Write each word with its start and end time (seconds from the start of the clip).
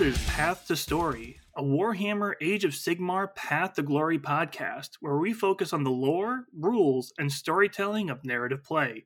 is 0.00 0.26
Path 0.28 0.66
to 0.66 0.76
Story, 0.76 1.38
a 1.56 1.62
Warhammer 1.62 2.32
Age 2.40 2.64
of 2.64 2.70
Sigmar 2.70 3.34
Path 3.34 3.74
to 3.74 3.82
Glory 3.82 4.18
podcast 4.18 4.90
where 5.00 5.18
we 5.18 5.34
focus 5.34 5.74
on 5.74 5.84
the 5.84 5.90
lore, 5.90 6.46
rules, 6.58 7.12
and 7.18 7.30
storytelling 7.30 8.08
of 8.08 8.24
narrative 8.24 8.64
play. 8.64 9.04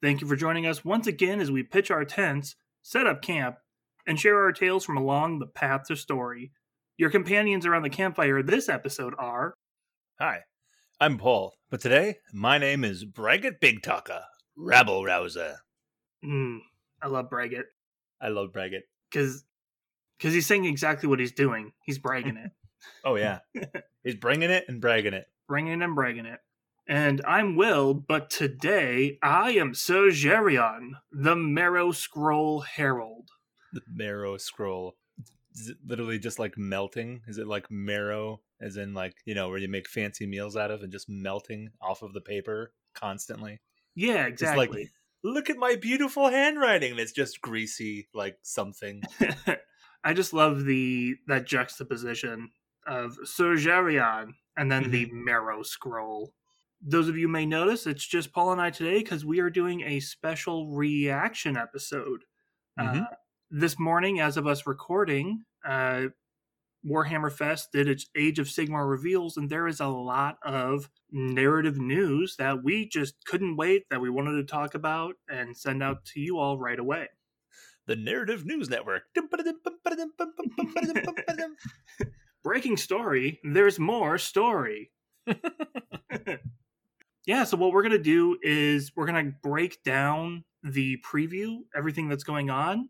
Thank 0.00 0.20
you 0.20 0.28
for 0.28 0.36
joining 0.36 0.66
us 0.66 0.84
once 0.84 1.08
again 1.08 1.40
as 1.40 1.50
we 1.50 1.64
pitch 1.64 1.90
our 1.90 2.04
tents, 2.04 2.54
set 2.80 3.08
up 3.08 3.22
camp, 3.22 3.56
and 4.06 4.20
share 4.20 4.40
our 4.40 4.52
tales 4.52 4.84
from 4.84 4.96
along 4.96 5.40
the 5.40 5.46
Path 5.46 5.88
to 5.88 5.96
Story. 5.96 6.52
Your 6.96 7.10
companions 7.10 7.66
around 7.66 7.82
the 7.82 7.90
campfire 7.90 8.40
this 8.40 8.68
episode 8.68 9.14
are 9.18 9.54
Hi, 10.20 10.40
I'm 11.00 11.18
Paul, 11.18 11.54
but 11.70 11.80
today 11.80 12.18
my 12.32 12.58
name 12.58 12.84
is 12.84 13.04
Braggett 13.04 13.58
Big 13.60 13.82
Talker, 13.82 14.22
Rabble 14.56 15.04
Rouser. 15.04 15.56
mm, 16.24 16.58
I 17.02 17.08
love 17.08 17.30
Braggett 17.30 17.66
I 18.20 18.28
love 18.28 18.52
Braggett. 18.52 18.84
because 19.10 19.44
because 20.24 20.32
he's 20.34 20.46
saying 20.46 20.64
exactly 20.64 21.06
what 21.06 21.20
he's 21.20 21.32
doing. 21.32 21.72
He's 21.84 21.98
bragging 21.98 22.38
it. 22.38 22.50
Oh 23.04 23.16
yeah, 23.16 23.38
he's 24.02 24.14
bringing 24.16 24.50
it 24.50 24.64
and 24.68 24.78
bragging 24.80 25.14
it. 25.14 25.24
bringing 25.48 25.80
and 25.82 25.94
bragging 25.94 26.26
it. 26.26 26.38
And 26.86 27.22
I'm 27.26 27.56
Will, 27.56 27.94
but 27.94 28.28
today 28.28 29.16
I 29.22 29.52
am 29.52 29.72
Sir 29.74 30.08
Gerion, 30.10 30.90
the 31.10 31.34
Marrow 31.34 31.92
Scroll 31.92 32.60
Herald. 32.60 33.30
The 33.72 33.80
marrow 33.90 34.36
scroll, 34.36 34.96
is 35.54 35.70
it 35.70 35.78
literally 35.86 36.18
just 36.18 36.38
like 36.38 36.58
melting? 36.58 37.22
Is 37.26 37.38
it 37.38 37.46
like 37.46 37.70
marrow, 37.70 38.40
as 38.60 38.76
in 38.76 38.92
like 38.92 39.14
you 39.24 39.34
know 39.34 39.48
where 39.48 39.58
you 39.58 39.68
make 39.68 39.88
fancy 39.88 40.26
meals 40.26 40.54
out 40.56 40.70
of 40.70 40.82
and 40.82 40.92
just 40.92 41.08
melting 41.08 41.70
off 41.80 42.02
of 42.02 42.12
the 42.12 42.20
paper 42.20 42.72
constantly? 42.94 43.60
Yeah, 43.94 44.26
It's 44.26 44.42
like- 44.42 44.68
exactly. 44.68 44.90
Look 45.26 45.48
at 45.48 45.56
my 45.56 45.76
beautiful 45.76 46.28
handwriting. 46.28 46.90
and 46.90 47.00
It's 47.00 47.12
just 47.12 47.40
greasy, 47.40 48.08
like 48.12 48.36
something. 48.42 49.02
I 50.04 50.12
just 50.12 50.32
love 50.32 50.64
the 50.64 51.16
that 51.26 51.46
juxtaposition 51.46 52.50
of 52.86 53.16
Sir 53.24 53.54
Gerion 53.56 54.34
and 54.56 54.70
then 54.70 54.90
the 54.90 55.06
Mm-hmm. 55.06 55.24
Marrow 55.24 55.62
Scroll. 55.62 56.32
Those 56.82 57.08
of 57.08 57.16
you 57.16 57.28
may 57.28 57.46
notice 57.46 57.86
it's 57.86 58.06
just 58.06 58.32
Paul 58.32 58.52
and 58.52 58.60
I 58.60 58.70
today 58.70 58.98
because 58.98 59.24
we 59.24 59.40
are 59.40 59.50
doing 59.50 59.80
a 59.82 60.00
special 60.00 60.68
reaction 60.70 61.56
episode. 61.56 62.24
Uh, 62.78 62.82
Mhm. 62.92 63.06
this 63.50 63.78
morning, 63.78 64.20
as 64.20 64.36
of 64.36 64.46
us 64.46 64.66
recording, 64.66 65.44
uh, 65.64 66.08
Warhammer 66.86 67.32
Fest 67.32 67.72
did 67.72 67.88
its 67.88 68.06
Age 68.14 68.38
of 68.38 68.46
Sigmar 68.48 68.88
reveals, 68.90 69.36
and 69.38 69.48
there 69.48 69.66
is 69.66 69.80
a 69.80 69.86
lot 69.88 70.38
of 70.42 70.90
narrative 71.10 71.78
news 71.78 72.36
that 72.36 72.62
we 72.62 72.86
just 72.86 73.14
couldn't 73.24 73.56
wait 73.56 73.88
that 73.88 74.00
we 74.00 74.10
wanted 74.10 74.32
to 74.36 74.44
talk 74.44 74.74
about 74.74 75.16
and 75.28 75.56
send 75.56 75.82
out 75.82 76.04
to 76.06 76.20
you 76.20 76.38
all 76.38 76.58
right 76.58 76.78
away. 76.78 77.08
The 77.86 77.96
Narrative 77.96 78.46
News 78.46 78.70
Network. 78.70 79.02
Breaking 82.42 82.76
story, 82.76 83.40
there's 83.44 83.78
more 83.78 84.18
story. 84.18 84.90
yeah, 87.26 87.44
so 87.44 87.56
what 87.56 87.72
we're 87.72 87.82
going 87.82 87.92
to 87.92 87.98
do 87.98 88.38
is 88.42 88.92
we're 88.96 89.06
going 89.06 89.26
to 89.26 89.32
break 89.42 89.82
down 89.82 90.44
the 90.62 90.98
preview, 90.98 91.58
everything 91.74 92.08
that's 92.08 92.24
going 92.24 92.50
on, 92.50 92.88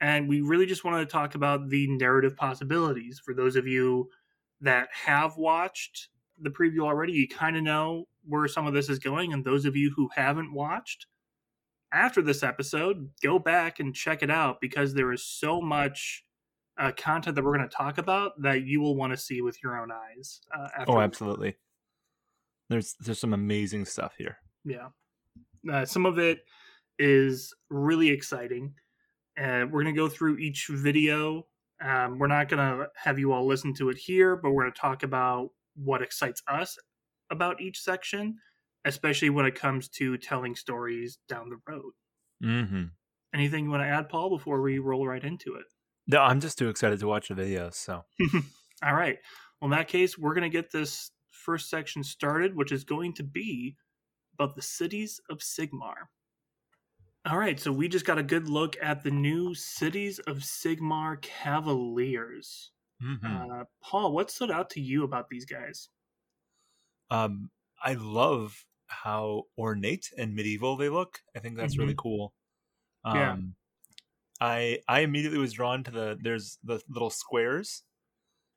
and 0.00 0.28
we 0.28 0.40
really 0.40 0.66
just 0.66 0.84
wanted 0.84 1.00
to 1.00 1.06
talk 1.06 1.34
about 1.34 1.68
the 1.68 1.86
narrative 1.88 2.36
possibilities. 2.36 3.20
For 3.22 3.34
those 3.34 3.56
of 3.56 3.66
you 3.66 4.08
that 4.60 4.88
have 4.92 5.36
watched 5.36 6.08
the 6.40 6.50
preview 6.50 6.80
already, 6.80 7.12
you 7.12 7.28
kind 7.28 7.56
of 7.56 7.62
know 7.62 8.06
where 8.26 8.48
some 8.48 8.66
of 8.66 8.74
this 8.74 8.88
is 8.88 8.98
going, 8.98 9.32
and 9.32 9.44
those 9.44 9.64
of 9.64 9.76
you 9.76 9.92
who 9.94 10.08
haven't 10.14 10.52
watched, 10.52 11.06
after 11.92 12.22
this 12.22 12.42
episode, 12.42 13.10
go 13.22 13.38
back 13.38 13.80
and 13.80 13.94
check 13.94 14.22
it 14.22 14.30
out 14.30 14.60
because 14.60 14.94
there 14.94 15.12
is 15.12 15.24
so 15.24 15.60
much 15.60 16.24
uh, 16.78 16.92
content 16.96 17.36
that 17.36 17.44
we're 17.44 17.56
going 17.56 17.68
to 17.68 17.74
talk 17.74 17.98
about 17.98 18.40
that 18.42 18.64
you 18.64 18.80
will 18.80 18.96
want 18.96 19.12
to 19.12 19.16
see 19.16 19.42
with 19.42 19.62
your 19.62 19.78
own 19.80 19.90
eyes. 19.90 20.40
Uh, 20.56 20.68
after 20.78 20.92
Oh, 20.92 21.00
absolutely. 21.00 21.56
There's 22.68 22.94
there's 23.00 23.18
some 23.18 23.34
amazing 23.34 23.84
stuff 23.84 24.14
here. 24.16 24.38
Yeah. 24.64 24.88
Uh, 25.70 25.84
some 25.84 26.06
of 26.06 26.18
it 26.18 26.40
is 26.98 27.52
really 27.68 28.08
exciting. 28.08 28.74
And 29.36 29.72
we're 29.72 29.82
going 29.82 29.94
to 29.94 29.98
go 29.98 30.08
through 30.08 30.38
each 30.38 30.68
video. 30.70 31.46
Um, 31.82 32.18
we're 32.18 32.26
not 32.26 32.48
going 32.48 32.58
to 32.58 32.88
have 32.94 33.18
you 33.18 33.32
all 33.32 33.46
listen 33.46 33.74
to 33.74 33.88
it 33.88 33.96
here, 33.96 34.36
but 34.36 34.50
we're 34.50 34.64
going 34.64 34.72
to 34.72 34.80
talk 34.80 35.02
about 35.02 35.50
what 35.76 36.02
excites 36.02 36.42
us 36.46 36.76
about 37.30 37.60
each 37.60 37.80
section, 37.80 38.36
especially 38.84 39.30
when 39.30 39.46
it 39.46 39.54
comes 39.54 39.88
to 39.88 40.16
telling 40.16 40.54
stories 40.54 41.18
down 41.28 41.50
the 41.50 41.58
road. 41.68 41.92
Mm-hmm. 42.42 42.84
Anything 43.34 43.64
you 43.64 43.70
want 43.70 43.82
to 43.82 43.88
add, 43.88 44.08
Paul, 44.08 44.30
before 44.30 44.60
we 44.60 44.78
roll 44.78 45.06
right 45.06 45.22
into 45.22 45.54
it? 45.54 45.66
No, 46.06 46.20
I'm 46.20 46.40
just 46.40 46.58
too 46.58 46.68
excited 46.68 46.98
to 47.00 47.06
watch 47.06 47.28
the 47.28 47.34
videos. 47.34 47.74
So 47.74 48.04
All 48.82 48.94
right. 48.94 49.18
Well, 49.60 49.70
in 49.70 49.76
that 49.78 49.88
case, 49.88 50.18
we're 50.18 50.34
going 50.34 50.50
to 50.50 50.56
get 50.56 50.72
this 50.72 51.10
first 51.30 51.68
section 51.70 52.02
started, 52.02 52.56
which 52.56 52.72
is 52.72 52.82
going 52.84 53.14
to 53.14 53.22
be 53.22 53.76
about 54.34 54.56
the 54.56 54.62
cities 54.62 55.20
of 55.30 55.38
Sigmar. 55.38 56.08
All 57.26 57.36
right. 57.38 57.60
So 57.60 57.70
we 57.70 57.86
just 57.88 58.06
got 58.06 58.18
a 58.18 58.22
good 58.22 58.48
look 58.48 58.76
at 58.82 59.02
the 59.04 59.10
new 59.10 59.54
Cities 59.54 60.18
of 60.20 60.38
Sigmar 60.38 61.20
Cavaliers. 61.20 62.72
Mhm. 63.02 63.60
Uh, 63.60 63.64
Paul, 63.82 64.12
what 64.12 64.30
stood 64.30 64.50
out 64.50 64.70
to 64.70 64.80
you 64.80 65.04
about 65.04 65.28
these 65.28 65.44
guys? 65.44 65.88
um, 67.10 67.50
I 67.82 67.94
love 67.94 68.64
how 68.90 69.44
ornate 69.58 70.10
and 70.18 70.34
medieval 70.34 70.76
they 70.76 70.88
look. 70.90 71.20
I 71.36 71.40
think 71.40 71.56
that's 71.56 71.78
really 71.78 71.94
cool. 71.98 72.34
Um, 73.04 73.36
Yeah. 73.36 73.40
I 74.40 74.80
I 74.88 75.00
immediately 75.00 75.38
was 75.38 75.54
drawn 75.54 75.84
to 75.84 75.90
the 75.92 76.18
there's 76.20 76.58
the 76.64 76.82
little 76.88 77.10
squares, 77.10 77.84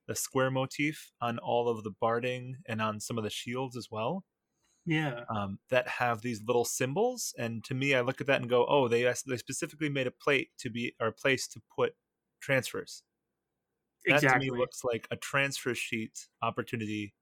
the 0.07 0.15
square 0.15 0.51
motif 0.51 1.11
on 1.21 1.39
all 1.39 1.69
of 1.69 1.83
the 1.83 1.91
barding 1.91 2.57
and 2.67 2.81
on 2.81 2.99
some 3.01 3.17
of 3.19 3.23
the 3.25 3.29
shields 3.31 3.77
as 3.77 3.89
well. 3.91 4.25
Yeah. 4.85 5.25
um, 5.29 5.59
that 5.69 5.87
have 5.87 6.21
these 6.21 6.43
little 6.43 6.65
symbols. 6.65 7.33
And 7.37 7.63
to 7.65 7.73
me, 7.73 7.95
I 7.95 8.01
look 8.01 8.21
at 8.21 8.27
that 8.27 8.41
and 8.41 8.49
go, 8.49 8.65
"Oh, 8.67 8.87
they 8.87 9.03
they 9.27 9.37
specifically 9.37 9.89
made 9.89 10.07
a 10.07 10.11
plate 10.11 10.51
to 10.59 10.69
be 10.69 10.95
or 10.99 11.07
a 11.07 11.13
place 11.13 11.47
to 11.49 11.61
put 11.75 11.95
transfers." 12.41 13.03
That 14.07 14.27
Exactly. 14.27 14.29
to 14.29 14.37
me 14.37 14.49
looks 14.51 14.83
like 14.83 15.07
a 15.11 15.17
transfer 15.17 15.73
sheet 15.75 16.27
opportunity, 16.41 17.13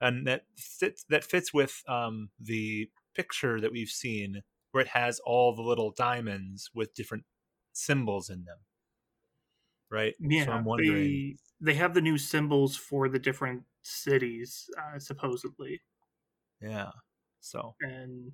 and 0.00 0.26
that 0.26 0.44
fits 0.56 1.04
that 1.08 1.24
fits 1.24 1.52
with 1.52 1.82
um, 1.88 2.30
the 2.40 2.88
picture 3.14 3.60
that 3.60 3.72
we've 3.72 3.88
seen, 3.88 4.42
where 4.72 4.82
it 4.82 4.88
has 4.88 5.20
all 5.20 5.54
the 5.54 5.62
little 5.62 5.92
diamonds 5.96 6.70
with 6.74 6.94
different 6.94 7.24
symbols 7.72 8.28
in 8.28 8.44
them. 8.44 8.58
Right. 9.90 10.14
yeah. 10.18 10.46
So 10.46 10.52
I'm 10.52 10.64
wondering. 10.64 10.94
They, 10.94 11.36
they 11.60 11.74
have 11.74 11.94
the 11.94 12.00
new 12.00 12.18
symbols 12.18 12.76
for 12.76 13.08
the 13.08 13.18
different 13.18 13.62
cities, 13.82 14.68
uh, 14.76 14.98
supposedly. 14.98 15.80
Yeah. 16.60 16.90
So. 17.40 17.76
and 17.80 18.32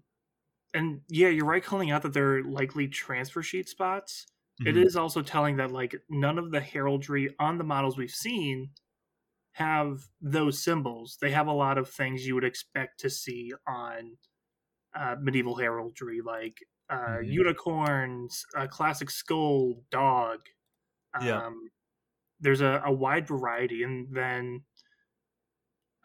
and 0.74 1.00
yeah 1.08 1.28
you're 1.28 1.46
right 1.46 1.64
calling 1.64 1.90
out 1.90 2.02
that 2.02 2.12
they're 2.12 2.42
likely 2.44 2.88
transfer 2.88 3.42
sheet 3.42 3.68
spots 3.68 4.26
it 4.60 4.74
mhm. 4.74 4.84
is 4.84 4.94
also 4.94 5.22
telling 5.22 5.56
that 5.56 5.72
like 5.72 5.96
none 6.10 6.38
of 6.38 6.50
the 6.50 6.60
heraldry 6.60 7.34
on 7.40 7.58
the 7.58 7.64
models 7.64 7.96
we've 7.96 8.10
seen 8.10 8.70
have 9.60 10.08
those 10.20 10.62
symbols 10.62 11.18
they 11.20 11.30
have 11.30 11.46
a 11.48 11.52
lot 11.52 11.78
of 11.78 11.88
things 11.90 12.26
you 12.26 12.34
would 12.34 12.44
expect 12.44 13.00
to 13.00 13.10
see 13.10 13.52
on 13.68 14.18
uh, 14.94 15.16
medieval 15.20 15.56
heraldry 15.56 16.20
like 16.22 16.58
uh, 16.90 17.18
Mhm. 17.18 17.24
unicorns 17.24 18.44
a 18.56 18.68
classic 18.68 19.10
skull 19.10 19.84
dog 19.90 20.40
um, 21.14 21.18
Yeah. 21.18 21.40
there's 22.40 22.60
a, 22.62 22.82
a 22.84 22.92
wide 22.92 23.26
variety 23.28 23.82
and 23.84 24.14
then 24.14 24.64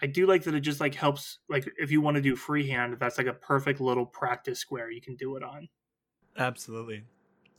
I 0.01 0.07
do 0.07 0.25
like 0.25 0.43
that 0.43 0.53
it 0.53 0.61
just 0.61 0.79
like 0.79 0.95
helps 0.95 1.39
like 1.49 1.67
if 1.77 1.91
you 1.91 1.99
want 2.01 2.15
to 2.15 2.21
do 2.21 2.35
freehand, 2.35 2.97
that's 2.99 3.17
like 3.17 3.27
a 3.27 3.33
perfect 3.33 3.79
little 3.81 4.05
practice 4.05 4.59
square 4.59 4.89
you 4.91 5.01
can 5.01 5.15
do 5.15 5.35
it 5.35 5.43
on. 5.43 5.69
Absolutely. 6.37 7.03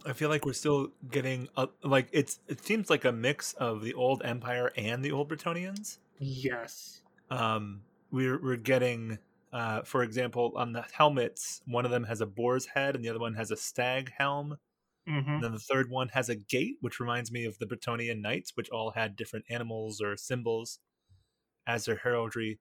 I 0.07 0.13
feel 0.15 0.29
like 0.31 0.47
we're 0.47 0.53
still 0.55 0.95
getting 1.11 1.49
a, 1.57 1.69
like 1.83 2.09
it's 2.13 2.41
it 2.49 2.65
seems 2.65 2.89
like 2.89 3.05
a 3.05 3.13
mix 3.13 3.53
of 3.55 3.83
the 3.83 3.93
old 3.95 4.23
empire 4.25 4.73
and 4.77 5.05
the 5.05 5.13
old 5.13 5.29
Bretonnians. 5.29 5.99
Yes. 6.19 7.03
Um 7.31 7.85
we're 8.11 8.41
we're 8.41 8.57
getting 8.57 9.19
uh 9.53 9.83
for 9.83 10.03
example 10.03 10.53
on 10.57 10.73
the 10.73 10.83
helmets, 10.93 11.63
one 11.67 11.85
of 11.85 11.91
them 11.91 12.05
has 12.05 12.21
a 12.21 12.27
boar's 12.27 12.67
head 12.67 12.95
and 12.95 13.05
the 13.05 13.09
other 13.09 13.19
one 13.19 13.35
has 13.35 13.51
a 13.51 13.57
stag 13.57 14.13
helm. 14.17 14.59
hmm 15.07 15.39
And 15.39 15.45
then 15.45 15.53
the 15.53 15.61
third 15.61 15.91
one 15.91 16.11
has 16.11 16.29
a 16.31 16.37
gate, 16.37 16.79
which 16.81 17.01
reminds 17.01 17.33
me 17.33 17.45
of 17.47 17.59
the 17.59 17.67
Bretonnian 17.67 18.21
knights, 18.21 18.57
which 18.57 18.71
all 18.71 18.93
had 18.93 19.17
different 19.17 19.47
animals 19.51 20.01
or 20.01 20.17
symbols 20.17 20.81
as 21.67 21.87
their 21.87 21.97
heraldry. 21.99 22.61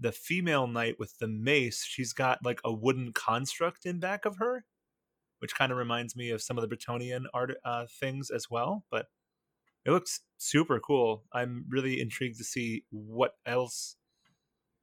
The 0.00 0.12
female 0.12 0.66
knight 0.66 0.98
with 0.98 1.18
the 1.18 1.28
mace, 1.28 1.84
she's 1.84 2.12
got 2.14 2.44
like 2.44 2.60
a 2.64 2.72
wooden 2.72 3.12
construct 3.12 3.86
in 3.86 4.00
back 4.00 4.24
of 4.26 4.38
her, 4.38 4.64
which 5.38 5.54
kind 5.54 5.72
of 5.72 5.78
reminds 5.78 6.16
me 6.16 6.30
of 6.30 6.42
some 6.42 6.58
of 6.58 6.68
the 6.68 6.74
Bretonnian 6.74 7.24
art 7.34 7.52
uh, 7.64 7.86
things 8.00 8.30
as 8.30 8.50
well. 8.50 8.84
But 8.90 9.06
it 9.84 9.90
looks 9.90 10.20
super 10.36 10.80
cool. 10.80 11.24
I'm 11.32 11.64
really 11.68 12.00
intrigued 12.00 12.38
to 12.38 12.44
see 12.44 12.84
what 12.90 13.32
else 13.46 13.96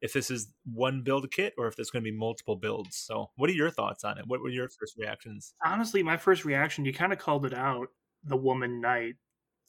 if 0.03 0.11
this 0.11 0.29
is 0.29 0.49
one 0.65 1.01
build 1.01 1.31
kit 1.31 1.53
or 1.57 1.67
if 1.67 1.75
there's 1.75 1.89
going 1.89 2.03
to 2.03 2.11
be 2.11 2.15
multiple 2.15 2.57
builds. 2.57 2.97
So, 2.97 3.31
what 3.35 3.49
are 3.49 3.53
your 3.53 3.69
thoughts 3.69 4.03
on 4.03 4.17
it? 4.17 4.25
What 4.27 4.41
were 4.41 4.49
your 4.49 4.69
first 4.69 4.95
reactions? 4.97 5.55
Honestly, 5.65 6.03
my 6.03 6.17
first 6.17 6.45
reaction, 6.45 6.85
you 6.85 6.93
kind 6.93 7.13
of 7.13 7.19
called 7.19 7.45
it 7.45 7.53
out, 7.53 7.87
the 8.23 8.35
woman 8.35 8.81
knight, 8.81 9.15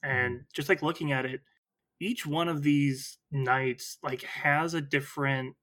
and 0.02 0.40
mm. 0.40 0.44
just 0.52 0.68
like 0.68 0.82
looking 0.82 1.12
at 1.12 1.24
it, 1.24 1.40
each 2.00 2.26
one 2.26 2.48
of 2.48 2.62
these 2.62 3.18
knights 3.30 3.98
like 4.02 4.22
has 4.22 4.74
a 4.74 4.80
different 4.80 5.54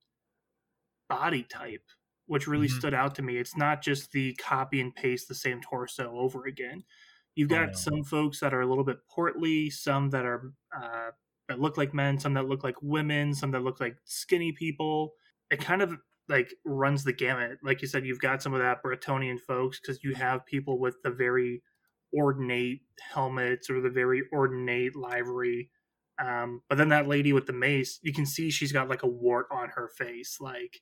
body 1.10 1.44
type, 1.44 1.84
which 2.32 2.48
really 2.48 2.68
mm-hmm. 2.68 2.80
stood 2.80 2.94
out 2.94 3.14
to 3.14 3.22
me. 3.22 3.36
It's 3.36 3.58
not 3.58 3.82
just 3.82 4.14
the 4.14 4.34
copy 4.36 4.80
and 4.80 4.96
paste 4.96 5.28
the 5.28 5.36
same 5.36 5.60
torso 5.60 6.18
over 6.18 6.46
again. 6.46 6.86
You've 7.36 7.52
oh, 7.52 7.56
got 7.56 7.70
oh, 7.72 7.74
some 7.74 8.04
folks 8.06 8.40
that 8.40 8.54
are 8.54 8.62
a 8.62 8.66
little 8.66 8.86
bit 8.86 9.00
portly, 9.14 9.70
some 9.70 10.12
that 10.12 10.24
are 10.24 10.54
uh, 10.74 11.10
that 11.50 11.60
look 11.60 11.76
like 11.76 11.94
men, 11.94 12.18
some 12.18 12.34
that 12.36 12.48
look 12.48 12.64
like 12.64 12.78
women, 12.82 13.36
some 13.36 13.52
that 13.52 13.64
look 13.64 13.82
like 13.82 13.98
skinny 14.06 14.54
people. 14.54 15.12
It 15.50 15.60
kind 15.60 15.82
of 15.82 15.98
like 16.30 16.54
runs 16.64 17.04
the 17.04 17.12
gamut. 17.12 17.58
Like 17.66 17.82
you 17.82 17.90
said, 17.90 18.06
you've 18.06 18.22
got 18.22 18.42
some 18.42 18.54
of 18.54 18.62
that 18.62 18.82
Bretonnian 18.82 19.38
folks 19.38 19.82
because 19.82 20.02
you 20.02 20.14
have 20.14 20.46
people 20.46 20.80
with 20.80 20.96
the 21.04 21.12
very 21.12 21.62
ornate 22.18 22.84
helmets 23.12 23.70
or 23.70 23.82
the 23.82 23.90
very 23.90 24.24
ornate 24.32 24.96
livery. 24.96 25.70
Um, 26.18 26.62
but 26.70 26.78
then 26.78 26.88
that 26.90 27.10
lady 27.10 27.34
with 27.34 27.46
the 27.46 27.52
mace, 27.52 28.00
you 28.02 28.14
can 28.14 28.26
see 28.26 28.52
she's 28.52 28.72
got 28.72 28.88
like 28.88 29.04
a 29.04 29.08
wart 29.08 29.48
on 29.52 29.68
her 29.76 29.90
face. 29.90 30.38
Like 30.40 30.80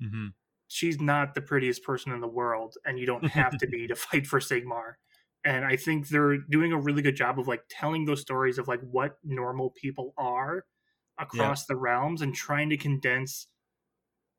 mm-hmm. 0.00 0.28
She's 0.72 1.00
not 1.00 1.34
the 1.34 1.42
prettiest 1.42 1.84
person 1.84 2.12
in 2.12 2.20
the 2.20 2.28
world, 2.28 2.74
and 2.84 2.98
you 2.98 3.06
don't 3.06 3.26
have 3.26 3.56
to 3.58 3.66
be 3.66 3.86
to 3.86 3.94
fight 3.96 4.26
for 4.26 4.40
Sigmar. 4.40 4.94
And 5.44 5.64
i 5.64 5.76
think 5.76 6.08
they're 6.08 6.38
doing 6.38 6.72
a 6.72 6.80
really 6.80 7.02
good 7.02 7.16
job 7.16 7.38
of 7.38 7.48
like 7.48 7.64
telling 7.68 8.04
those 8.04 8.20
stories 8.20 8.58
of 8.58 8.68
like 8.68 8.80
what 8.80 9.16
normal 9.24 9.70
people 9.70 10.14
are 10.16 10.64
across 11.18 11.62
yeah. 11.62 11.74
the 11.74 11.76
realms 11.76 12.22
and 12.22 12.34
trying 12.34 12.70
to 12.70 12.76
condense 12.76 13.48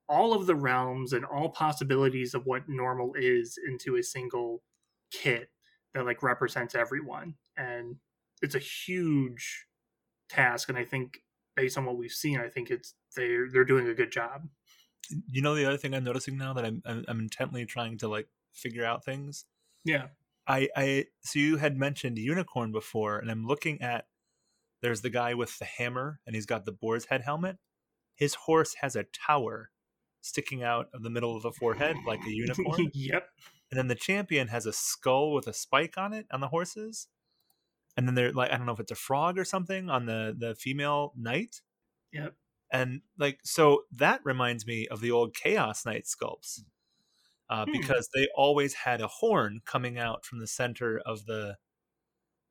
all 0.08 0.34
of 0.34 0.48
the 0.48 0.56
realms 0.56 1.12
and 1.14 1.26
all 1.26 1.50
possibilities 1.50 2.34
of 2.34 2.46
what 2.46 2.70
normal 2.70 3.14
is 3.18 3.58
into 3.68 3.98
a 3.98 4.04
single 4.04 4.64
kit 5.12 5.50
that 5.94 6.06
like 6.06 6.24
represents 6.24 6.76
everyone. 6.76 7.36
And 7.58 7.98
it's 8.42 8.56
a 8.56 8.60
huge 8.60 9.66
task 10.30 10.70
and 10.70 10.78
i 10.78 10.84
think 10.84 11.20
based 11.56 11.78
on 11.78 11.86
what 11.86 11.98
we've 11.98 12.12
seen 12.12 12.40
i 12.40 12.50
think 12.50 12.70
it's 12.70 12.96
they're 13.16 13.50
they're 13.50 13.64
doing 13.64 13.88
a 13.88 13.94
good 13.94 14.12
job 14.12 14.42
you 15.30 15.42
know 15.42 15.56
the 15.56 15.66
other 15.66 15.78
thing 15.78 15.94
i'm 15.94 16.04
noticing 16.04 16.38
now 16.38 16.54
that 16.54 16.66
i'm 16.66 16.82
i'm, 16.86 17.06
I'm 17.08 17.20
intently 17.20 17.66
trying 17.66 17.98
to 18.00 18.08
like 18.08 18.28
figure 18.54 18.86
out 18.86 19.04
things 19.04 19.46
yeah 19.84 20.08
I, 20.48 20.70
I 20.76 21.06
so 21.22 21.40
you 21.40 21.58
had 21.58 21.78
mentioned 21.78 22.18
unicorn 22.18 22.72
before, 22.72 23.18
and 23.18 23.32
I'm 23.32 23.46
looking 23.46 23.82
at 23.82 24.08
there's 24.82 25.02
the 25.02 25.10
guy 25.10 25.34
with 25.34 25.58
the 25.60 25.66
hammer, 25.66 26.20
and 26.26 26.36
he's 26.36 26.46
got 26.46 26.66
the 26.66 26.72
boar's 26.72 27.06
head 27.06 27.22
helmet. 27.22 27.58
His 28.16 28.36
horse 28.36 28.76
has 28.82 28.96
a 28.96 29.06
tower 29.06 29.70
sticking 30.22 30.64
out 30.64 30.88
of 30.94 31.04
the 31.04 31.10
middle 31.10 31.36
of 31.36 31.44
the 31.44 31.52
forehead 31.52 31.96
like 32.06 32.20
a 32.26 32.30
unicorn. 32.30 32.92
yep. 32.94 33.28
And 33.72 33.78
then 33.78 33.88
the 33.88 33.96
champion 33.96 34.50
has 34.50 34.66
a 34.66 34.74
skull 34.74 35.34
with 35.34 35.48
a 35.48 35.54
spike 35.54 35.98
on 35.98 36.14
it 36.14 36.28
on 36.32 36.42
the 36.42 36.50
horses. 36.50 37.08
And 37.98 38.08
then 38.08 38.16
they're 38.16 38.32
like 38.34 38.52
I 38.52 38.58
don't 38.58 38.66
know 38.66 38.74
if 38.74 38.80
it's 38.80 38.92
a 38.92 38.96
frog 38.96 39.40
or 39.40 39.46
something 39.46 39.90
on 39.90 40.06
the 40.06 40.36
the 40.38 40.56
female 40.56 41.14
knight. 41.16 41.62
Yep. 42.12 42.36
And 42.74 43.02
like 43.20 43.40
so 43.44 43.84
that 43.92 44.20
reminds 44.24 44.66
me 44.66 44.88
of 44.88 45.00
the 45.00 45.12
old 45.12 45.36
Chaos 45.36 45.86
Knight 45.86 46.06
sculpts 46.06 46.62
uh, 47.50 47.66
hmm. 47.66 47.72
because 47.72 48.10
they 48.14 48.28
always 48.36 48.74
had 48.74 49.00
a 49.00 49.08
horn 49.08 49.62
coming 49.66 50.00
out 50.00 50.26
from 50.26 50.40
the 50.40 50.48
center 50.48 51.00
of 51.06 51.26
the 51.26 51.58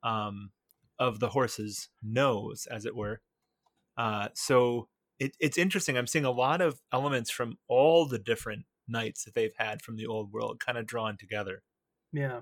um, 0.01 0.51
of 0.97 1.19
the 1.19 1.29
horse's 1.29 1.89
nose, 2.01 2.67
as 2.71 2.85
it 2.85 2.95
were. 2.95 3.21
Uh, 3.97 4.29
so 4.33 4.87
it, 5.19 5.35
it's 5.39 5.57
interesting. 5.57 5.97
I'm 5.97 6.07
seeing 6.07 6.25
a 6.25 6.31
lot 6.31 6.61
of 6.61 6.81
elements 6.91 7.29
from 7.29 7.57
all 7.67 8.05
the 8.05 8.19
different 8.19 8.65
knights 8.87 9.25
that 9.25 9.33
they've 9.33 9.55
had 9.57 9.81
from 9.81 9.97
the 9.97 10.05
old 10.05 10.31
world, 10.31 10.61
kind 10.65 10.77
of 10.77 10.85
drawn 10.85 11.17
together. 11.17 11.63
Yeah, 12.13 12.41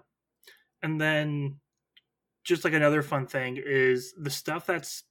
and 0.84 1.02
then 1.02 1.60
just 2.44 2.64
like 2.64 2.74
another 2.74 3.02
fun 3.02 3.26
thing 3.26 3.62
is 3.64 4.14
the 4.18 4.30
stuff 4.30 4.66
that's 4.66 5.04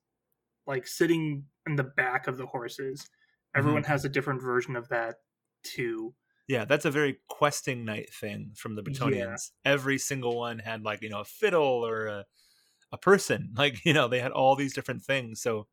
like 0.66 0.87
sitting 0.87 1.44
in 1.70 1.76
the 1.76 1.84
back 1.84 2.26
of 2.26 2.37
the 2.37 2.46
horses. 2.46 3.08
Everyone 3.56 3.82
mm-hmm. 3.82 3.93
has 3.93 4.05
a 4.05 4.08
different 4.08 4.43
version 4.43 4.76
of 4.76 4.88
that 4.88 5.17
too. 5.62 6.14
Yeah, 6.49 6.64
that's 6.64 6.84
a 6.84 6.90
very 6.90 7.19
questing 7.28 7.84
knight 7.84 8.12
thing 8.12 8.52
from 8.56 8.75
the 8.75 8.82
Bretonnians. 8.82 9.50
Yeah. 9.64 9.72
Every 9.72 9.99
single 9.99 10.37
one 10.37 10.58
had 10.58 10.82
like, 10.82 11.00
you 11.00 11.08
know, 11.08 11.20
a 11.20 11.25
fiddle 11.25 11.87
or 11.87 12.06
a 12.06 12.25
a 12.93 12.99
person. 12.99 13.52
Like, 13.56 13.84
you 13.84 13.93
know, 13.93 14.08
they 14.08 14.20
had 14.20 14.32
all 14.32 14.56
these 14.56 14.75
different 14.75 15.02
things. 15.02 15.40
So 15.40 15.69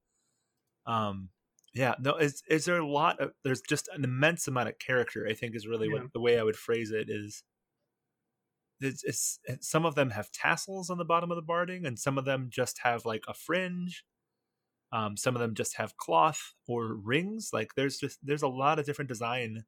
um 0.86 1.30
yeah, 1.74 1.96
no, 2.00 2.16
is 2.16 2.44
is 2.48 2.66
there 2.66 2.78
a 2.78 2.88
lot 2.88 3.20
of 3.20 3.32
there's 3.44 3.62
just 3.62 3.90
an 3.94 4.04
immense 4.04 4.48
amount 4.48 4.70
of 4.70 4.80
character, 4.80 5.28
I 5.28 5.34
think 5.34 5.56
is 5.56 5.68
really 5.68 5.88
yeah. 5.88 5.94
what 6.02 6.14
the 6.14 6.22
way 6.22 6.40
I 6.40 6.44
would 6.44 6.56
phrase 6.56 6.92
it 6.92 7.08
is 7.10 7.44
it's, 8.80 9.04
it's, 9.04 9.40
some 9.68 9.86
of 9.88 9.96
them 9.96 10.12
have 10.12 10.32
tassels 10.32 10.92
on 10.92 11.00
the 11.00 11.06
bottom 11.06 11.32
of 11.32 11.36
the 11.36 11.42
barding 11.42 11.88
and 11.88 11.98
some 11.98 12.20
of 12.20 12.26
them 12.26 12.50
just 12.52 12.82
have 12.84 13.06
like 13.06 13.24
a 13.28 13.34
fringe 13.34 14.04
um, 14.92 15.18
some 15.18 15.36
of 15.36 15.42
them 15.42 15.54
just 15.54 15.78
have 15.78 15.98
cloth 15.98 16.54
or 16.68 16.94
rings 16.94 17.50
like 17.51 17.72
there's 17.75 17.98
just 17.98 18.19
there's 18.24 18.42
a 18.42 18.48
lot 18.48 18.80
of 18.80 18.86
different 18.86 19.10
design 19.10 19.63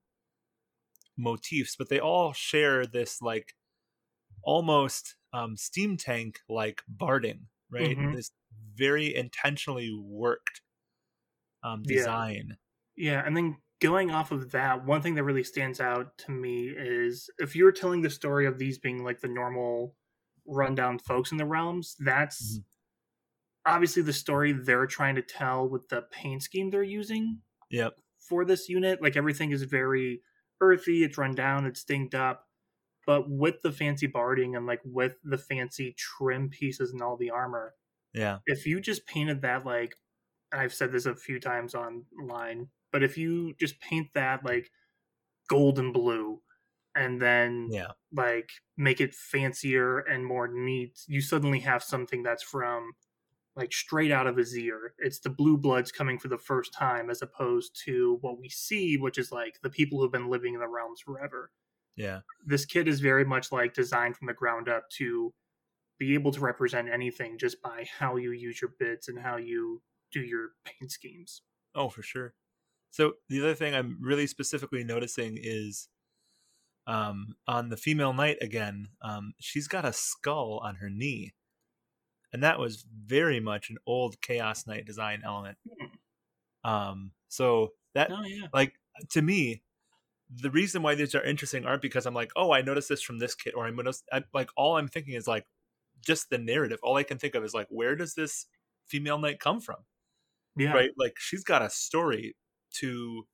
motifs, 1.18 1.76
but 1.78 1.90
they 1.90 2.00
all 2.00 2.34
share 2.34 2.86
this 2.86 3.22
like 3.22 3.54
almost 4.44 5.16
um, 5.34 5.56
steam 5.58 5.98
tank 5.98 6.40
like 6.48 6.82
barding, 6.88 7.48
right? 7.70 7.98
Mm-hmm. 7.98 8.16
This 8.16 8.32
very 8.76 9.14
intentionally 9.14 9.92
worked 10.02 10.62
um, 11.64 11.84
design. 11.84 12.58
Yeah. 12.96 13.12
yeah, 13.12 13.24
and 13.26 13.36
then 13.36 13.58
going 13.82 14.12
off 14.12 14.32
of 14.32 14.52
that, 14.52 14.86
one 14.86 15.02
thing 15.02 15.16
that 15.16 15.24
really 15.24 15.44
stands 15.44 15.80
out 15.80 16.18
to 16.20 16.32
me 16.32 16.70
is 16.76 17.30
if 17.38 17.56
you're 17.56 17.72
telling 17.72 18.02
the 18.02 18.10
story 18.10 18.46
of 18.46 18.58
these 18.58 18.80
being 18.80 19.04
like 19.04 19.20
the 19.22 19.28
normal 19.28 19.96
rundown 20.48 21.00
folks 21.00 21.32
in 21.32 21.38
the 21.38 21.46
realms, 21.46 21.96
that's 22.00 22.54
mm-hmm. 22.54 22.62
Obviously 23.66 24.02
the 24.02 24.14
story 24.14 24.52
they're 24.52 24.88
trying 24.88 25.16
to 25.16 25.22
tell 25.22 25.68
with 25.68 25.90
the 25.90 26.04
paint 26.12 26.44
scheme 26.44 26.70
they're 26.70 26.84
using. 26.84 27.40
Yep. 27.70 27.94
For 28.20 28.46
this 28.46 28.70
unit, 28.70 29.02
like 29.02 29.18
everything 29.18 29.52
is 29.52 29.64
very 29.64 30.22
earthy, 30.62 31.04
it's 31.04 31.18
run 31.18 31.36
down, 31.36 31.66
it's 31.66 31.82
stinked 31.82 32.16
up. 32.16 32.46
But 33.06 33.30
with 33.30 33.62
the 33.64 33.72
fancy 33.72 34.08
barding 34.08 34.56
and 34.56 34.68
like 34.68 34.82
with 34.84 35.14
the 35.24 35.38
fancy 35.38 35.96
trim 35.98 36.50
pieces 36.50 36.92
and 36.92 37.02
all 37.02 37.18
the 37.18 37.32
armor, 37.32 37.74
yeah. 38.14 38.40
If 38.46 38.66
you 38.66 38.82
just 38.82 39.06
painted 39.06 39.42
that 39.42 39.66
like 39.66 39.96
I've 40.52 40.74
said 40.74 40.92
this 40.92 41.06
a 41.06 41.16
few 41.16 41.40
times 41.40 41.76
online, 41.76 42.68
but 42.92 43.04
if 43.04 43.18
you 43.18 43.54
just 43.60 43.80
paint 43.80 44.10
that 44.14 44.44
like 44.44 44.72
golden 45.48 45.92
blue 45.92 46.42
and 46.96 47.22
then 47.22 47.70
yeah 47.72 47.92
like 48.14 48.50
make 48.78 49.02
it 49.02 49.14
fancier 49.14 50.00
and 50.00 50.26
more 50.26 50.48
neat 50.48 51.00
you 51.08 51.22
suddenly 51.22 51.60
have 51.60 51.84
something 51.84 52.24
that's 52.24 52.44
from 52.44 52.92
like 53.60 53.74
straight 53.74 54.12
out 54.12 54.26
of 54.26 54.38
his 54.38 54.58
ear. 54.58 54.94
It's 54.98 55.20
the 55.20 55.30
blue 55.30 55.58
bloods 55.58 55.92
coming 55.92 56.18
for 56.18 56.30
the 56.30 56.38
first 56.38 56.74
time 56.74 57.10
as 57.10 57.22
opposed 57.22 57.80
to 57.86 58.18
what 58.22 58.40
we 58.40 58.48
see, 58.50 58.98
which 58.98 59.18
is 59.18 59.32
like 59.32 59.60
the 59.62 59.70
people 59.70 60.00
who've 60.00 60.12
been 60.12 60.30
living 60.30 60.54
in 60.54 60.62
the 60.62 60.68
realms 60.68 61.02
forever. 61.02 61.52
Yeah. 61.96 62.22
This 62.46 62.66
kit 62.66 62.88
is 62.88 63.02
very 63.02 63.26
much 63.26 63.52
like 63.52 63.74
designed 63.74 64.16
from 64.16 64.28
the 64.28 64.34
ground 64.34 64.70
up 64.70 64.90
to 64.98 65.34
be 66.00 66.14
able 66.14 66.32
to 66.32 66.40
represent 66.40 66.88
anything 66.90 67.38
just 67.38 67.62
by 67.62 67.86
how 68.00 68.16
you 68.16 68.32
use 68.32 68.62
your 68.62 68.72
bits 68.80 69.10
and 69.10 69.20
how 69.20 69.36
you 69.36 69.82
do 70.12 70.22
your 70.22 70.52
paint 70.64 70.90
schemes. 70.90 71.42
Oh, 71.76 71.90
for 71.90 72.02
sure. 72.02 72.34
So 72.92 73.14
the 73.28 73.40
other 73.42 73.54
thing 73.54 73.76
I'm 73.76 73.98
really 74.02 74.26
specifically 74.26 74.86
noticing 74.86 75.38
is 75.40 75.90
um, 76.88 77.36
on 77.46 77.70
the 77.70 77.78
female 77.78 78.14
knight 78.14 78.38
again, 78.42 78.88
um, 79.02 79.34
she's 79.40 79.68
got 79.68 79.84
a 79.84 79.92
skull 79.94 80.62
on 80.64 80.76
her 80.76 80.90
knee 80.90 81.34
and 82.34 82.44
that 82.44 82.60
was 82.60 82.86
very 83.06 83.40
much 83.40 83.70
an 83.70 83.78
old 83.86 84.22
Chaos 84.22 84.68
Knight 84.68 84.86
design 84.86 85.22
element. 85.26 85.58
Hmm. 85.68 86.70
Um, 86.70 87.12
so 87.28 87.74
that 87.96 88.12
oh, 88.12 88.24
yeah. 88.26 88.48
like 88.54 88.74
to 89.12 89.22
me, 89.22 89.64
the 90.30 90.52
reason 90.52 90.82
why 90.82 90.96
these 90.96 91.16
are 91.16 91.24
interesting 91.24 91.66
aren't 91.66 91.82
because 91.82 92.06
I'm 92.06 92.14
like, 92.14 92.32
oh, 92.36 92.52
I 92.52 92.62
noticed 92.62 92.90
this 92.90 93.02
from 93.02 93.20
this 93.20 93.36
kit, 93.36 93.56
or 93.56 93.66
I'm 93.66 93.76
gonna 93.76 93.94
I, 94.12 94.24
like 94.34 94.50
all 94.56 94.78
I'm 94.78 94.88
thinking 94.88 95.16
is 95.16 95.28
like 95.28 95.46
just 96.06 96.30
the 96.30 96.38
narrative. 96.38 96.80
All 96.84 96.98
I 96.98 97.04
can 97.04 97.18
think 97.18 97.36
of 97.36 97.44
is 97.44 97.54
like, 97.54 97.68
where 97.70 97.96
does 97.96 98.14
this 98.14 98.46
female 98.88 99.18
knight 99.18 99.40
come 99.40 99.60
from? 99.60 99.78
Yeah, 100.56 100.74
right. 100.74 100.92
Like 100.98 101.16
she's 101.18 101.44
got 101.44 101.62
a 101.62 101.70
story 101.70 102.36
to 102.76 103.26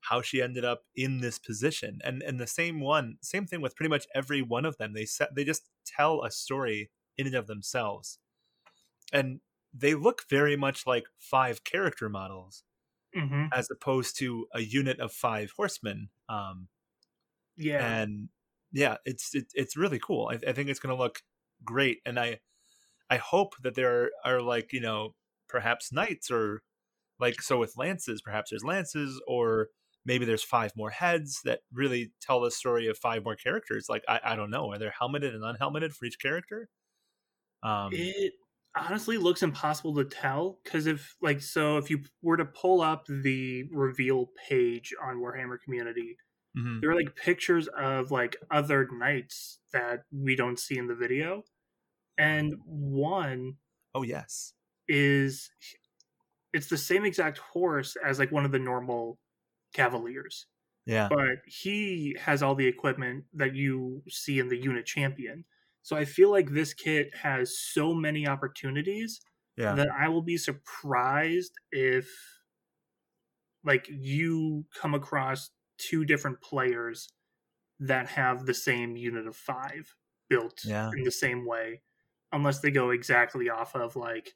how 0.00 0.22
she 0.22 0.40
ended 0.40 0.64
up 0.64 0.82
in 0.94 1.20
this 1.20 1.38
position, 1.38 1.98
and 2.04 2.22
and 2.22 2.38
the 2.38 2.46
same 2.46 2.80
one, 2.80 3.16
same 3.22 3.46
thing 3.46 3.60
with 3.60 3.74
pretty 3.74 3.90
much 3.90 4.06
every 4.14 4.42
one 4.42 4.64
of 4.64 4.76
them. 4.76 4.92
They 4.92 5.06
set 5.06 5.34
they 5.34 5.44
just 5.44 5.68
tell 5.84 6.22
a 6.22 6.30
story 6.30 6.90
in 7.16 7.26
and 7.26 7.34
of 7.34 7.48
themselves 7.48 8.20
and 9.12 9.40
they 9.74 9.94
look 9.94 10.22
very 10.28 10.56
much 10.56 10.86
like 10.86 11.04
five 11.18 11.64
character 11.64 12.08
models 12.08 12.64
mm-hmm. 13.16 13.46
as 13.52 13.68
opposed 13.70 14.18
to 14.18 14.46
a 14.54 14.60
unit 14.60 14.98
of 15.00 15.12
five 15.12 15.52
horsemen 15.56 16.08
um 16.28 16.68
yeah 17.56 18.00
and 18.00 18.28
yeah 18.72 18.96
it's 19.04 19.34
it, 19.34 19.46
it's 19.54 19.76
really 19.76 19.98
cool 19.98 20.30
i, 20.30 20.48
I 20.48 20.52
think 20.52 20.68
it's 20.68 20.80
going 20.80 20.94
to 20.96 21.02
look 21.02 21.22
great 21.64 21.98
and 22.06 22.18
i 22.18 22.40
i 23.10 23.16
hope 23.16 23.54
that 23.62 23.74
there 23.74 24.04
are, 24.04 24.10
are 24.24 24.42
like 24.42 24.72
you 24.72 24.80
know 24.80 25.14
perhaps 25.48 25.92
knights 25.92 26.30
or 26.30 26.62
Like 27.20 27.42
so 27.42 27.58
with 27.58 27.76
lances, 27.76 28.22
perhaps 28.22 28.50
there's 28.50 28.64
lances, 28.64 29.20
or 29.26 29.68
maybe 30.04 30.24
there's 30.24 30.44
five 30.44 30.72
more 30.76 30.90
heads 30.90 31.40
that 31.44 31.60
really 31.72 32.12
tell 32.20 32.40
the 32.40 32.50
story 32.50 32.86
of 32.88 32.96
five 32.96 33.24
more 33.24 33.34
characters. 33.36 33.88
Like 33.88 34.04
I, 34.08 34.20
I 34.22 34.36
don't 34.36 34.50
know, 34.50 34.70
are 34.72 34.78
there 34.78 34.94
helmeted 35.00 35.34
and 35.34 35.44
unhelmeted 35.44 35.94
for 35.94 36.04
each 36.06 36.20
character? 36.20 36.68
Um, 37.62 37.90
it 37.92 38.34
honestly 38.76 39.18
looks 39.18 39.42
impossible 39.42 39.94
to 39.96 40.04
tell 40.04 40.58
because 40.62 40.86
if 40.86 41.16
like 41.20 41.40
so 41.40 41.76
if 41.76 41.90
you 41.90 42.02
were 42.22 42.36
to 42.36 42.44
pull 42.44 42.80
up 42.80 43.06
the 43.06 43.64
reveal 43.72 44.30
page 44.48 44.94
on 45.02 45.16
Warhammer 45.20 45.58
Community, 45.62 46.16
mm-hmm. 46.56 46.80
there 46.80 46.90
are 46.90 46.96
like 46.96 47.16
pictures 47.16 47.68
of 47.78 48.10
like 48.10 48.36
other 48.50 48.88
knights 48.92 49.58
that 49.72 50.02
we 50.12 50.36
don't 50.36 50.58
see 50.58 50.78
in 50.78 50.86
the 50.86 50.94
video, 50.94 51.42
and 52.16 52.54
one 52.64 53.54
oh 53.94 54.02
yes 54.02 54.52
is 54.88 55.50
it's 56.52 56.68
the 56.68 56.78
same 56.78 57.04
exact 57.04 57.38
horse 57.38 57.96
as 58.04 58.18
like 58.18 58.32
one 58.32 58.44
of 58.44 58.52
the 58.52 58.58
normal 58.58 59.18
cavaliers. 59.74 60.46
Yeah. 60.86 61.08
But 61.10 61.42
he 61.46 62.16
has 62.18 62.42
all 62.42 62.54
the 62.54 62.66
equipment 62.66 63.24
that 63.34 63.54
you 63.54 64.02
see 64.08 64.38
in 64.38 64.48
the 64.48 64.56
unit 64.56 64.86
champion. 64.86 65.44
So 65.82 65.96
I 65.96 66.04
feel 66.04 66.30
like 66.30 66.50
this 66.50 66.74
kit 66.74 67.10
has 67.22 67.58
so 67.58 67.94
many 67.94 68.26
opportunities 68.26 69.20
yeah. 69.56 69.74
that 69.74 69.88
I 69.98 70.08
will 70.08 70.22
be 70.22 70.36
surprised 70.36 71.52
if 71.72 72.08
like 73.64 73.86
you 73.88 74.64
come 74.80 74.94
across 74.94 75.50
two 75.78 76.04
different 76.04 76.40
players 76.40 77.08
that 77.80 78.08
have 78.08 78.46
the 78.46 78.54
same 78.54 78.96
unit 78.96 79.26
of 79.26 79.36
5 79.36 79.94
built 80.28 80.60
yeah. 80.64 80.90
in 80.96 81.04
the 81.04 81.10
same 81.10 81.46
way 81.46 81.82
unless 82.32 82.60
they 82.60 82.70
go 82.70 82.90
exactly 82.90 83.48
off 83.48 83.74
of 83.74 83.96
like 83.96 84.34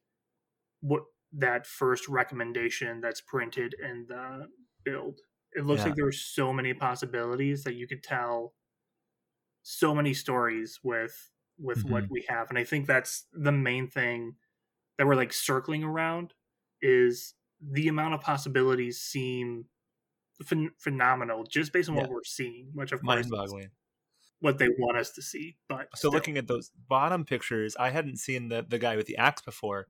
what 0.81 1.03
that 1.33 1.67
first 1.67 2.09
recommendation 2.09 3.01
that's 3.01 3.21
printed 3.21 3.75
in 3.83 4.07
the 4.09 4.47
build. 4.85 5.21
It 5.55 5.65
looks 5.65 5.81
yeah. 5.81 5.89
like 5.89 5.97
there 5.97 6.07
are 6.07 6.13
so 6.13 6.53
many 6.53 6.75
possibilities 6.75 7.65
that 7.65 7.75
you 7.75 7.87
could 7.87 8.03
tell 8.03 8.55
so 9.63 9.95
many 9.95 10.15
stories 10.15 10.81
with 10.83 11.32
with 11.63 11.79
mm-hmm. 11.79 11.93
what 11.93 12.05
we 12.11 12.25
have 12.29 12.49
and 12.51 12.59
i 12.59 12.65
think 12.65 12.87
that's 12.87 13.27
the 13.33 13.53
main 13.53 13.89
thing 13.89 14.35
that 14.99 15.07
we're 15.07 15.15
like 15.15 15.33
circling 15.33 15.85
around 15.85 16.35
is 16.81 17.35
the 17.61 17.89
amount 17.89 18.15
of 18.15 18.21
possibilities 18.21 19.01
seem 19.01 19.67
ph- 20.49 20.71
phenomenal 20.79 21.45
just 21.45 21.73
based 21.73 21.89
on 21.89 21.95
yeah. 21.95 22.03
what 22.03 22.11
we're 22.11 22.25
seeing 22.25 22.69
which 22.75 22.93
of 22.93 23.01
course 23.03 23.29
mind-boggling 23.29 23.71
what 24.41 24.59
they 24.59 24.69
want 24.79 24.99
us 24.99 25.13
to 25.13 25.23
see 25.23 25.57
but 25.69 25.87
so 25.95 26.09
still. 26.09 26.11
looking 26.11 26.37
at 26.37 26.49
those 26.49 26.71
bottom 26.89 27.25
pictures 27.25 27.77
i 27.79 27.91
hadn't 27.91 28.19
seen 28.19 28.49
the 28.49 28.65
the 28.69 28.79
guy 28.79 28.97
with 28.97 29.07
the 29.07 29.17
axe 29.17 29.43
before 29.43 29.87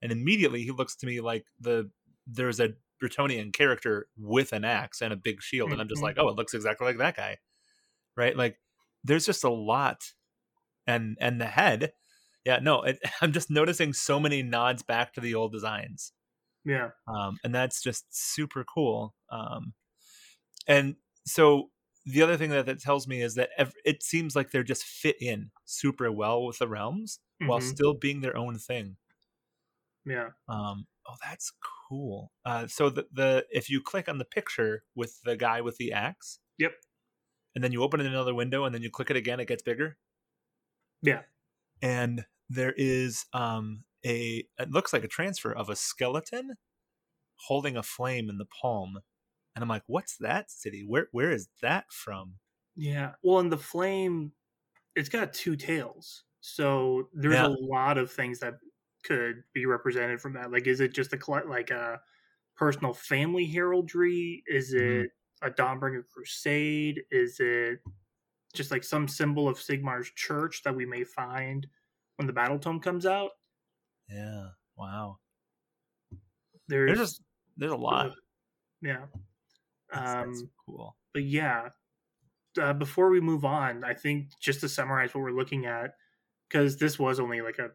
and 0.00 0.10
immediately 0.10 0.62
he 0.62 0.70
looks 0.70 0.96
to 0.96 1.06
me 1.06 1.20
like 1.20 1.44
the 1.60 1.90
there's 2.26 2.60
a 2.60 2.70
Bretonnian 3.02 3.52
character 3.52 4.06
with 4.16 4.52
an 4.52 4.64
axe 4.64 5.02
and 5.02 5.12
a 5.12 5.16
big 5.16 5.42
shield, 5.42 5.72
and 5.72 5.80
I'm 5.80 5.88
just 5.88 6.02
like, 6.02 6.16
mm-hmm. 6.16 6.26
oh, 6.26 6.30
it 6.30 6.36
looks 6.36 6.54
exactly 6.54 6.86
like 6.86 6.98
that 6.98 7.16
guy, 7.16 7.38
right? 8.16 8.36
Like, 8.36 8.58
there's 9.02 9.26
just 9.26 9.44
a 9.44 9.50
lot, 9.50 10.02
and 10.86 11.16
and 11.20 11.40
the 11.40 11.46
head, 11.46 11.92
yeah, 12.44 12.58
no, 12.60 12.82
it, 12.82 12.98
I'm 13.20 13.32
just 13.32 13.50
noticing 13.50 13.92
so 13.92 14.18
many 14.20 14.42
nods 14.42 14.82
back 14.82 15.12
to 15.14 15.20
the 15.20 15.34
old 15.34 15.52
designs, 15.52 16.12
yeah, 16.64 16.90
um, 17.06 17.38
and 17.44 17.54
that's 17.54 17.82
just 17.82 18.06
super 18.10 18.64
cool, 18.64 19.14
um, 19.30 19.74
and 20.66 20.96
so 21.26 21.70
the 22.04 22.22
other 22.22 22.36
thing 22.36 22.50
that 22.50 22.66
that 22.66 22.80
tells 22.80 23.06
me 23.06 23.22
is 23.22 23.34
that 23.36 23.50
it 23.84 24.02
seems 24.02 24.34
like 24.34 24.50
they're 24.50 24.62
just 24.62 24.84
fit 24.84 25.16
in 25.20 25.50
super 25.64 26.10
well 26.10 26.44
with 26.44 26.58
the 26.58 26.68
realms 26.68 27.20
mm-hmm. 27.40 27.48
while 27.48 27.60
still 27.60 27.94
being 27.94 28.20
their 28.20 28.36
own 28.36 28.58
thing. 28.58 28.96
Yeah. 30.04 30.30
Um, 30.48 30.86
oh, 31.08 31.14
that's 31.24 31.52
cool. 31.88 32.32
Uh, 32.44 32.66
so 32.66 32.90
the 32.90 33.06
the 33.12 33.46
if 33.50 33.70
you 33.70 33.80
click 33.80 34.08
on 34.08 34.18
the 34.18 34.24
picture 34.24 34.82
with 34.94 35.20
the 35.24 35.36
guy 35.36 35.60
with 35.60 35.76
the 35.76 35.92
axe, 35.92 36.38
yep, 36.58 36.72
and 37.54 37.62
then 37.62 37.72
you 37.72 37.82
open 37.82 38.00
it 38.00 38.06
another 38.06 38.34
window 38.34 38.64
and 38.64 38.74
then 38.74 38.82
you 38.82 38.90
click 38.90 39.10
it 39.10 39.16
again, 39.16 39.40
it 39.40 39.48
gets 39.48 39.62
bigger. 39.62 39.96
Yeah. 41.02 41.22
And 41.80 42.24
there 42.48 42.74
is 42.76 43.26
um 43.32 43.84
a 44.04 44.44
it 44.58 44.70
looks 44.70 44.92
like 44.92 45.04
a 45.04 45.08
transfer 45.08 45.52
of 45.52 45.68
a 45.68 45.76
skeleton 45.76 46.54
holding 47.46 47.76
a 47.76 47.82
flame 47.82 48.28
in 48.28 48.38
the 48.38 48.46
palm. 48.60 49.00
And 49.54 49.62
I'm 49.62 49.68
like, 49.68 49.84
what's 49.86 50.16
that 50.18 50.50
city? 50.50 50.84
Where 50.86 51.08
where 51.12 51.30
is 51.30 51.48
that 51.60 51.84
from? 51.90 52.34
Yeah. 52.76 53.12
Well, 53.22 53.40
and 53.40 53.52
the 53.52 53.58
flame 53.58 54.32
it's 54.94 55.08
got 55.08 55.32
two 55.32 55.56
tails. 55.56 56.24
So 56.40 57.08
there's 57.14 57.34
yeah. 57.34 57.46
a 57.46 57.54
lot 57.60 57.98
of 57.98 58.10
things 58.10 58.40
that 58.40 58.54
could 59.02 59.42
be 59.52 59.66
represented 59.66 60.20
from 60.20 60.34
that? 60.34 60.50
Like, 60.50 60.66
is 60.66 60.80
it 60.80 60.94
just 60.94 61.12
a 61.12 61.18
like 61.48 61.70
a 61.70 62.00
personal 62.56 62.94
family 62.94 63.46
heraldry? 63.46 64.42
Is 64.46 64.74
mm-hmm. 64.74 64.84
it 64.84 65.10
mm-hmm. 65.42 65.48
a 65.48 65.50
Dawnbringer 65.50 66.04
crusade? 66.12 67.02
Is 67.10 67.36
it 67.40 67.80
just 68.52 68.70
like 68.70 68.84
some 68.84 69.08
symbol 69.08 69.48
of 69.48 69.58
Sigmar's 69.58 70.10
church 70.10 70.62
that 70.64 70.74
we 70.74 70.86
may 70.86 71.04
find 71.04 71.66
when 72.16 72.26
the 72.26 72.32
battle 72.32 72.58
tome 72.58 72.80
comes 72.80 73.06
out? 73.06 73.30
Yeah. 74.08 74.48
Wow. 74.76 75.18
There's, 76.68 76.88
there's 76.88 76.98
just 76.98 77.22
there's 77.56 77.72
a 77.72 77.76
lot. 77.76 78.06
Uh, 78.06 78.14
yeah. 78.82 79.04
That's, 79.92 80.10
um, 80.10 80.32
that's 80.32 80.44
cool. 80.66 80.96
But 81.12 81.24
yeah, 81.24 81.68
uh, 82.60 82.72
before 82.72 83.10
we 83.10 83.20
move 83.20 83.44
on, 83.44 83.84
I 83.84 83.94
think 83.94 84.28
just 84.40 84.60
to 84.60 84.68
summarize 84.68 85.14
what 85.14 85.22
we're 85.22 85.32
looking 85.32 85.66
at, 85.66 85.92
because 86.48 86.76
this 86.76 86.98
was 86.98 87.20
only 87.20 87.40
like 87.40 87.58
a 87.58 87.70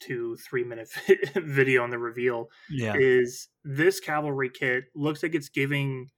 two 0.00 0.36
three 0.36 0.64
minute 0.64 0.88
video 1.36 1.82
on 1.82 1.90
the 1.90 1.98
reveal 1.98 2.48
yeah. 2.68 2.94
is 2.96 3.48
this 3.64 4.00
cavalry 4.00 4.50
kit 4.50 4.84
looks 4.94 5.22
like 5.22 5.34
it's 5.34 5.48
giving 5.48 6.08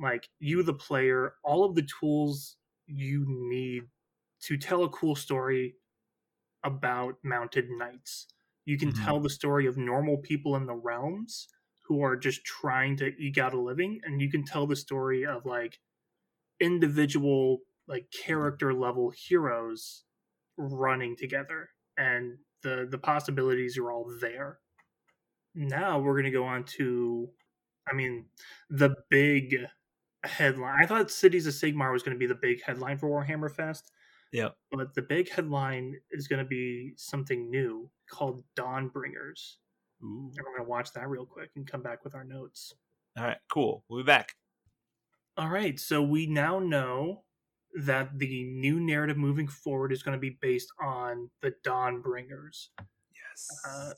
like 0.00 0.28
you 0.38 0.62
the 0.62 0.72
player 0.72 1.34
all 1.42 1.64
of 1.64 1.74
the 1.74 1.86
tools 1.98 2.56
you 2.86 3.24
need 3.26 3.84
to 4.42 4.56
tell 4.56 4.84
a 4.84 4.88
cool 4.88 5.14
story 5.14 5.74
about 6.64 7.14
mounted 7.22 7.66
knights 7.70 8.26
you 8.64 8.76
can 8.76 8.92
mm-hmm. 8.92 9.04
tell 9.04 9.20
the 9.20 9.30
story 9.30 9.66
of 9.66 9.76
normal 9.76 10.18
people 10.18 10.56
in 10.56 10.66
the 10.66 10.74
realms 10.74 11.48
who 11.86 12.02
are 12.02 12.16
just 12.16 12.44
trying 12.44 12.96
to 12.96 13.12
eke 13.18 13.38
out 13.38 13.54
a 13.54 13.60
living 13.60 14.00
and 14.04 14.20
you 14.20 14.30
can 14.30 14.44
tell 14.44 14.66
the 14.66 14.76
story 14.76 15.24
of 15.24 15.46
like 15.46 15.78
individual 16.60 17.58
like 17.88 18.06
character 18.10 18.74
level 18.74 19.12
heroes 19.16 20.04
running 20.56 21.16
together 21.16 21.68
and 21.96 22.38
the 22.62 22.86
the 22.90 22.98
possibilities 22.98 23.78
are 23.78 23.92
all 23.92 24.10
there. 24.20 24.58
Now 25.54 26.00
we're 26.00 26.14
going 26.14 26.24
to 26.24 26.30
go 26.30 26.44
on 26.44 26.64
to, 26.78 27.28
I 27.88 27.94
mean, 27.94 28.26
the 28.68 28.94
big 29.08 29.56
headline. 30.24 30.82
I 30.82 30.86
thought 30.86 31.10
Cities 31.10 31.46
of 31.46 31.54
Sigmar 31.54 31.92
was 31.92 32.02
going 32.02 32.14
to 32.14 32.18
be 32.18 32.26
the 32.26 32.34
big 32.34 32.62
headline 32.62 32.98
for 32.98 33.08
Warhammer 33.08 33.50
Fest. 33.50 33.90
Yeah. 34.32 34.48
But 34.72 34.94
the 34.94 35.02
big 35.02 35.30
headline 35.30 35.94
is 36.10 36.28
going 36.28 36.42
to 36.42 36.48
be 36.48 36.92
something 36.96 37.50
new 37.50 37.90
called 38.10 38.42
Dawnbringers. 38.56 39.56
Ooh. 40.02 40.30
And 40.36 40.44
we're 40.44 40.56
going 40.56 40.64
to 40.64 40.70
watch 40.70 40.92
that 40.92 41.08
real 41.08 41.24
quick 41.24 41.50
and 41.56 41.66
come 41.66 41.82
back 41.82 42.04
with 42.04 42.14
our 42.14 42.24
notes. 42.24 42.74
All 43.16 43.24
right, 43.24 43.38
cool. 43.50 43.84
We'll 43.88 44.02
be 44.02 44.06
back. 44.06 44.34
All 45.38 45.48
right, 45.48 45.78
so 45.78 46.02
we 46.02 46.26
now 46.26 46.58
know 46.58 47.24
that 47.74 48.18
the 48.18 48.44
new 48.44 48.80
narrative 48.80 49.16
moving 49.18 49.48
forward 49.48 49.92
is 49.92 50.02
going 50.02 50.16
to 50.16 50.20
be 50.20 50.38
based 50.40 50.72
on 50.82 51.30
the 51.42 51.52
Dawnbringers. 51.64 52.68
Yes. 52.78 53.48
Uh, 53.68 53.90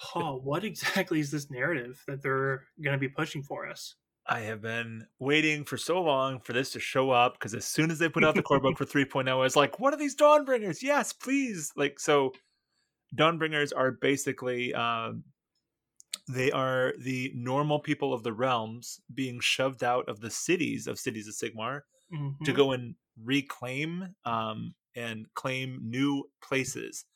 Paul, 0.00 0.40
what 0.42 0.64
exactly 0.64 1.20
is 1.20 1.30
this 1.30 1.50
narrative 1.50 2.02
that 2.06 2.22
they're 2.22 2.64
going 2.82 2.94
to 2.94 3.00
be 3.00 3.08
pushing 3.08 3.42
for 3.42 3.68
us? 3.68 3.94
I 4.28 4.40
have 4.40 4.60
been 4.60 5.06
waiting 5.18 5.64
for 5.64 5.78
so 5.78 6.02
long 6.02 6.40
for 6.40 6.52
this 6.52 6.72
to 6.72 6.80
show 6.80 7.10
up 7.10 7.34
because 7.34 7.54
as 7.54 7.64
soon 7.64 7.90
as 7.90 7.98
they 7.98 8.10
put 8.10 8.24
out 8.24 8.34
the 8.34 8.42
core 8.42 8.60
book 8.60 8.76
for 8.76 8.84
3.0, 8.86 9.26
I 9.26 9.34
was 9.34 9.56
like, 9.56 9.80
what 9.80 9.94
are 9.94 9.96
these 9.96 10.14
Dawnbringers? 10.14 10.82
Yes, 10.82 11.14
please. 11.14 11.72
Like, 11.76 11.98
so 11.98 12.32
Dawnbringers 13.16 13.72
are 13.74 13.92
basically, 13.92 14.74
um, 14.74 15.24
they 16.28 16.50
are 16.50 16.92
the 16.98 17.32
normal 17.34 17.80
people 17.80 18.12
of 18.12 18.22
the 18.22 18.34
realms 18.34 19.00
being 19.14 19.40
shoved 19.40 19.82
out 19.82 20.06
of 20.08 20.20
the 20.20 20.30
cities 20.30 20.86
of 20.86 20.98
Cities 20.98 21.26
of 21.26 21.34
Sigmar 21.34 21.82
mm-hmm. 22.12 22.44
to 22.44 22.52
go 22.52 22.72
and 22.72 22.96
reclaim 23.24 24.14
um, 24.26 24.74
and 24.94 25.26
claim 25.34 25.80
new 25.82 26.24
places. 26.42 27.06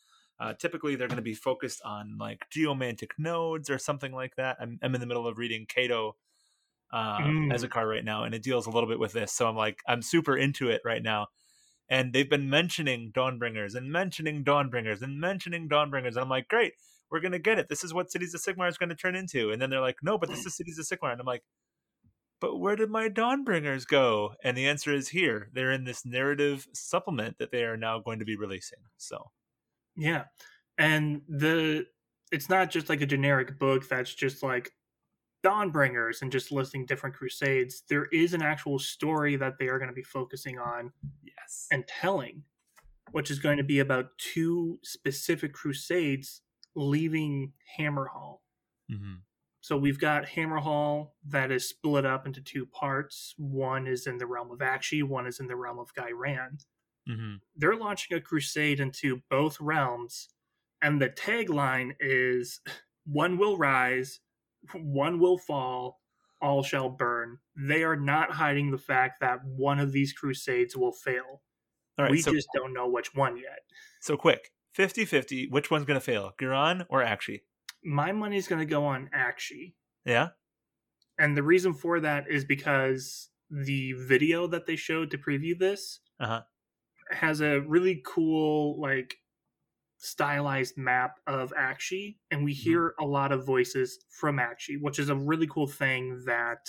Uh, 0.41 0.55
typically, 0.55 0.97
they're 0.97 1.09
going 1.09 1.17
to 1.17 1.23
be 1.23 1.35
focused 1.35 1.83
on 1.85 2.17
like 2.19 2.47
geomantic 2.51 3.11
nodes 3.19 3.69
or 3.69 3.79
something 3.79 4.13
like 4.13 4.35
that. 4.37 4.57
I'm, 4.59 4.79
I'm 4.83 4.95
in 4.95 5.01
the 5.01 5.07
middle 5.07 5.27
of 5.27 5.37
reading 5.37 5.67
Cato 5.69 6.17
uh, 6.93 7.19
mm. 7.19 7.53
as 7.53 7.63
a 7.63 7.69
car 7.69 7.87
right 7.87 8.05
now, 8.05 8.25
and 8.25 8.35
it 8.35 8.43
deals 8.43 8.67
a 8.67 8.71
little 8.71 8.89
bit 8.89 8.99
with 8.99 9.13
this. 9.13 9.33
So 9.33 9.49
I'm 9.49 9.57
like, 9.57 9.81
I'm 9.89 10.03
super 10.03 10.37
into 10.37 10.69
it 10.69 10.83
right 10.85 11.03
now. 11.03 11.29
And 11.89 12.13
they've 12.13 12.29
been 12.29 12.49
mentioning 12.49 13.13
Dawnbringers 13.15 13.75
and 13.75 13.91
mentioning 13.91 14.45
Dawnbringers 14.45 15.03
and 15.03 15.21
mentioning 15.21 15.69
Dawnbringers. 15.69 16.15
And 16.15 16.19
I'm 16.19 16.29
like, 16.29 16.49
great, 16.49 16.73
we're 17.11 17.21
going 17.21 17.33
to 17.33 17.39
get 17.39 17.59
it. 17.59 17.69
This 17.69 17.85
is 17.85 17.93
what 17.93 18.11
Cities 18.11 18.35
of 18.35 18.41
Sigmar 18.41 18.69
is 18.69 18.79
going 18.79 18.89
to 18.89 18.95
turn 18.95 19.15
into. 19.15 19.51
And 19.51 19.61
then 19.61 19.69
they're 19.69 19.81
like, 19.81 19.97
no, 20.03 20.17
but 20.17 20.31
this 20.31 20.47
is 20.47 20.57
Cities 20.57 20.79
of 20.79 20.87
Sigmar. 20.87 21.13
And 21.13 21.21
I'm 21.21 21.27
like, 21.27 21.43
but 22.41 22.59
where 22.59 22.77
did 22.77 22.91
my 22.91 23.09
Dawnbringers 23.09 23.87
go? 23.87 24.35
And 24.43 24.57
the 24.57 24.67
answer 24.67 24.93
is 24.93 25.09
here. 25.09 25.49
They're 25.53 25.71
in 25.71 25.85
this 25.85 26.05
narrative 26.05 26.67
supplement 26.73 27.39
that 27.39 27.53
they 27.53 27.63
are 27.63 27.77
now 27.77 28.01
going 28.01 28.19
to 28.19 28.25
be 28.25 28.37
releasing. 28.37 28.81
So, 28.97 29.31
yeah, 29.97 30.25
and 30.77 31.23
the 31.29 31.87
it's 32.33 32.49
not 32.49 32.71
just 32.71 32.89
like 32.89 33.01
a 33.01 33.07
generic 33.07 33.61
book 33.61 33.89
that's 33.89 34.13
just 34.13 34.43
like 34.43 34.73
Dawnbringers 35.43 36.23
and 36.23 36.31
just 36.31 36.53
listing 36.53 36.87
different 36.87 37.15
crusades. 37.17 37.83
There 37.89 38.07
is 38.07 38.35
an 38.35 38.43
actual 38.43 38.79
story 38.79 39.37
that 39.37 39.59
they 39.59 39.69
are 39.69 39.79
going 39.79 39.91
to 39.91 39.95
be 39.95 40.03
focusing 40.03 40.59
on 40.59 40.93
Yes. 41.23 41.67
and 41.71 41.87
telling, 41.87 42.45
which 43.11 43.31
is 43.31 43.39
going 43.39 43.59
to 43.59 43.65
be 43.65 43.81
about 43.81 44.17
two 44.19 44.79
specific 44.83 45.53
crusades 45.53 46.43
leaving 46.75 47.53
Hammerhall. 47.79 48.39
hmm 48.89 49.15
So 49.61 49.77
we've 49.77 49.99
got 49.99 50.27
Hammerhall 50.27 51.13
that 51.29 51.51
is 51.51 51.69
split 51.69 52.05
up 52.07 52.27
into 52.27 52.41
two 52.41 52.67
parts. 52.67 53.35
One 53.37 53.87
is 53.87 54.07
in 54.07 54.19
the 54.19 54.27
realm 54.27 54.51
of 54.51 54.59
Aqshy, 54.61 55.03
one 55.03 55.27
is 55.27 55.41
in 55.41 55.47
the 55.49 55.57
realm 55.57 55.79
of 55.79 55.93
Ghyran. 55.95 56.63
hmm 57.07 57.35
They're 57.57 57.77
launching 57.77 58.17
a 58.17 58.21
crusade 58.21 58.81
into 58.81 59.23
both 59.29 59.61
realms, 59.61 60.29
and 60.81 61.01
the 61.01 61.11
tagline 61.11 61.95
is 62.01 62.61
one 63.05 63.37
will 63.39 63.57
rise, 63.57 64.21
one 64.75 65.19
will 65.19 65.39
fall, 65.39 66.01
all 66.41 66.63
shall 66.63 66.89
burn. 66.89 67.39
They 67.57 67.83
are 67.85 67.97
not 67.97 68.33
hiding 68.33 68.71
the 68.71 68.79
fact 68.79 69.21
that 69.21 69.39
one 69.45 69.79
of 69.79 69.93
these 69.93 70.13
crusades 70.13 70.77
will 70.77 70.93
fail. 70.93 71.43
All 71.99 72.05
right. 72.05 72.11
we 72.11 72.21
so, 72.23 72.33
just 72.33 72.49
don't 72.55 72.73
know 72.73 72.89
which 72.89 73.15
one 73.15 73.37
yet. 73.37 73.61
so 74.01 74.17
quick 74.17 74.51
50 74.75 75.05
50. 75.05 75.49
Which 75.51 75.71
one's 75.71 75.85
going 75.85 75.99
to 76.01 76.05
fail? 76.05 76.33
Ghyran 76.41 76.87
or 76.89 77.03
Aqshy? 77.05 77.43
My 77.85 78.13
money's 78.13 78.49
going 78.49 78.61
to 78.61 78.67
go 78.67 78.85
on 78.87 79.11
Aqshy. 79.15 79.75
Yeah. 80.05 80.29
And 81.19 81.37
the 81.37 81.43
reason 81.43 81.75
for 81.75 82.01
that 82.01 82.25
is 82.31 82.45
because 82.45 83.29
the 83.51 83.93
video 83.93 84.47
that 84.47 84.67
they 84.67 84.77
showed 84.77 85.11
to 85.11 85.19
preview 85.19 85.59
this 85.59 86.01
Uh 86.19 86.27
huh. 86.27 86.43
has 87.11 87.41
a 87.43 87.61
really 87.61 88.03
cool, 88.07 88.81
like, 88.81 89.17
stylized 90.03 90.77
map 90.79 91.21
of 91.29 91.53
Aqshy. 91.55 92.17
And 92.31 92.45
we 92.45 92.55
hear 92.55 92.95
a 93.01 93.07
lot 93.07 93.33
of 93.33 93.47
voices 93.47 94.05
from 94.11 94.39
Aqshy, 94.39 94.77
which 94.81 94.99
is 94.99 95.09
a 95.11 95.17
really 95.17 95.49
cool 95.49 95.69
thing 95.69 96.25
that 96.27 96.69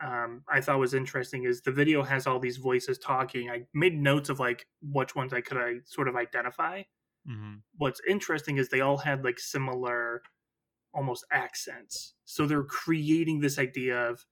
um, 0.00 0.44
I 0.48 0.60
thought 0.60 0.78
was 0.78 0.94
interesting. 0.94 1.44
Is 1.44 1.62
the 1.62 1.72
video 1.72 2.02
has 2.04 2.26
all 2.26 2.38
these 2.38 2.56
voices 2.58 2.98
talking. 2.98 3.50
I 3.50 3.66
made 3.74 3.94
notes 3.98 4.28
of, 4.28 4.38
like, 4.38 4.66
which 4.80 5.16
ones 5.16 5.32
I 5.32 5.40
could 5.40 5.58
I 5.58 5.76
sort 5.86 6.08
of 6.08 6.16
identify. 6.16 6.82
hmm 7.26 7.56
what's 7.76 8.00
interesting 8.08 8.58
is 8.58 8.68
they 8.68 8.80
all 8.80 8.98
had 8.98 9.24
like 9.24 9.38
similar 9.40 10.22
almost 10.94 11.24
accents 11.32 12.14
so 12.24 12.46
they're 12.46 12.64
creating 12.64 13.40
this 13.40 13.58
idea 13.58 13.96
of 14.10 14.24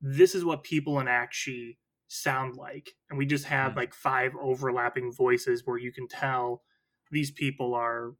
this 0.00 0.34
is 0.34 0.44
what 0.44 0.62
people 0.64 0.98
in 1.00 1.06
Akshi 1.06 1.78
sound 2.08 2.56
like 2.56 2.94
and 3.10 3.18
we 3.18 3.26
just 3.26 3.44
have 3.46 3.72
Mm. 3.72 3.76
like 3.76 3.94
five 3.94 4.32
overlapping 4.40 5.12
voices 5.12 5.62
where 5.66 5.78
you 5.78 5.92
can 5.92 6.08
tell 6.08 6.62
these 7.10 7.30
people 7.30 7.74
are 7.74 8.14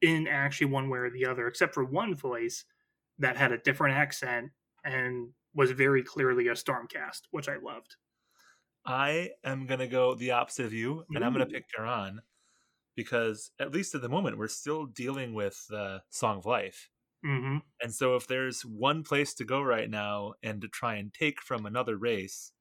in 0.00 0.24
Aqshy 0.26 0.68
one 0.68 0.88
way 0.88 0.98
or 0.98 1.10
the 1.10 1.24
other 1.26 1.46
except 1.46 1.74
for 1.74 1.84
one 1.84 2.14
voice 2.14 2.64
that 3.18 3.36
had 3.36 3.52
a 3.52 3.58
different 3.58 3.96
accent 3.96 4.52
and 4.84 5.32
was 5.54 5.70
very 5.70 6.02
clearly 6.02 6.48
a 6.48 6.52
stormcast 6.52 7.22
which 7.30 7.48
i 7.48 7.56
loved. 7.56 7.96
I 8.84 9.32
am 9.44 9.66
going 9.66 9.80
to 9.80 9.86
go 9.86 10.14
the 10.14 10.32
opposite 10.32 10.66
of 10.66 10.72
you, 10.72 11.06
and 11.14 11.24
I'm 11.24 11.32
gonna 11.32 11.46
pick 11.46 11.66
Ghyran 11.76 12.18
because, 12.96 13.52
at 13.58 13.72
least 13.72 13.94
at 13.94 14.02
the 14.02 14.08
moment, 14.10 14.38
we're 14.38 14.48
still 14.48 14.86
dealing 14.86 15.34
with 15.34 15.66
the 15.68 16.02
Song 16.10 16.38
of 16.38 16.46
Life. 16.46 16.90
hmm 17.22 17.62
And 17.82 17.94
so, 17.94 18.16
if 18.16 18.26
there's 18.26 18.64
one 18.64 19.04
place 19.04 19.34
to 19.34 19.44
go 19.44 19.62
right 19.62 19.90
now 19.90 20.34
and 20.42 20.60
to 20.62 20.68
try 20.68 20.96
and 20.96 21.12
take 21.14 21.42
from 21.42 21.66
another 21.66 21.96
race, 21.98 22.52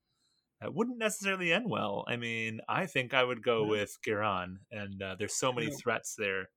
that 0.61 0.73
wouldn't 0.73 0.97
necessarily 0.99 1.51
end 1.53 1.69
well. 1.69 2.05
I 2.07 2.17
mean, 2.17 2.61
I 2.69 2.85
think 2.87 3.13
I 3.13 3.23
would 3.23 3.43
go 3.43 3.65
with 3.65 3.97
Ghyran, 4.05 4.57
and 4.71 5.01
uh, 5.01 5.15
there's 5.17 5.35
so 5.35 5.51
many 5.51 5.69
Yeah. 5.69 5.77
threats 5.81 6.15
there 6.17 6.49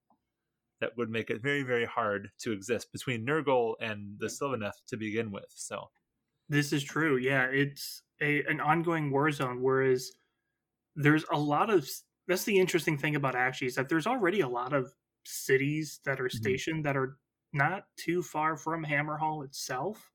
that 0.81 0.97
would 0.97 1.11
make 1.11 1.31
it 1.31 1.43
very, 1.43 1.63
very 1.63 1.87
hard 1.87 2.31
to 2.41 2.53
exist 2.53 2.93
between 2.93 3.27
Nurgle 3.27 3.75
and 3.81 4.19
the 4.19 4.27
Sylvaneth 4.27 4.85
to 4.89 4.97
begin 4.97 5.31
with. 5.31 5.47
So, 5.51 5.91
This 6.49 6.73
is 6.73 6.85
true. 6.85 7.17
Yeah, 7.17 7.47
it's 7.47 8.03
a 8.21 8.45
an 8.45 8.61
ongoing 8.61 9.11
war 9.11 9.31
zone. 9.33 9.63
Whereas 9.63 10.13
there's 10.97 11.25
a 11.33 11.39
lot 11.39 11.71
of 11.71 11.89
that's 12.29 12.45
the 12.45 12.59
interesting 12.59 12.99
thing 12.99 13.17
about 13.17 13.35
Aqshy 13.35 13.67
is 13.67 13.75
that 13.77 13.89
there's 13.89 14.07
already 14.07 14.41
a 14.41 14.49
lot 14.49 14.73
of 14.73 14.95
cities 15.25 16.01
that 16.05 16.21
are 16.21 16.29
Mhm. 16.33 16.41
stationed 16.41 16.85
that 16.87 16.97
are 16.97 17.19
not 17.53 17.87
too 17.97 18.23
far 18.23 18.57
from 18.57 18.85
Hammerhall 18.85 19.45
itself. 19.45 20.13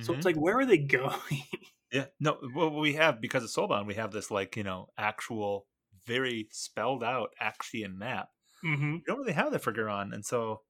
So 0.00 0.14
Mhm. 0.14 0.14
it's 0.14 0.24
like, 0.26 0.36
where 0.36 0.58
are 0.58 0.66
they 0.66 0.78
going? 1.00 1.44
Yeah, 1.92 2.06
no. 2.20 2.38
Well, 2.54 2.78
we 2.78 2.92
have 2.94 3.20
because 3.20 3.42
of 3.42 3.50
Soulbound, 3.50 3.86
we 3.86 3.94
have 3.94 4.12
this 4.12 4.30
like 4.30 4.56
you 4.56 4.62
know 4.62 4.88
actual, 4.96 5.66
very 6.06 6.48
spelled 6.52 7.02
out 7.02 7.34
Aqshian 7.42 7.94
map. 7.96 8.30
hmm 8.62 9.04
We 9.06 9.10
don't 9.12 9.18
really 9.20 9.32
have 9.32 9.52
that 9.52 9.62
for 9.62 9.72
Ghyran, 9.72 10.14
and 10.14 10.24
so 10.24 10.62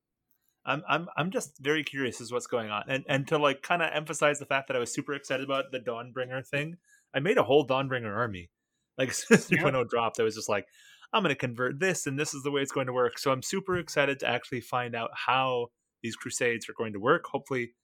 I'm 0.65 0.83
I'm 0.89 1.09
I'm 1.17 1.31
just 1.31 1.59
very 1.61 1.85
curious 1.85 2.21
as 2.21 2.33
what's 2.33 2.47
going 2.49 2.71
on, 2.71 2.85
and 2.89 3.05
and 3.09 3.29
to 3.29 3.39
like 3.39 3.63
kind 3.63 3.83
of 3.83 3.91
emphasize 3.93 4.39
the 4.41 4.47
fact 4.47 4.69
that 4.69 4.77
I 4.77 4.81
was 4.81 4.93
super 4.95 5.15
excited 5.15 5.45
about 5.45 5.73
the 5.73 5.81
Dawnbringer 5.81 6.47
thing. 6.47 6.79
I 7.15 7.21
made 7.21 7.39
a 7.39 7.45
whole 7.45 7.67
Dawnbringer 7.67 8.15
army, 8.17 8.51
like 8.99 9.13
soon 9.13 9.39
as 9.39 9.49
Yeah. 9.51 9.73
dropped, 9.91 10.21
I 10.21 10.25
was 10.25 10.35
just 10.37 10.49
like, 10.49 10.67
I'm 11.13 11.23
going 11.23 11.35
to 11.35 11.39
convert 11.39 11.81
this, 11.81 12.07
and 12.07 12.19
this 12.19 12.35
is 12.35 12.43
the 12.43 12.51
way 12.51 12.63
it's 12.63 12.73
going 12.73 12.87
to 12.89 12.93
work. 12.93 13.19
So 13.19 13.33
I'm 13.33 13.43
super 13.43 13.77
excited 13.79 14.21
to 14.21 14.29
actually 14.29 14.61
find 14.61 14.95
out 14.95 15.11
how 15.15 15.69
these 16.03 16.17
crusades 16.17 16.69
are 16.69 16.75
going 16.75 16.93
to 16.95 17.01
work. 17.01 17.27
Hopefully, 17.27 17.75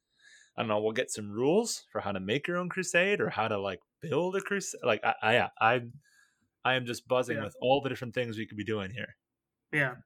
I 0.56 0.62
don't 0.62 0.68
know, 0.68 0.80
we'll 0.80 0.92
get 0.92 1.10
some 1.10 1.30
rules 1.30 1.86
for 1.92 2.00
how 2.00 2.12
to 2.12 2.20
make 2.20 2.46
your 2.48 2.56
own 2.56 2.68
crusade 2.68 3.20
or 3.20 3.30
how 3.30 3.48
to 3.48 3.58
like 3.58 3.80
build 4.00 4.36
a 4.36 4.40
crusade. 4.40 4.80
Like 4.84 5.04
I, 5.04 5.14
I, 5.22 5.32
yeah, 5.34 5.48
I, 5.60 5.82
I 6.64 6.74
am 6.74 6.86
just 6.86 7.08
buzzing 7.08 7.38
Yeah. 7.38 7.44
with 7.44 7.56
all 7.60 7.80
the 7.82 7.88
different 7.90 8.14
things 8.14 8.38
we 8.38 8.46
could 8.46 8.58
be 8.58 8.64
doing 8.64 8.90
here. 8.92 9.16
Yeah, 9.72 9.96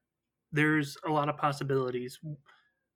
there's 0.52 0.98
a 1.06 1.10
lot 1.10 1.28
of 1.30 1.36
possibilities. 1.38 2.20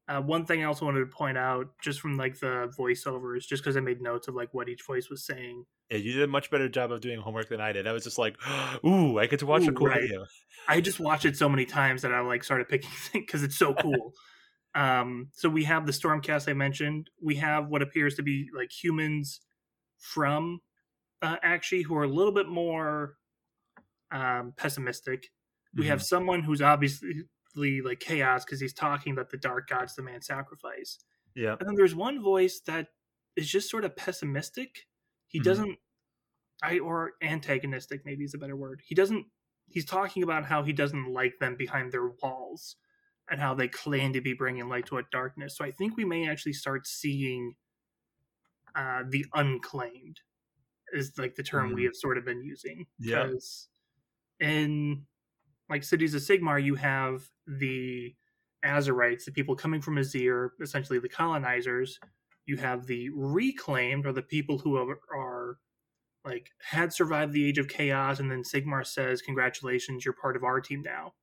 Uh, 0.08 0.22
one 0.22 0.46
thing 0.46 0.62
I 0.62 0.66
also 0.66 0.86
wanted 0.86 1.00
to 1.00 1.06
point 1.06 1.38
out, 1.38 1.78
just 1.82 2.00
from 2.00 2.16
like 2.16 2.38
the 2.40 2.72
voiceovers, 2.78 3.46
just 3.46 3.62
because 3.62 3.76
I 3.76 3.80
made 3.80 4.02
notes 4.02 4.28
of 4.28 4.34
like 4.36 4.54
what 4.54 4.68
each 4.68 4.84
voice 4.84 5.10
was 5.10 5.24
saying. 5.26 5.66
Yeah, 5.90 5.98
you 5.98 6.12
did 6.12 6.22
a 6.22 6.26
much 6.26 6.50
better 6.50 6.68
job 6.68 6.92
of 6.92 7.00
doing 7.00 7.20
homework 7.20 7.48
than 7.48 7.60
I 7.60 7.72
did. 7.72 7.86
I 7.86 7.92
was 7.92 8.04
just 8.04 8.18
like, 8.18 8.36
ooh, 8.84 9.18
I 9.18 9.26
get 9.26 9.40
to 9.40 9.46
watch 9.46 9.68
a 9.68 9.72
Ooh, 9.72 9.74
cool 9.74 9.90
right. 9.90 10.00
video. 10.00 10.26
I 10.68 10.80
just 10.80 11.00
watched 11.00 11.24
it 11.26 11.36
so 11.36 11.48
many 11.48 11.66
times 11.66 12.02
that 12.02 12.14
I 12.14 12.20
like 12.20 12.44
started 12.44 12.68
picking 12.68 12.90
things 12.92 13.12
because 13.26 13.42
it's 13.42 13.56
so 13.56 13.74
cool. 13.74 14.14
Um, 14.74 15.28
so 15.32 15.48
we 15.48 15.64
have 15.64 15.86
the 15.86 15.92
Stormcast 15.92 16.48
I 16.48 16.52
mentioned. 16.52 17.10
We 17.22 17.36
have 17.36 17.68
what 17.68 17.82
appears 17.82 18.14
to 18.16 18.22
be 18.22 18.48
like 18.56 18.72
humans 18.72 19.40
from 19.98 20.60
uh, 21.22 21.36
Aqshy 21.44 21.84
who 21.84 21.94
are 21.96 22.04
a 22.04 22.08
little 22.08 22.32
bit 22.32 22.48
more 22.48 23.16
um, 24.10 24.52
pessimistic. 24.56 25.30
We 25.76 25.86
have 25.86 26.02
someone 26.02 26.42
who's 26.42 26.62
obviously 26.62 27.24
like 27.56 27.98
chaos 27.98 28.44
because 28.44 28.60
he's 28.60 28.72
talking 28.74 29.12
about 29.12 29.30
the 29.30 29.36
dark 29.36 29.68
gods, 29.68 29.94
the 29.96 30.02
man 30.02 30.22
sacrifice. 30.22 30.98
Yeah. 31.34 31.56
And 31.58 31.68
then 31.68 31.74
there's 31.74 31.94
one 31.96 32.22
voice 32.22 32.60
that 32.66 32.88
is 33.36 33.50
just 33.50 33.70
sort 33.70 33.84
of 33.84 33.96
pessimistic. 33.96 34.86
He 35.26 35.40
Mhm. 35.40 35.44
doesn't, 35.44 35.78
I 36.62 36.78
or 36.78 37.14
antagonistic 37.22 38.04
maybe 38.04 38.24
is 38.24 38.34
a 38.34 38.38
better 38.38 38.54
word. 38.56 38.82
He 38.86 38.94
doesn't. 38.94 39.26
He's 39.66 39.84
talking 39.84 40.22
about 40.22 40.44
how 40.44 40.62
he 40.62 40.72
doesn't 40.72 41.08
like 41.12 41.38
them 41.40 41.56
behind 41.56 41.90
their 41.90 42.08
walls, 42.08 42.76
and 43.30 43.40
how 43.40 43.54
they 43.54 43.68
claim 43.68 44.12
to 44.12 44.20
be 44.20 44.34
bringing 44.34 44.68
light 44.68 44.86
to 44.86 44.98
a 44.98 45.02
darkness. 45.10 45.56
So 45.56 45.64
I 45.64 45.70
think 45.70 45.96
we 45.96 46.04
may 46.04 46.28
actually 46.28 46.52
start 46.54 46.86
seeing 46.86 47.56
uh, 48.74 49.04
the 49.08 49.24
unclaimed, 49.34 50.20
is 50.92 51.16
like 51.16 51.36
the 51.36 51.42
term 51.44 51.72
we 51.74 51.82
Mhm. 51.82 51.86
have 51.86 51.96
sort 51.96 52.18
of 52.18 52.24
been 52.24 52.42
using. 52.42 52.86
Yeah. 52.98 53.24
Because 53.26 53.68
in 54.40 55.06
like 55.68 55.84
cities 55.84 56.14
of 56.14 56.22
Sigmar, 56.22 56.62
you 56.62 56.74
have 56.74 57.30
the 57.46 58.14
Azyrites, 58.64 59.24
the 59.24 59.32
people 59.32 59.54
coming 59.56 59.80
from 59.80 59.96
Azyr, 59.96 60.50
essentially 60.60 60.98
the 60.98 61.08
colonizers. 61.08 61.98
You 62.46 62.56
have 62.58 62.86
the 62.86 63.10
reclaimed, 63.10 64.06
or 64.06 64.12
the 64.12 64.22
people 64.22 64.58
who 64.58 64.76
are, 64.76 65.00
are 65.14 65.58
like 66.24 66.50
had 66.60 66.92
survived 66.92 67.32
the 67.32 67.46
age 67.46 67.58
of 67.58 67.68
chaos, 67.68 68.20
and 68.20 68.30
then 68.30 68.42
Sigmar 68.42 68.86
says, 68.86 69.22
"Congratulations, 69.22 70.04
you're 70.04 70.14
part 70.14 70.36
of 70.36 70.44
our 70.44 70.60
team 70.60 70.82
now." 70.82 71.14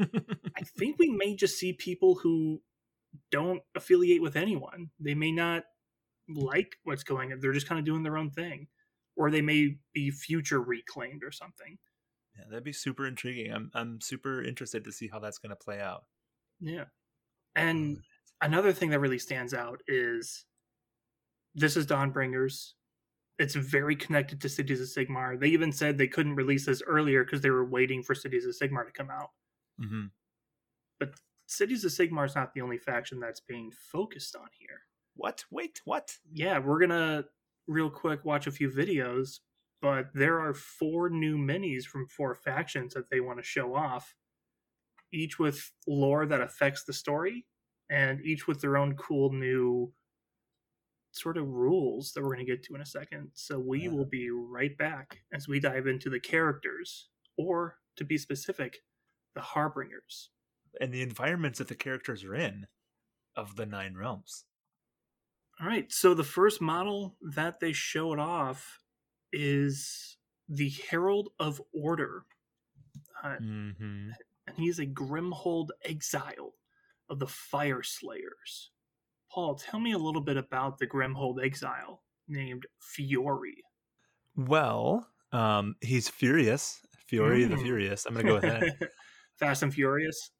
I 0.00 0.62
think 0.78 0.98
we 0.98 1.10
may 1.10 1.36
just 1.36 1.58
see 1.58 1.72
people 1.72 2.16
who 2.16 2.60
don't 3.30 3.62
affiliate 3.74 4.22
with 4.22 4.36
anyone. 4.36 4.90
They 4.98 5.14
may 5.14 5.32
not 5.32 5.64
like 6.28 6.76
what's 6.84 7.04
going 7.04 7.32
on. 7.32 7.40
They're 7.40 7.52
just 7.52 7.68
kind 7.68 7.78
of 7.78 7.84
doing 7.84 8.02
their 8.02 8.16
own 8.16 8.30
thing, 8.30 8.68
or 9.16 9.30
they 9.30 9.42
may 9.42 9.76
be 9.92 10.10
future 10.10 10.60
reclaimed 10.60 11.22
or 11.24 11.30
something. 11.30 11.78
Yeah, 12.36 12.44
that'd 12.48 12.64
be 12.64 12.72
super 12.72 13.06
intriguing. 13.06 13.52
I'm 13.52 13.70
I'm 13.74 14.00
super 14.00 14.42
interested 14.42 14.84
to 14.84 14.92
see 14.92 15.08
how 15.12 15.18
that's 15.20 15.38
going 15.38 15.50
to 15.50 15.56
play 15.56 15.80
out. 15.80 16.04
Yeah. 16.60 16.84
And 17.54 17.98
another 18.40 18.72
thing 18.72 18.90
that 18.90 19.00
really 19.00 19.18
stands 19.18 19.54
out 19.54 19.80
is 19.86 20.44
this 21.54 21.76
is 21.76 21.86
Dawnbringers. 21.86 22.72
It's 23.38 23.54
very 23.54 23.96
connected 23.96 24.40
to 24.40 24.48
Cities 24.48 24.80
of 24.80 24.88
Sigmar. 24.88 25.38
They 25.38 25.48
even 25.48 25.72
said 25.72 25.98
they 25.98 26.08
couldn't 26.08 26.36
release 26.36 26.66
this 26.66 26.82
earlier 26.86 27.24
because 27.24 27.40
they 27.40 27.50
were 27.50 27.64
waiting 27.64 28.02
for 28.02 28.14
Cities 28.14 28.46
of 28.46 28.54
Sigmar 28.54 28.86
to 28.86 28.92
come 28.92 29.10
out. 29.10 29.30
Hmm 29.78 30.06
But 30.98 31.14
Cities 31.46 31.84
of 31.84 31.92
Sigmar 31.92 32.24
is 32.26 32.34
not 32.34 32.54
the 32.54 32.62
only 32.62 32.78
faction 32.78 33.20
that's 33.20 33.40
being 33.40 33.70
focused 33.70 34.34
on 34.34 34.48
here. 34.58 34.80
What? 35.14 35.44
Wait, 35.50 35.80
what? 35.84 36.18
Yeah, 36.32 36.58
we're 36.58 36.80
gonna 36.80 37.24
real 37.66 37.90
quick 37.90 38.24
watch 38.24 38.46
a 38.46 38.52
few 38.52 38.70
videos, 38.70 39.40
but 39.80 40.08
there 40.14 40.40
are 40.40 40.54
four 40.54 41.10
new 41.10 41.36
minis 41.36 41.84
from 41.84 42.08
four 42.08 42.34
factions 42.34 42.94
that 42.94 43.10
they 43.10 43.20
want 43.20 43.38
to 43.38 43.42
show 43.44 43.74
off, 43.74 44.14
each 45.12 45.38
with 45.38 45.72
lore 45.86 46.26
that 46.26 46.40
affects 46.40 46.84
the 46.84 46.92
story, 46.92 47.46
and 47.90 48.20
each 48.22 48.46
with 48.46 48.60
their 48.60 48.76
own 48.76 48.96
cool 48.96 49.32
new 49.32 49.92
sort 51.12 51.36
of 51.36 51.46
rules 51.48 52.12
that 52.12 52.22
we're 52.22 52.34
going 52.34 52.44
to 52.44 52.52
get 52.52 52.62
to 52.64 52.74
in 52.74 52.80
a 52.80 52.86
second. 52.86 53.30
So 53.34 53.58
we 53.58 53.86
Yeah. 53.86 53.88
will 53.88 54.04
be 54.04 54.30
right 54.30 54.76
back 54.76 55.22
as 55.32 55.46
we 55.46 55.60
dive 55.60 55.86
into 55.86 56.10
the 56.10 56.20
characters, 56.20 57.08
or 57.36 57.78
to 57.96 58.04
be 58.04 58.18
specific, 58.18 58.78
the 59.34 59.40
harbingers. 59.40 60.30
and 60.80 60.92
the 60.92 61.02
environments 61.02 61.58
that 61.58 61.68
the 61.68 61.74
characters 61.74 62.24
are 62.24 62.34
in 62.34 62.66
of 63.36 63.54
the 63.56 63.66
nine 63.66 63.94
realms. 63.94 64.44
All 65.60 65.66
right. 65.68 65.90
So 65.92 66.14
the 66.14 66.24
first 66.24 66.60
model 66.60 67.16
that 67.34 67.60
they 67.60 67.72
showed 67.72 68.18
off 68.18 68.80
is 69.32 70.16
the 70.48 70.70
Herald 70.90 71.28
of 71.38 71.60
Order. 71.72 72.24
Uh, 73.22 73.36
Mm-hmm. 73.40 74.10
and 74.46 74.56
he's 74.56 74.78
a 74.78 74.86
Grimhold 74.86 75.68
exile 75.84 76.54
of 77.08 77.18
the 77.18 77.26
Fyreslayers. 77.26 78.68
Paul, 79.30 79.54
tell 79.56 79.80
me 79.80 79.92
a 79.92 79.98
little 79.98 80.20
bit 80.20 80.36
about 80.36 80.78
the 80.78 80.86
Grimhold 80.86 81.44
exile 81.44 82.02
named 82.28 82.66
Fjori. 82.82 83.62
Well, 84.36 85.08
um, 85.32 85.76
he's 85.80 86.08
furious, 86.08 86.80
Fury 87.08 87.44
the 87.44 87.56
Mm. 87.56 87.62
Furious. 87.62 88.06
I'm 88.06 88.14
gonna 88.14 88.26
go 88.28 88.34
with 88.34 88.42
that. 88.42 88.90
Fast 89.38 89.62
and 89.62 89.72
Furious. 89.72 90.30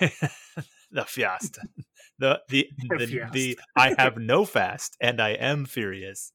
the 0.00 1.04
fiesta, 1.04 1.62
the 2.18 2.40
the 2.48 2.68
the, 2.98 3.06
Fiesta. 3.06 3.30
the 3.32 3.58
I 3.76 3.94
have 3.98 4.16
no 4.16 4.44
fast 4.44 4.96
and 5.00 5.20
I 5.20 5.30
am 5.30 5.66
furious 5.66 6.32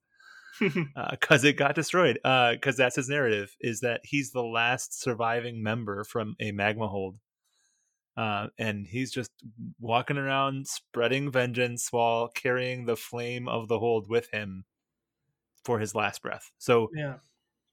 because 0.59 1.43
it 1.43 1.53
got 1.53 1.75
destroyed. 1.75 2.19
Because 2.23 2.77
that's 2.77 2.95
his 2.95 3.09
narrative 3.09 3.55
is 3.59 3.81
that 3.81 4.01
he's 4.03 4.31
the 4.31 4.43
last 4.43 4.99
surviving 4.99 5.63
member 5.63 6.03
from 6.03 6.35
a 6.39 6.51
magma 6.51 6.87
hold, 6.87 7.17
uh, 8.15 8.47
and 8.57 8.87
he's 8.87 9.11
just 9.11 9.31
walking 9.79 10.17
around 10.17 10.67
spreading 10.67 11.31
vengeance 11.31 11.91
while 11.91 12.27
carrying 12.27 12.85
the 12.85 12.95
flame 12.95 13.47
of 13.47 13.67
the 13.67 13.79
hold 13.79 14.07
with 14.07 14.29
him 14.31 14.65
for 15.63 15.79
his 15.79 15.95
last 15.95 16.21
breath. 16.21 16.51
So 16.57 16.89
yeah. 16.95 17.15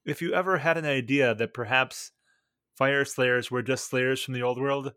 if 0.05 0.21
you 0.21 0.33
ever 0.33 0.57
had 0.57 0.77
an 0.77 0.85
idea 0.85 1.35
that 1.35 1.53
perhaps 1.53 2.11
Fyreslayers 2.79 3.51
were 3.51 3.61
just 3.61 3.89
slayers 3.89 4.21
from 4.21 4.33
the 4.33 4.43
old 4.43 4.59
world, 4.59 4.93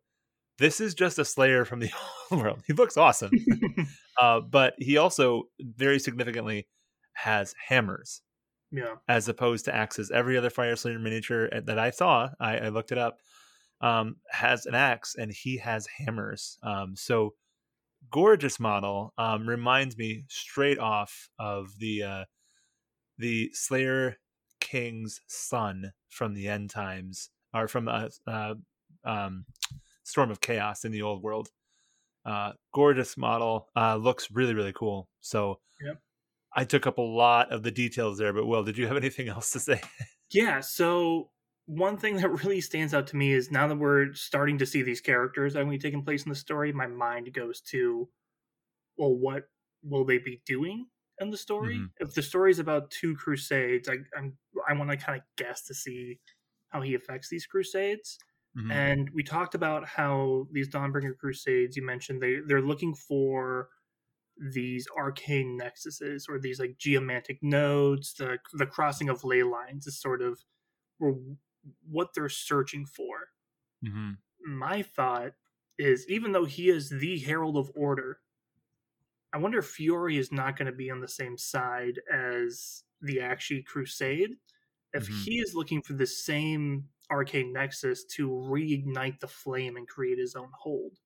this 0.59 0.81
is 0.81 0.95
just 0.95 1.19
a 1.19 1.25
slayer 1.25 1.65
from 1.65 1.81
the 1.81 1.91
old 2.31 2.43
world. 2.43 2.63
He 2.67 2.73
looks 2.73 2.97
awesome, 2.97 3.31
uh, 4.21 4.41
but 4.41 4.75
he 4.79 4.97
also 4.97 5.45
very 5.61 5.99
significantly 5.99 6.67
has 7.13 7.55
hammers 7.69 8.23
yeah. 8.71 8.95
as 9.09 9.29
opposed 9.29 9.67
to 9.67 9.75
axes. 9.75 10.11
Every 10.11 10.37
other 10.37 10.51
Fyreslayer 10.51 11.01
miniature 11.01 11.49
that 11.51 11.79
I 11.79 11.91
saw, 11.91 12.31
I, 12.41 12.59
I 12.59 12.69
looked 12.69 12.93
it 12.93 12.99
up, 12.99 13.19
um, 13.81 14.17
has 14.31 14.67
an 14.67 14.75
axe 14.75 15.15
and 15.17 15.31
he 15.31 15.59
has 15.59 15.87
hammers. 15.87 16.59
Um, 16.63 16.97
so 16.97 17.35
gorgeous 18.11 18.59
model 18.59 19.13
um, 19.19 19.49
reminds 19.49 19.97
me 19.97 20.25
straight 20.29 20.79
off 20.79 21.29
of 21.39 21.79
the 21.79 22.03
uh, 22.03 22.25
the 23.19 23.51
Slayer 23.55 24.17
King's 24.61 25.21
son 25.27 25.93
from 26.11 26.35
the 26.35 26.49
end 26.49 26.71
times, 26.71 27.31
or 27.57 27.69
from 27.69 27.89
uh, 27.89 28.09
uh, 28.27 28.55
um, 29.05 29.45
Storm 30.05 30.31
of 30.31 30.41
Chaos 30.41 30.85
in 30.85 30.93
the 30.93 31.03
old 31.03 31.23
world. 31.23 31.49
Uh, 32.25 32.53
gorgeous 32.75 33.17
model, 33.17 33.69
uh, 33.77 33.95
looks 33.97 34.31
really 34.33 34.55
really 34.55 34.73
cool. 34.73 35.09
So, 35.21 35.61
Yep. 35.81 36.01
I 36.55 36.65
took 36.65 36.87
up 36.87 36.99
a 36.99 37.03
lot 37.03 37.53
of 37.53 37.63
the 37.63 37.71
details 37.71 38.19
there. 38.19 38.33
But 38.33 38.47
Will, 38.47 38.65
did 38.65 38.79
you 38.79 38.87
have 38.89 38.97
anything 38.97 39.29
else 39.37 39.51
to 39.53 39.61
say? 39.61 39.81
Yeah. 40.31 40.61
So 40.61 41.31
one 41.67 41.97
thing 41.99 42.17
that 42.17 42.29
really 42.45 42.61
stands 42.61 42.95
out 42.95 43.07
to 43.09 43.17
me 43.17 43.33
is 43.33 43.51
now 43.51 43.69
that 43.69 43.77
we're 43.77 44.13
starting 44.15 44.59
to 44.59 44.67
see 44.67 44.83
these 44.83 45.01
characters 45.01 45.55
that 45.55 45.69
be 45.69 45.79
taking 45.79 46.03
place 46.05 46.25
in 46.25 46.31
the 46.31 46.37
story, 46.37 46.73
my 46.73 46.87
mind 46.87 47.33
goes 47.33 47.61
to, 47.73 48.09
well, 48.97 49.15
what 49.15 49.45
will 49.83 50.05
they 50.05 50.19
be 50.19 50.41
doing 50.47 50.87
in 51.21 51.31
the 51.31 51.37
story? 51.37 51.77
Mhm. 51.77 51.91
If 52.01 52.15
the 52.15 52.23
story 52.23 52.51
is 52.51 52.59
about 52.59 52.91
two 52.91 53.15
crusades, 53.17 53.89
I 53.89 53.97
I'm, 54.17 54.37
I 54.69 54.73
want 54.73 54.91
to 54.91 54.97
kind 54.97 55.19
of 55.19 55.25
guess 55.37 55.63
to 55.67 55.75
see 55.75 56.19
how 56.71 56.81
he 56.83 56.95
affects 56.95 57.29
these 57.29 57.47
crusades. 57.47 58.19
Mhm. 58.57 58.71
And 58.73 59.11
we 59.11 59.23
talked 59.23 59.55
about 59.55 59.87
how 59.87 60.49
these 60.53 60.69
Dawnbringer 60.69 61.17
Crusades, 61.19 61.77
you 61.77 61.85
mentioned 61.85 62.23
they 62.23 62.41
they're 62.41 62.63
looking 62.63 62.95
for 62.95 63.71
these 64.39 64.87
arcane 64.97 65.59
nexuses 65.59 66.29
or 66.29 66.39
these 66.39 66.61
like 66.61 66.79
geomantic 66.79 67.39
nodes. 67.43 68.15
The 68.15 68.39
the 68.55 68.67
crossing 68.67 69.09
of 69.09 69.25
ley 69.25 69.43
lines 69.43 69.87
is 69.87 70.01
sort 70.01 70.23
of 70.23 70.45
wh- 71.01 71.37
what 71.89 72.15
they're 72.15 72.29
searching 72.31 72.87
for. 72.87 73.31
Mhm. 73.83 74.19
My 74.47 74.83
thought 74.83 75.35
is 75.77 76.09
even 76.09 76.33
though 76.33 76.47
he 76.47 76.71
is 76.71 76.89
the 76.89 77.19
Herald 77.19 77.57
of 77.59 77.71
Order, 77.77 78.23
I 79.33 79.39
wonder 79.39 79.59
if 79.59 79.67
Fury 79.69 80.17
is 80.17 80.33
not 80.33 80.57
going 80.57 80.67
to 80.67 80.73
be 80.77 80.91
on 80.91 81.01
the 81.01 81.09
same 81.09 81.37
side 81.37 82.01
as 82.11 82.85
the 83.01 83.19
Aqshy 83.19 83.65
Crusade. 83.65 84.39
If 84.97 85.09
Mhm. 85.09 85.25
he 85.25 85.39
is 85.41 85.55
looking 85.55 85.83
for 85.83 85.93
the 85.95 86.07
same 86.07 86.89
arcane 87.11 87.53
nexus 87.53 88.05
to 88.05 88.29
reignite 88.29 89.21
the 89.21 89.29
flame 89.29 89.77
and 89.77 89.87
create 89.87 90.19
his 90.19 90.35
own 90.35 90.51
hold. 90.53 90.99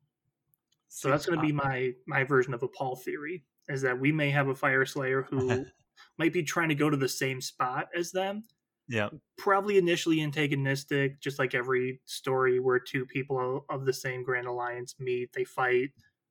So 0.89 1.11
that's 1.11 1.27
going 1.27 1.39
to 1.39 1.45
be 1.47 1.53
my 1.53 1.93
my 2.07 2.25
version 2.25 2.55
of 2.55 2.63
a 2.63 2.69
Paul 2.69 2.97
theory 2.97 3.45
is 3.69 3.83
that 3.83 3.99
we 4.01 4.11
may 4.11 4.31
have 4.31 4.49
a 4.49 4.55
Fyreslayer 4.55 5.25
who 5.27 5.39
might 6.19 6.33
be 6.33 6.43
trying 6.43 6.69
to 6.71 6.75
go 6.75 6.91
to 6.91 6.97
the 6.97 7.09
same 7.09 7.41
spot 7.41 7.89
as 7.95 8.11
them. 8.11 8.43
yeah. 8.89 9.09
Probably 9.37 9.79
initially 9.79 10.21
antagonistic, 10.23 11.21
just 11.21 11.39
like 11.39 11.55
every 11.55 12.01
story 12.07 12.59
where 12.59 12.81
two 12.81 13.07
people 13.07 13.65
of 13.69 13.85
the 13.85 13.93
same 13.93 14.25
Grand 14.25 14.47
Alliance 14.49 14.97
meet, 14.99 15.33
they 15.33 15.45
fight, 15.45 15.91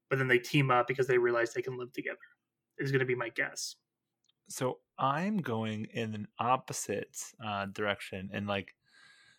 but 0.10 0.18
then 0.18 0.28
they 0.28 0.40
team 0.40 0.70
up 0.72 0.88
because 0.88 1.08
they 1.08 1.18
realize 1.18 1.54
they 1.54 1.62
can 1.62 1.78
live 1.78 1.94
together. 1.94 2.18
Is 2.80 2.92
going 2.92 3.00
to 3.00 3.06
be 3.06 3.16
my 3.16 3.30
guess. 3.30 3.76
So 4.50 4.80
I'm 4.98 5.38
going 5.38 5.86
in 5.86 6.14
an 6.14 6.28
opposite 6.40 7.18
uh, 7.44 7.68
direction, 7.68 8.30
and 8.34 8.48
like 8.48 8.76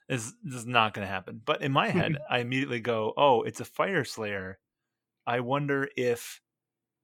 this, 0.08 0.32
this 0.42 0.60
is 0.60 0.66
not 0.66 0.94
going 0.94 1.06
to 1.06 1.12
happen. 1.12 1.42
But 1.44 1.62
in 1.62 1.72
my 1.72 1.88
head, 1.88 2.18
I 2.30 2.38
immediately 2.38 2.80
go, 2.80 3.12
"Oh, 3.16 3.42
it's 3.42 3.60
a 3.60 3.64
Fyreslayer." 3.64 4.56
I 5.26 5.40
wonder 5.40 5.88
if 5.96 6.40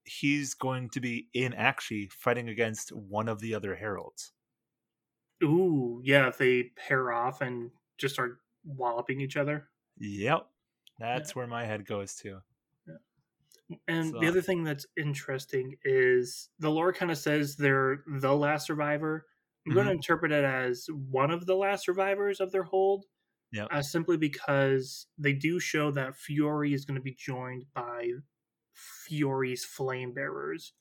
he's 0.03 0.53
going 0.53 0.89
to 0.89 0.99
be 0.99 1.27
in 1.33 1.53
Aqshy 1.53 2.11
fighting 2.11 2.49
against 2.49 2.91
one 2.91 3.27
of 3.27 3.39
the 3.39 3.53
other 3.53 3.75
heralds. 3.75 4.33
Ooh, 5.43 6.01
yeah, 6.03 6.27
if 6.27 6.37
they 6.37 6.71
pair 6.75 7.11
off 7.11 7.41
and 7.41 7.69
just 7.97 8.15
start 8.15 8.39
walloping 8.65 9.21
each 9.21 9.37
other. 9.37 9.69
Yep, 9.99 10.47
that's 10.99 11.35
where 11.35 11.47
my 11.47 11.65
head 11.65 11.85
goes 11.85 12.15
to. 12.15 12.41
And 13.87 14.11
So- 14.11 14.19
the 14.19 14.27
other 14.27 14.41
thing 14.41 14.63
that's 14.63 14.85
interesting 14.95 15.75
is 15.83 16.49
the 16.59 16.69
lore 16.71 16.93
kind 16.93 17.11
of 17.11 17.17
says 17.17 17.55
they're 17.55 18.03
the 18.19 18.33
last 18.33 18.65
survivor. 18.67 19.25
I'm 19.65 19.73
going 19.73 19.87
to 19.87 19.91
interpret 19.91 20.31
it 20.31 20.45
as 20.45 20.87
one 20.91 21.29
of 21.31 21.45
the 21.45 21.55
last 21.55 21.83
survivors 21.85 22.39
of 22.39 22.51
their 22.51 22.63
hold. 22.63 23.05
Yep. 23.51 23.67
Uh, 23.71 23.81
simply 23.81 24.17
because 24.17 25.07
they 25.17 25.33
do 25.33 25.59
show 25.59 25.91
that 25.91 26.15
Fury 26.15 26.73
is 26.73 26.85
going 26.85 26.95
to 26.95 27.01
be 27.01 27.15
joined 27.15 27.65
by 27.73 28.09
Fury's 28.73 29.65
flame 29.65 30.13
bearers, 30.13 30.73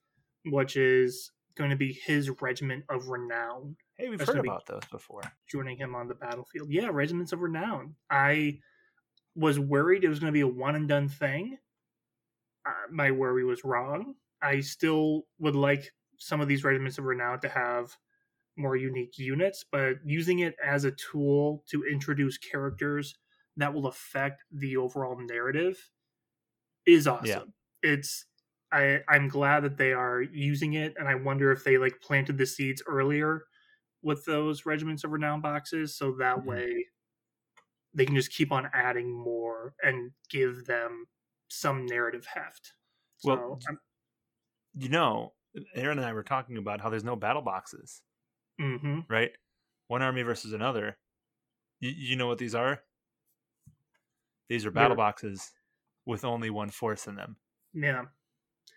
which 0.45 0.77
is 0.77 1.33
going 1.57 1.71
to 1.71 1.77
be 1.77 1.93
his 1.93 2.29
regiment 2.41 2.85
of 2.89 3.09
renown 3.09 3.77
Hey, 3.99 4.11
we've 4.11 4.19
That's 4.19 4.31
heard 4.31 4.45
about 4.47 4.67
those 4.67 4.85
before. 4.91 5.23
joining 5.51 5.79
him 5.79 5.95
on 5.95 6.07
the 6.07 6.15
battlefield. 6.15 6.71
Yeah, 6.71 6.91
regiments 6.93 7.33
of 7.33 7.41
renown. 7.41 7.97
I 8.11 8.61
was 9.35 9.59
worried 9.59 10.05
it 10.05 10.09
was 10.11 10.21
going 10.21 10.31
to 10.31 10.37
be 10.37 10.43
a 10.43 10.47
one 10.47 10.75
and 10.77 10.87
done 10.87 11.09
thing. 11.09 11.57
Uh, 12.67 12.73
my 12.91 13.11
worry 13.11 13.45
was 13.45 13.65
wrong. 13.65 14.17
I 14.43 14.61
still 14.61 15.27
would 15.39 15.57
like 15.57 15.93
some 16.19 16.41
of 16.41 16.49
these 16.49 16.65
regiments 16.65 16.99
of 16.99 17.05
renown 17.05 17.41
to 17.41 17.49
have 17.49 17.97
more 18.57 18.77
unique 18.77 19.19
units, 19.19 19.65
but 19.71 19.99
using 20.05 20.41
it 20.41 20.57
as 20.65 20.85
a 20.85 20.93
tool 20.93 21.65
to 21.71 21.85
introduce 21.85 22.39
characters 22.39 23.17
that 23.57 23.75
will 23.75 23.87
affect 23.87 24.45
the 24.53 24.77
overall 24.77 25.19
narrative 25.19 25.91
is 26.87 27.07
awesome. 27.07 27.55
It's 27.83 28.27
I 28.73 29.01
I'm 29.09 29.29
glad 29.29 29.61
that 29.65 29.77
they 29.77 29.93
are 29.93 30.23
using 30.23 30.75
it 30.75 30.95
and 30.99 31.09
I 31.09 31.15
wonder 31.15 31.53
if 31.53 31.65
they 31.65 31.79
like 31.79 32.01
planted 32.01 32.39
the 32.39 32.47
seeds 32.47 32.83
earlier 32.87 33.47
with 34.03 34.25
those 34.27 34.67
regiments 34.67 35.05
of 35.05 35.13
renown 35.13 35.41
boxes 35.43 35.97
so 35.97 36.13
that 36.17 36.45
Mhm. 36.45 36.47
way 36.47 36.87
they 37.95 38.07
can 38.07 38.15
just 38.15 38.33
keep 38.33 38.53
on 38.53 38.69
adding 38.73 39.13
more 39.13 39.75
and 39.83 40.13
give 40.29 40.67
them 40.67 41.07
some 41.49 41.87
narrative 41.87 42.27
heft. 42.27 42.73
So 43.19 43.31
Well, 43.31 43.61
I'm- 43.69 43.81
You 44.75 44.89
know, 44.91 45.33
Aaron 45.75 45.99
and 45.99 46.07
I 46.07 46.13
were 46.13 46.23
talking 46.23 46.59
about 46.59 46.81
how 46.83 46.91
there's 46.91 47.05
no 47.05 47.17
battle 47.17 47.41
boxes, 47.43 48.03
mhm. 48.61 49.09
right? 49.09 49.33
One 49.89 50.03
army 50.03 50.23
versus 50.23 50.53
another. 50.53 50.99
You, 51.81 51.91
you 51.91 52.17
know 52.17 52.27
what 52.27 52.39
these 52.39 52.55
are? 52.55 52.83
These 54.49 54.67
are 54.67 54.71
battle 54.71 54.97
boxes 54.97 55.53
with 56.05 56.25
only 56.25 56.51
one 56.51 56.71
force 56.71 57.07
in 57.07 57.17
them, 57.17 57.37
yeah. 57.75 58.05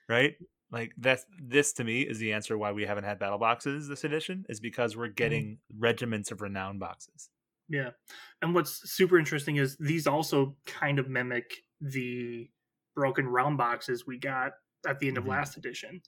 right? 0.07 0.35
Like 0.71 0.93
that's 0.97 1.25
this 1.41 1.73
to 1.73 1.83
me 1.83 2.01
is 2.01 2.17
the 2.17 2.33
answer 2.33 2.57
why 2.57 2.71
we 2.71 2.85
haven't 2.85 3.03
had 3.03 3.19
battle 3.19 3.37
boxes 3.37 3.87
this 3.87 4.03
edition 4.03 4.45
is 4.49 4.59
because 4.59 4.95
we're 4.95 5.07
getting 5.09 5.59
regiments 5.77 6.31
of 6.31 6.41
renown 6.41 6.79
boxes. 6.79 7.29
Yeah. 7.67 7.91
And 8.41 8.55
what's 8.55 8.89
super 8.91 9.19
interesting 9.19 9.57
is 9.57 9.77
these 9.77 10.07
also 10.07 10.55
kind 10.65 10.97
of 10.97 11.07
mimic 11.07 11.63
the 11.81 12.49
broken 12.95 13.27
realm 13.29 13.57
boxes 13.57 14.05
we 14.07 14.17
got 14.19 14.53
at 14.87 14.99
the 14.99 15.07
end 15.07 15.17
of 15.17 15.25
Mhm. 15.25 15.27
last 15.27 15.57
edition. 15.57 16.01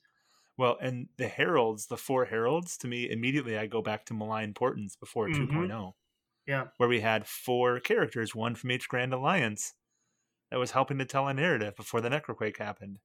Well, 0.56 0.78
and 0.80 1.08
the 1.18 1.28
heralds, 1.28 1.86
the 1.88 1.96
four 1.98 2.24
heralds, 2.26 2.76
to 2.78 2.88
me 2.88 3.10
immediately 3.10 3.58
I 3.58 3.66
go 3.66 3.82
back 3.82 4.06
to 4.06 4.14
Malign 4.14 4.54
Portents 4.54 4.96
before 4.96 5.28
Mhm. 5.28 5.30
2.0, 5.30 5.96
Yeah. 6.46 6.70
where 6.78 6.88
we 6.88 7.00
had 7.00 7.26
four 7.28 7.80
characters, 7.80 8.34
one 8.34 8.54
from 8.56 8.70
each 8.72 8.88
Grand 8.88 9.14
Alliance, 9.14 9.74
that 10.50 10.58
was 10.58 10.72
helping 10.72 10.98
to 10.98 11.06
tell 11.06 11.28
a 11.28 11.34
narrative 11.34 11.76
before 11.76 12.00
the 12.00 12.10
Necroquake 12.10 12.58
happened. 12.58 13.00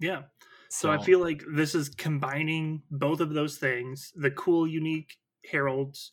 Yeah. 0.00 0.24
So 0.70 0.90
I 0.90 0.98
feel 0.98 1.20
like 1.20 1.42
this 1.54 1.74
is 1.74 1.88
combining 1.88 2.82
both 2.90 3.20
of 3.20 3.30
those 3.32 3.58
things 3.58 4.12
the 4.16 4.30
cool, 4.30 4.66
unique 4.66 5.16
heralds 5.50 6.12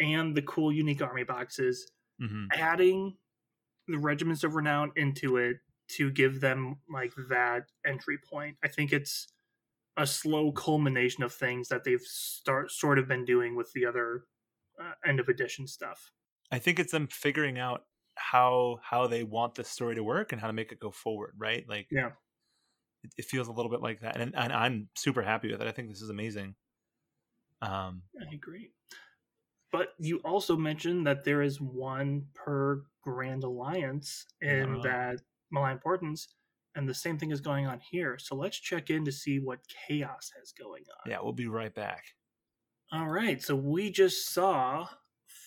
and 0.00 0.36
the 0.36 0.42
cool, 0.42 0.72
unique 0.72 1.02
army 1.02 1.24
boxes, 1.24 1.90
Mhm. 2.18 2.54
adding 2.54 3.18
the 3.88 3.98
regiments 3.98 4.44
of 4.44 4.54
renown 4.54 4.92
into 4.96 5.36
it 5.38 5.58
to 5.88 6.10
give 6.10 6.40
them 6.40 6.76
like 6.88 7.12
that 7.28 7.70
entry 7.86 8.18
point. 8.18 8.56
I 8.62 8.68
think 8.68 8.92
it's 8.92 9.28
a 9.96 10.06
slow 10.06 10.52
culmination 10.52 11.22
of 11.24 11.32
things 11.32 11.68
that 11.68 11.84
they've 11.84 12.00
start 12.02 12.70
sort 12.70 12.98
of 12.98 13.08
been 13.08 13.24
doing 13.24 13.56
with 13.56 13.72
the 13.72 13.86
other 13.86 14.24
uh, 14.80 14.92
end 15.06 15.20
of 15.20 15.28
edition 15.28 15.66
stuff. 15.66 16.12
I 16.50 16.58
think 16.58 16.78
it's 16.78 16.92
them 16.92 17.06
figuring 17.08 17.58
out 17.58 17.86
how 18.16 18.78
how 18.82 19.06
they 19.06 19.24
want 19.24 19.54
the 19.56 19.64
story 19.64 19.94
to 19.96 20.04
work 20.04 20.32
and 20.32 20.40
how 20.40 20.46
to 20.46 20.52
make 20.52 20.72
it 20.72 20.78
go 20.80 20.90
forward, 20.90 21.34
right? 21.36 21.68
Like 21.68 21.88
Yeah. 21.90 22.12
it, 23.02 23.12
it 23.18 23.24
feels 23.26 23.48
a 23.48 23.52
little 23.52 23.70
bit 23.70 23.80
like 23.82 24.00
that, 24.00 24.16
and 24.20 24.34
and 24.34 24.52
I'm 24.52 24.88
super 24.96 25.22
happy 25.22 25.50
with 25.50 25.60
it. 25.60 25.68
I 25.68 25.72
think 25.72 25.88
this 25.88 26.02
is 26.02 26.10
amazing. 26.10 26.56
Um, 27.62 28.02
I 28.20 28.34
agree. 28.34 28.72
But 29.72 29.94
you 29.98 30.18
also 30.18 30.56
mentioned 30.56 31.06
that 31.06 31.24
there 31.24 31.42
is 31.42 31.60
one 31.60 32.28
per 32.34 32.84
Grand 33.02 33.44
Alliance 33.44 34.26
and 34.40 34.80
Yeah. 34.80 34.82
that 34.82 35.20
Malign 35.50 35.78
Portents, 35.78 36.28
and 36.74 36.88
the 36.88 36.94
same 36.94 37.18
thing 37.18 37.30
is 37.30 37.40
going 37.40 37.66
on 37.66 37.80
here. 37.80 38.18
So 38.18 38.34
let's 38.34 38.58
check 38.58 38.90
in 38.90 39.04
to 39.04 39.12
see 39.12 39.38
what 39.38 39.60
chaos 39.88 40.30
has 40.38 40.52
going 40.52 40.84
on. 40.88 41.10
yeah, 41.10 41.18
we'll 41.22 41.32
be 41.32 41.46
right 41.46 41.74
back. 41.74 42.04
All 42.92 43.08
right, 43.08 43.42
so 43.42 43.56
we 43.56 43.90
just 43.90 44.32
saw 44.32 44.86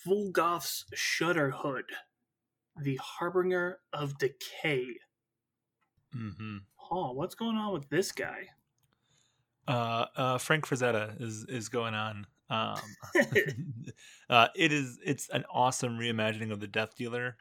Fulgoth's 0.05 0.85
Shudderhood, 0.95 1.83
the 2.81 2.99
Harbinger 3.01 3.79
of 3.93 4.17
Decay. 4.17 4.87
Mm-hmm. 6.15 6.57
Oh, 6.91 7.11
what's 7.13 7.35
going 7.35 7.57
on 7.57 7.73
with 7.73 7.89
this 7.89 8.11
guy? 8.11 8.47
Uh, 9.67 10.05
uh, 10.15 10.37
Frank 10.37 10.65
Frazetta 10.65 11.21
is 11.21 11.45
is 11.49 11.69
going 11.69 11.93
on. 11.93 12.25
Um, 12.49 12.79
uh, 14.29 14.47
it 14.55 14.71
is 14.71 14.97
it's 15.05 15.29
an 15.29 15.43
awesome 15.51 15.97
reimagining 15.97 16.51
of 16.51 16.59
the 16.59 16.67
Death 16.67 16.95
Dealer, 16.95 17.37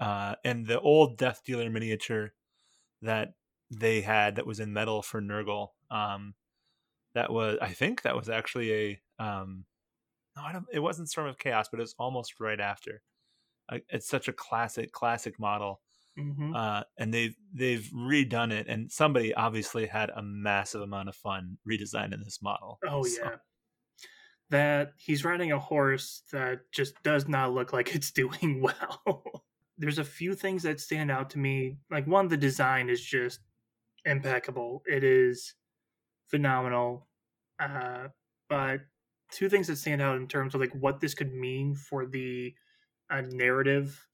uh, 0.00 0.34
and 0.44 0.66
the 0.66 0.80
old 0.80 1.18
Death 1.18 1.42
Dealer 1.44 1.70
miniature 1.70 2.32
that 3.02 3.34
they 3.70 4.00
had 4.00 4.36
that 4.36 4.46
was 4.46 4.60
in 4.60 4.72
metal 4.72 5.02
for 5.02 5.20
Nurgle. 5.20 5.68
Um, 5.90 6.34
that 7.14 7.32
was 7.32 7.58
I 7.60 7.68
think 7.68 8.02
that 8.02 8.16
was 8.16 8.28
actually 8.28 8.72
a 8.72 9.00
um, 9.18 9.64
no, 10.36 10.42
I 10.42 10.52
don't. 10.52 10.66
It 10.72 10.78
wasn't 10.80 11.08
Storm 11.10 11.26
of 11.28 11.38
Chaos, 11.38 11.68
but 11.70 11.80
it 11.80 11.82
was 11.82 11.94
almost 11.98 12.40
right 12.40 12.60
after. 12.60 13.02
Uh, 13.70 13.78
it's 13.88 14.08
such 14.08 14.28
a 14.28 14.32
classic, 14.32 14.92
classic 14.92 15.38
model 15.38 15.80
hmm 16.16 16.52
uh, 16.52 16.82
and 16.98 17.14
they've 17.14 17.36
they've 17.54 17.88
redone 17.94 18.50
it, 18.52 18.66
and 18.68 18.90
somebody 18.90 19.32
obviously 19.34 19.86
had 19.86 20.10
a 20.10 20.20
massive 20.22 20.80
amount 20.82 21.08
of 21.08 21.14
fun 21.14 21.58
redesigning 21.70 22.24
this 22.24 22.42
model. 22.42 22.78
Oh 22.88 23.04
So- 23.04 23.22
yeah. 23.22 23.36
That 24.50 24.94
he's 24.96 25.24
riding 25.26 25.52
a 25.52 25.58
horse 25.58 26.22
that 26.32 26.60
just 26.72 26.94
does 27.02 27.28
not 27.28 27.52
look 27.52 27.72
like 27.74 27.94
it's 27.94 28.10
doing 28.22 28.62
well. 28.62 29.44
There's 29.78 29.98
a 29.98 30.04
few 30.04 30.34
things 30.34 30.64
that 30.64 30.80
stand 30.80 31.10
out 31.10 31.30
to 31.30 31.38
me. 31.38 31.78
Like 31.90 32.06
one, 32.06 32.28
the 32.28 32.36
design 32.36 32.90
is 32.90 33.02
just 33.04 33.40
impeccable. 34.04 34.82
It 34.86 35.04
is 35.04 35.54
phenomenal. 36.28 37.08
Uh, 37.58 38.08
but 38.48 38.82
two 39.30 39.48
things 39.48 39.66
that 39.68 39.76
stand 39.76 40.02
out 40.02 40.16
in 40.16 40.28
terms 40.28 40.54
of 40.54 40.60
like 40.60 40.72
what 40.74 41.00
this 41.00 41.14
could 41.14 41.32
mean 41.32 41.74
for 41.74 42.06
the 42.06 42.54
uh, 43.10 43.22
narrative 43.22 44.08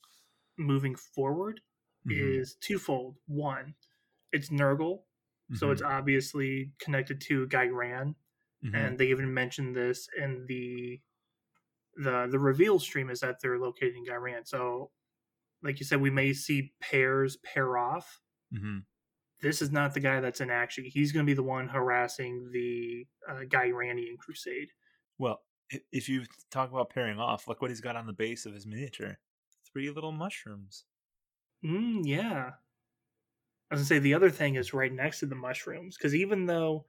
moving 0.58 0.94
forward 0.94 1.60
Mhm, 2.04 2.44
is 2.44 2.56
twofold. 2.56 3.18
One, 3.26 3.74
it's 4.32 4.50
Nurgle, 4.50 5.04
so 5.52 5.70
mhm, 5.70 5.72
it's 5.72 5.82
obviously 5.82 6.72
connected 6.80 7.20
to 7.22 7.48
Ghyran 7.48 8.16
mhm. 8.62 8.74
and 8.74 8.98
they 8.98 9.08
even 9.10 9.32
mentioned 9.34 9.76
this 9.76 10.08
in 10.18 10.46
the 10.46 11.02
the 11.96 12.26
the 12.30 12.38
reveal 12.38 12.78
stream 12.78 13.10
is 13.10 13.20
that 13.20 13.40
they're 13.40 13.58
located 13.58 13.94
in 13.96 14.04
Ghyran. 14.04 14.46
So, 14.46 14.90
like 15.64 15.80
you 15.80 15.86
said, 15.86 16.00
we 16.00 16.10
may 16.10 16.34
see 16.34 16.74
pairs 16.80 17.38
pair 17.38 17.78
off. 17.78 18.20
Mhm. 18.50 18.86
This 19.40 19.62
is 19.62 19.70
not 19.70 19.94
the 19.94 20.00
guy 20.00 20.20
that's 20.20 20.40
in 20.40 20.50
action. 20.50 20.84
He's 20.84 21.12
going 21.12 21.24
to 21.24 21.30
be 21.30 21.34
the 21.34 21.42
one 21.42 21.68
harassing 21.68 22.50
the 22.50 23.06
uh, 23.28 23.42
Ghyranian 23.44 24.18
Crusade. 24.18 24.70
Well, 25.18 25.42
if 25.92 26.08
you 26.08 26.24
talk 26.50 26.70
about 26.70 26.90
pairing 26.90 27.18
off, 27.18 27.48
look 27.48 27.60
what 27.60 27.70
he's 27.70 27.80
got 27.80 27.96
on 27.96 28.06
the 28.06 28.12
base 28.12 28.46
of 28.46 28.54
his 28.54 28.66
miniature: 28.66 29.18
three 29.64 29.90
little 29.90 30.12
mushrooms. 30.12 30.84
Mm, 31.64 32.02
yeah. 32.06 32.52
I 33.70 33.74
was 33.74 33.80
gonna 33.80 33.86
say 33.86 33.98
the 33.98 34.14
other 34.14 34.30
thing 34.30 34.54
is 34.54 34.72
right 34.72 34.90
next 34.92 35.20
to 35.20 35.26
the 35.26 35.34
mushrooms 35.34 35.98
because 35.98 36.14
even 36.14 36.46
though 36.46 36.86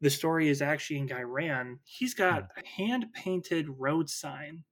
the 0.00 0.10
story 0.10 0.48
is 0.48 0.62
actually 0.62 0.98
in 0.98 1.08
Ghyran, 1.08 1.80
he's 1.84 2.14
got 2.14 2.50
a 2.56 2.66
hand 2.66 3.12
painted 3.14 3.68
road 3.68 4.10
sign 4.10 4.64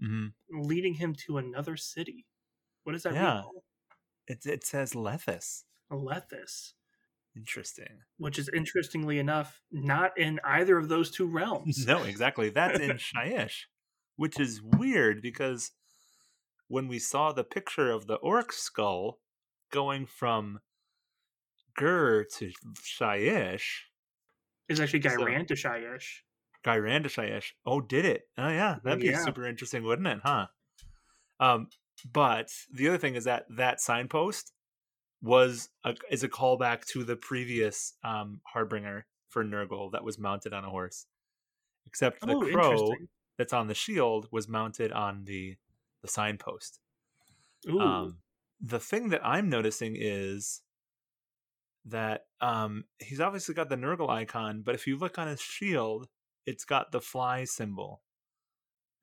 hmm 0.00 0.26
leading 0.50 0.94
him 0.94 1.14
to 1.14 1.36
another 1.36 1.76
city. 1.76 2.26
What 2.84 2.92
does 2.92 3.02
that 3.02 3.14
Yeah. 3.14 3.42
mean? 3.42 3.50
It 4.28 4.46
it 4.46 4.64
says 4.64 4.92
Lethis. 4.94 5.64
Alethis, 5.92 6.72
Interesting. 7.36 8.00
which 8.16 8.38
is 8.38 8.48
interestingly 8.54 9.18
enough 9.18 9.60
not 9.70 10.16
in 10.18 10.40
either 10.44 10.78
of 10.78 10.88
those 10.88 11.10
two 11.10 11.26
realms. 11.40 11.84
no, 11.86 12.02
exactly. 12.04 12.48
That's 12.50 12.78
in 12.80 12.90
Shyish, 12.98 13.64
which 14.16 14.38
is 14.40 14.62
weird 14.62 15.20
because 15.22 15.72
when 16.68 16.88
we 16.88 16.98
saw 16.98 17.32
the 17.32 17.44
picture 17.44 17.90
of 17.90 18.06
the 18.06 18.14
orc 18.16 18.52
skull 18.52 19.20
going 19.70 20.06
from 20.06 20.60
Ghur 21.76 22.24
to 22.38 22.52
Shyish, 22.82 23.82
It's 24.68 24.80
actually 24.80 25.02
So- 25.02 25.10
to 25.10 25.16
Shyish. 25.54 26.22
Ghyran 26.64 27.02
to 27.02 27.08
Shyish. 27.10 27.52
Oh, 27.66 27.82
did 27.82 28.06
it? 28.06 28.22
Oh, 28.38 28.48
yeah. 28.48 28.78
That'd 28.82 29.00
be 29.00 29.08
Yeah. 29.08 29.22
super 29.22 29.46
interesting, 29.46 29.82
wouldn't 29.82 30.08
it? 30.08 30.20
Huh. 30.24 30.46
Um, 31.38 31.68
but 32.04 32.52
the 32.72 32.88
other 32.88 32.98
thing 32.98 33.14
is 33.14 33.24
that 33.24 33.46
that 33.50 33.80
signpost 33.80 34.52
was 35.22 35.70
a, 35.84 35.96
is 36.10 36.24
a 36.24 36.28
callback 36.28 36.84
to 36.86 37.04
the 37.04 37.16
previous 37.16 37.94
um, 38.04 38.40
Harbinger 38.46 39.06
for 39.28 39.44
Nurgle 39.44 39.92
that 39.92 40.04
was 40.04 40.18
mounted 40.18 40.52
on 40.54 40.64
a 40.64 40.70
horse, 40.70 41.06
except 41.86 42.26
the 42.26 42.34
Oh, 42.34 42.40
crow 42.50 43.02
that's 43.38 43.52
on 43.54 43.68
the 43.68 43.74
shield 43.74 44.28
was 44.32 44.48
mounted 44.48 44.92
on 44.92 45.24
the 45.26 45.58
the 46.02 46.08
signpost. 46.08 46.80
Ooh, 47.68 47.80
Um, 47.80 48.22
the 48.60 48.80
thing 48.80 49.10
that 49.10 49.24
I'm 49.26 49.48
noticing 49.48 49.96
is 49.98 50.62
that 51.86 52.26
um, 52.40 52.84
he's 52.98 53.20
obviously 53.20 53.54
got 53.54 53.68
the 53.68 53.76
Nurgle 53.76 54.08
icon, 54.08 54.62
but 54.62 54.74
if 54.74 54.86
you 54.86 54.96
look 54.96 55.18
on 55.18 55.28
his 55.28 55.40
shield, 55.40 56.08
it's 56.46 56.64
got 56.64 56.92
the 56.92 57.00
fly 57.00 57.44
symbol. 57.44 58.02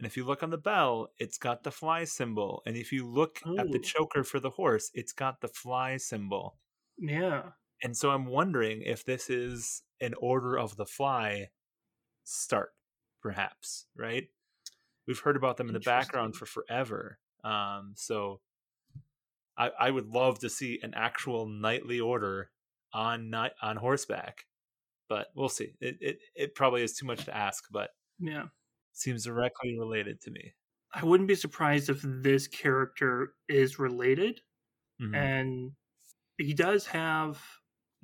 And 0.01 0.07
if 0.07 0.17
you 0.17 0.25
look 0.25 0.41
on 0.41 0.49
the 0.49 0.57
bell, 0.57 1.09
it's 1.19 1.37
got 1.37 1.63
the 1.63 1.71
fly 1.71 2.05
symbol. 2.05 2.63
And 2.65 2.75
if 2.75 2.91
you 2.91 3.07
look 3.07 3.45
at 3.55 3.71
the 3.71 3.79
choker 3.79 4.23
for 4.23 4.39
the 4.41 4.49
horse, 4.49 4.89
it's 4.95 5.13
got 5.13 5.41
the 5.41 5.47
fly 5.47 5.97
symbol. 5.97 6.57
yeah. 6.97 7.51
And 7.83 7.95
so 7.95 8.11
I'm 8.11 8.25
wondering 8.25 8.81
if 8.83 9.05
this 9.05 9.29
is 9.29 9.83
an 10.01 10.15
order 10.19 10.57
of 10.57 10.75
the 10.77 10.85
fly 10.87 11.49
start, 12.23 12.73
perhaps, 13.21 13.87
right? 13.95 14.29
We've 15.07 15.19
heard 15.19 15.35
about 15.37 15.57
them 15.57 15.67
in 15.67 15.73
the 15.73 15.79
background 15.79 16.35
for 16.35 16.45
forever. 16.47 17.19
Um, 17.43 17.93
so 17.95 18.41
I, 19.57 19.69
I 19.79 19.91
would 19.91 20.07
love 20.07 20.39
to 20.39 20.49
see 20.49 20.79
an 20.83 20.93
actual 20.95 21.47
knightly 21.47 21.99
order 21.99 22.51
on 22.93 23.29
night 23.29 23.53
on 23.61 23.77
horseback, 23.77 24.47
but 25.09 25.27
we'll 25.35 25.49
see. 25.49 25.75
It, 25.81 25.97
it 26.01 26.19
it 26.35 26.55
probably 26.55 26.83
is 26.83 26.93
too 26.95 27.05
much 27.05 27.25
to 27.25 27.37
ask, 27.37 27.65
but 27.71 27.91
Yeah. 28.19 28.47
Seems 28.93 29.25
directly 29.25 29.77
related 29.77 30.21
to 30.21 30.31
me. 30.31 30.53
I 30.93 31.05
wouldn't 31.05 31.27
be 31.27 31.35
surprised 31.35 31.89
if 31.89 32.01
this 32.03 32.47
character 32.47 33.35
is 33.47 33.79
related. 33.79 34.41
Mhm. 34.99 35.31
And 35.35 35.73
he 36.37 36.53
does 36.53 36.87
have 36.87 37.43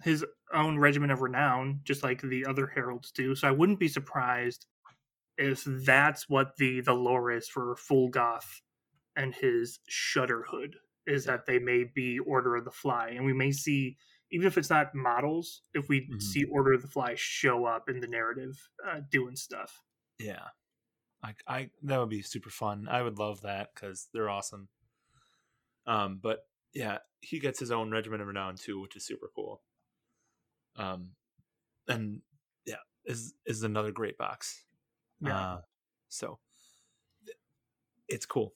his 0.03 0.25
own 0.53 0.79
regiment 0.79 1.11
of 1.13 1.21
renown, 1.21 1.81
just 1.83 2.03
like 2.03 2.21
the 2.21 2.45
other 2.45 2.67
heralds 2.67 3.11
do. 3.11 3.35
So 3.35 3.47
I 3.47 3.51
wouldn't 3.51 3.79
be 3.79 3.87
surprised 3.89 4.67
if 5.37 5.63
that's 5.65 6.29
what 6.29 6.57
the 6.57 6.81
the 6.81 6.93
lore 6.95 7.31
is 7.31 7.49
for 7.49 7.75
Fulgoth 7.75 8.61
and 9.15 9.35
his 9.35 9.79
Shudderhood 9.89 10.75
is 11.07 11.25
that 11.25 11.45
they 11.47 11.59
may 11.59 11.85
be 11.85 12.19
Order 12.19 12.55
of 12.57 12.65
the 12.65 12.71
Fly, 12.71 13.09
and 13.09 13.25
we 13.25 13.33
may 13.33 13.51
see 13.51 13.97
even 14.31 14.47
if 14.47 14.57
it's 14.57 14.69
not 14.71 14.95
models, 14.95 15.63
if 15.73 15.89
we 15.89 16.09
Mhm. 16.09 16.19
see 16.19 16.45
Order 16.45 16.73
of 16.73 16.81
the 16.83 16.89
Fly 16.89 17.15
show 17.15 17.65
up 17.65 17.89
in 17.89 17.99
the 18.01 18.07
narrative 18.07 18.69
uh, 18.85 19.01
doing 19.11 19.35
stuff. 19.37 19.83
Yeah, 20.19 20.49
I, 21.23 21.33
I 21.47 21.69
that 21.83 21.99
would 21.99 22.09
be 22.09 22.21
super 22.21 22.49
fun. 22.49 22.87
I 22.89 23.01
would 23.01 23.19
love 23.19 23.41
that 23.41 23.69
because 23.73 24.07
they're 24.13 24.29
awesome. 24.29 24.67
Um, 25.85 26.19
but 26.21 26.45
yeah, 26.73 26.99
he 27.21 27.39
gets 27.39 27.59
his 27.59 27.71
own 27.71 27.91
regiment 27.91 28.21
of 28.21 28.27
renown 28.27 28.55
too, 28.55 28.79
which 28.79 28.95
is 28.95 29.05
super 29.05 29.29
cool. 29.35 29.61
Um, 30.75 31.11
and 31.87 32.21
yeah, 32.65 32.75
is 33.05 33.33
is 33.45 33.63
another 33.63 33.91
great 33.91 34.17
box. 34.17 34.63
Yeah. 35.21 35.39
Uh, 35.39 35.61
so 36.09 36.39
it's 38.07 38.25
cool. 38.25 38.53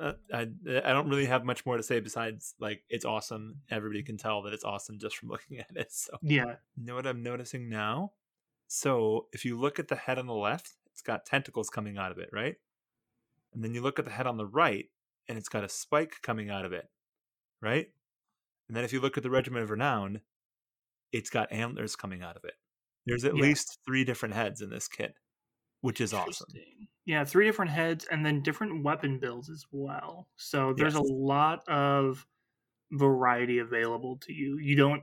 Uh, 0.00 0.14
I 0.32 0.48
I 0.66 0.92
don't 0.92 1.08
really 1.08 1.26
have 1.26 1.44
much 1.44 1.66
more 1.66 1.76
to 1.76 1.82
say 1.82 2.00
besides 2.00 2.54
like 2.58 2.82
it's 2.88 3.04
awesome. 3.04 3.60
Everybody 3.70 4.02
can 4.02 4.16
tell 4.16 4.42
that 4.42 4.52
it's 4.52 4.64
awesome 4.64 4.98
just 4.98 5.16
from 5.16 5.28
looking 5.30 5.58
at 5.58 5.76
it. 5.76 5.92
So 5.92 6.18
yeah. 6.22 6.56
you 6.76 6.84
know 6.84 6.94
what 6.94 7.06
I'm 7.06 7.22
noticing 7.22 7.68
now? 7.68 8.12
So 8.66 9.26
if 9.32 9.44
you 9.44 9.60
look 9.60 9.78
at 9.78 9.88
the 9.88 9.96
head 9.96 10.18
on 10.18 10.26
the 10.26 10.34
left, 10.34 10.72
it's 10.92 11.02
got 11.02 11.26
tentacles 11.26 11.70
coming 11.70 11.98
out 11.98 12.12
of 12.12 12.18
it, 12.18 12.28
right? 12.32 12.56
And 13.52 13.62
then 13.62 13.74
you 13.74 13.82
look 13.82 13.98
at 13.98 14.04
the 14.04 14.10
head 14.10 14.26
on 14.26 14.36
the 14.36 14.46
right, 14.46 14.86
and 15.28 15.36
it's 15.38 15.48
got 15.48 15.64
a 15.64 15.68
spike 15.68 16.16
coming 16.22 16.50
out 16.50 16.64
of 16.64 16.72
it, 16.72 16.88
right? 17.60 17.88
And 18.68 18.76
then 18.76 18.84
if 18.84 18.92
you 18.92 19.00
look 19.00 19.16
at 19.16 19.22
the 19.22 19.28
mm. 19.28 19.32
Regiment 19.32 19.64
of 19.64 19.70
Renown, 19.70 20.20
it's 21.12 21.30
got 21.30 21.52
antlers 21.52 21.96
coming 21.96 22.22
out 22.22 22.36
of 22.36 22.44
it. 22.44 22.54
There's 23.06 23.24
at 23.24 23.34
Yeah. 23.34 23.42
least 23.42 23.78
three 23.84 24.04
different 24.04 24.34
heads 24.34 24.60
in 24.62 24.70
this 24.70 24.88
kit, 24.88 25.14
which 25.80 26.00
is 26.00 26.14
awesome. 26.14 26.48
Yeah, 27.04 27.24
three 27.24 27.44
different 27.44 27.70
heads 27.70 28.06
and 28.10 28.24
then 28.24 28.42
different 28.42 28.84
weapon 28.84 29.18
builds 29.18 29.50
as 29.50 29.66
well. 29.72 30.28
So 30.36 30.72
there's 30.72 30.94
Yes. 30.94 31.02
a 31.02 31.12
lot 31.12 31.68
of 31.68 32.26
variety 32.92 33.58
available 33.58 34.18
to 34.18 34.32
you. 34.32 34.58
You 34.58 34.76
don't 34.76 35.02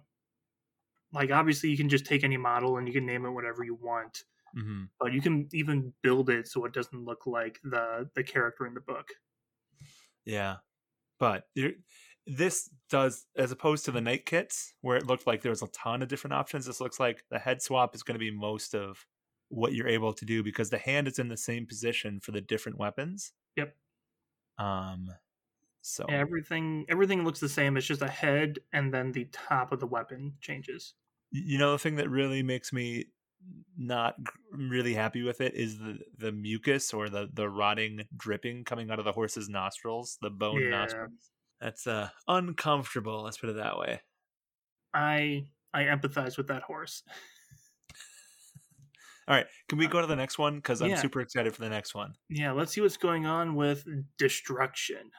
like 1.12 1.32
obviously 1.32 1.70
you 1.70 1.78
can 1.78 1.90
just 1.90 2.06
take 2.06 2.24
any 2.24 2.38
model 2.38 2.78
and 2.78 2.88
you 2.88 2.94
can 2.94 3.06
name 3.06 3.26
it 3.26 3.32
whatever 3.32 3.64
you 3.64 3.76
want, 3.76 4.24
hmm 4.54 4.86
but 5.00 5.14
you 5.14 5.22
can 5.22 5.48
even 5.54 5.94
build 6.04 6.30
it 6.30 6.48
so 6.48 6.66
it 6.66 6.74
doesn't 6.74 7.06
look 7.06 7.26
like 7.28 7.60
the 7.64 8.10
the 8.16 8.24
character 8.24 8.66
in 8.68 8.74
the 8.74 8.82
book. 8.82 9.08
Yeah, 10.26 10.58
but 11.20 11.46
there, 11.56 11.74
this 12.28 12.70
does, 12.90 13.28
as 13.38 13.52
opposed 13.52 13.86
to 13.86 13.92
the 13.92 14.02
night 14.02 14.26
kits 14.26 14.74
where 14.82 14.98
it 14.98 15.08
looked 15.08 15.28
like 15.28 15.42
there 15.42 15.52
was 15.52 15.64
a 15.64 15.68
ton 15.70 16.02
of 16.04 16.10
different 16.10 16.34
options. 16.36 16.66
This 16.66 16.82
looks 16.82 17.00
like 17.00 17.24
the 17.32 17.40
head 17.40 17.62
swap 17.62 17.96
is 17.96 18.04
going 18.04 18.16
to 18.16 18.20
be 18.20 18.32
most 18.32 18.76
of 18.76 19.06
what 19.50 19.74
you're 19.74 19.88
able 19.90 20.14
to 20.14 20.26
do 20.26 20.44
because 20.44 20.70
the 20.72 20.78
hand 20.80 21.08
is 21.08 21.20
in 21.20 21.30
the 21.30 21.38
same 21.38 21.66
position 21.68 22.20
for 22.20 22.32
the 22.32 22.42
different 22.42 22.78
weapons. 22.80 23.34
Yep. 23.56 23.76
Um. 24.58 25.08
So 25.82 26.06
Everything 26.10 26.86
everything 26.90 27.24
looks 27.24 27.40
the 27.40 27.48
same. 27.48 27.78
It's 27.78 27.88
just 27.88 28.02
a 28.02 28.08
head 28.10 28.60
and 28.74 28.94
then 28.94 29.14
the 29.14 29.26
top 29.32 29.72
of 29.72 29.80
the 29.80 29.88
weapon 29.88 30.38
changes. 30.42 30.94
you 31.32 31.58
know 31.58 31.72
the 31.72 31.80
thing 31.80 31.96
that 31.96 32.10
really 32.10 32.42
makes 32.44 32.74
me 32.74 33.06
not 33.78 34.16
really 34.52 34.94
happy 34.94 35.24
with 35.24 35.40
it 35.42 35.54
is 35.56 35.78
the 35.80 36.00
the 36.18 36.32
mucus 36.32 36.94
or 36.94 37.10
the 37.10 37.30
the 37.34 37.50
rotting 37.50 38.02
dripping 38.18 38.64
coming 38.66 38.92
out 38.92 39.00
of 39.00 39.06
the 39.06 39.12
horse's 39.14 39.48
nostrils, 39.50 40.18
the 40.22 40.30
bone 40.30 40.62
Yeah. 40.62 40.70
nostrils. 40.70 41.32
That's 41.62 41.88
uh 41.88 42.10
uncomfortable. 42.28 43.24
Let's 43.24 43.38
put 43.38 43.50
it 43.50 43.56
that 43.58 43.78
way. 43.78 44.02
I 44.94 45.48
I 45.74 45.84
empathize 45.84 46.38
with 46.38 46.48
that 46.48 46.64
horse. 46.64 47.04
All 49.28 49.36
right, 49.36 49.46
can 49.68 49.78
we 49.78 49.86
go 49.88 50.02
to 50.02 50.08
the 50.08 50.16
next 50.16 50.40
one? 50.40 50.56
Because 50.56 50.82
I'm 50.82 50.90
Yeah. 50.90 50.96
super 50.96 51.22
excited 51.22 51.54
for 51.54 51.62
the 51.62 51.70
next 51.70 51.94
one. 51.94 52.16
Yeah, 52.30 52.52
let's 52.52 52.74
see 52.74 52.82
what's 52.82 52.98
going 52.98 53.28
on 53.28 53.54
with 53.54 53.86
destruction. 54.18 55.12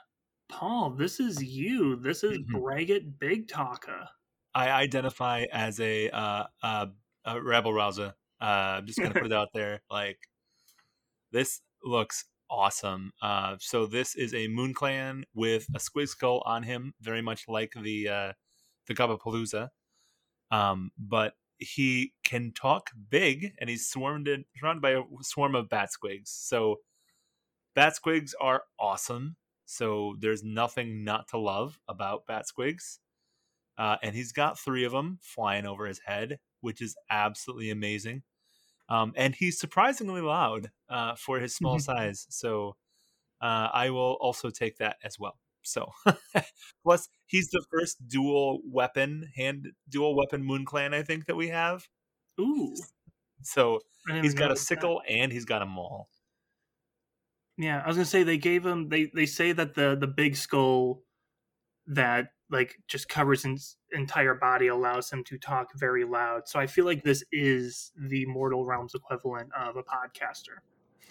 Paul, 0.48 0.90
this 0.90 1.20
is 1.20 1.40
you. 1.44 1.94
This 1.94 2.24
is 2.24 2.38
Mhm. 2.38 2.61
Braggett 2.61 3.20
Big 3.20 3.46
Talker. 3.46 4.09
I 4.52 4.70
identify 4.70 5.44
as 5.52 5.78
a 5.78 6.11
uh, 6.11 6.48
uh, 6.61 6.87
a 7.24 7.40
rebel 7.40 7.72
rouser. 7.72 8.14
Uh, 8.40 8.78
I'm 8.78 8.87
just 8.87 8.98
gonna 8.98 9.14
put 9.14 9.26
it 9.26 9.33
out 9.33 9.48
there. 9.54 9.83
Like 9.90 10.18
this 11.33 11.61
looks 11.85 12.24
awesome. 12.50 13.12
Uh, 13.22 13.56
so 13.61 13.87
this 13.87 14.16
is 14.16 14.35
a 14.35 14.48
Moon 14.48 14.74
Clan 14.74 15.24
with 15.35 15.66
a 15.74 15.78
squig 15.78 16.09
skull 16.09 16.42
on 16.44 16.62
him, 16.62 16.94
very 17.00 17.22
much 17.22 17.44
like 17.48 17.72
the 17.80 18.09
uh, 18.09 18.33
the 18.87 18.94
Gobbapalooza. 18.94 19.68
Um, 20.50 20.90
but 20.98 21.35
he 21.59 22.12
can 22.24 22.52
talk 22.52 22.90
big, 23.11 23.52
and 23.61 23.70
he's 23.70 23.88
swarmed 23.88 24.28
in, 24.28 24.44
surrounded 24.56 24.83
by 24.83 24.92
a 24.92 25.02
swarm 25.22 25.54
of 25.54 25.68
bat 25.68 25.90
squigs. 25.90 26.28
So 26.28 26.76
bat 27.74 27.94
squigs 28.02 28.33
are 28.40 28.64
awesome. 28.78 29.37
So 29.66 30.16
there's 30.18 30.42
nothing 30.42 31.04
not 31.04 31.28
to 31.28 31.38
love 31.38 31.78
about 31.87 32.26
bat 32.26 32.46
squigs. 32.52 32.98
Uh, 33.78 33.96
and 34.02 34.14
he's 34.14 34.33
got 34.33 34.59
three 34.59 34.85
of 34.85 34.92
them 34.92 35.18
flying 35.22 35.66
over 35.66 35.87
his 35.87 36.00
head, 36.04 36.38
which 36.60 36.80
is 36.82 36.96
absolutely 37.10 37.70
amazing. 37.70 38.22
Um, 38.88 39.12
and 39.16 39.34
he's 39.36 39.58
surprisingly 39.58 40.20
loud 40.22 40.70
uh, 40.88 41.14
for 41.16 41.40
his 41.40 41.54
small 41.54 41.78
Mhm. 41.78 41.82
size. 41.82 42.26
So 42.30 42.76
uh, 43.40 43.68
I 43.72 43.90
will 43.90 44.18
also 44.20 44.50
take 44.50 44.78
that 44.78 44.98
as 45.04 45.18
well. 45.18 45.38
So 45.62 45.92
plus 46.84 47.08
he's 47.26 47.50
the 47.50 47.64
first 47.70 48.08
dual 48.08 48.60
weapon 48.64 49.30
hand 49.36 49.72
dual 49.88 50.16
weapon 50.16 50.42
Moon 50.44 50.64
Clan 50.64 50.94
I 50.94 51.02
think 51.02 51.26
that 51.26 51.36
we 51.36 51.48
have. 51.48 51.88
Ooh. 52.40 52.88
So 53.42 53.80
he's 54.20 54.34
got 54.34 54.50
a 54.50 54.56
notice 54.56 54.66
that. 54.66 54.66
sickle 54.68 55.02
and 55.08 55.32
he's 55.32 55.44
got 55.44 55.62
a 55.62 55.66
maul. 55.66 56.08
Yeah, 57.56 57.82
I 57.82 57.86
was 57.86 57.96
gonna 57.96 58.06
say 58.06 58.22
they 58.22 58.38
gave 58.38 58.64
him. 58.64 58.88
They 58.88 59.06
they 59.14 59.26
say 59.26 59.52
that 59.52 59.74
the 59.74 59.96
the 59.98 60.06
big 60.06 60.36
skull 60.36 61.04
that 61.86 62.32
like 62.50 62.76
just 62.88 63.08
covers 63.08 63.42
his 63.44 63.76
entire 63.92 64.34
body 64.34 64.66
allows 64.68 65.10
him 65.10 65.24
to 65.24 65.38
talk 65.38 65.68
very 65.76 66.04
loud. 66.04 66.48
So 66.48 66.58
I 66.58 66.66
feel 66.66 66.84
like 66.84 67.04
this 67.04 67.24
is 67.32 67.92
the 67.96 68.26
Mortal 68.26 68.66
Realms 68.66 68.94
equivalent 68.94 69.50
of 69.54 69.76
a 69.76 69.82
podcaster. 69.82 70.58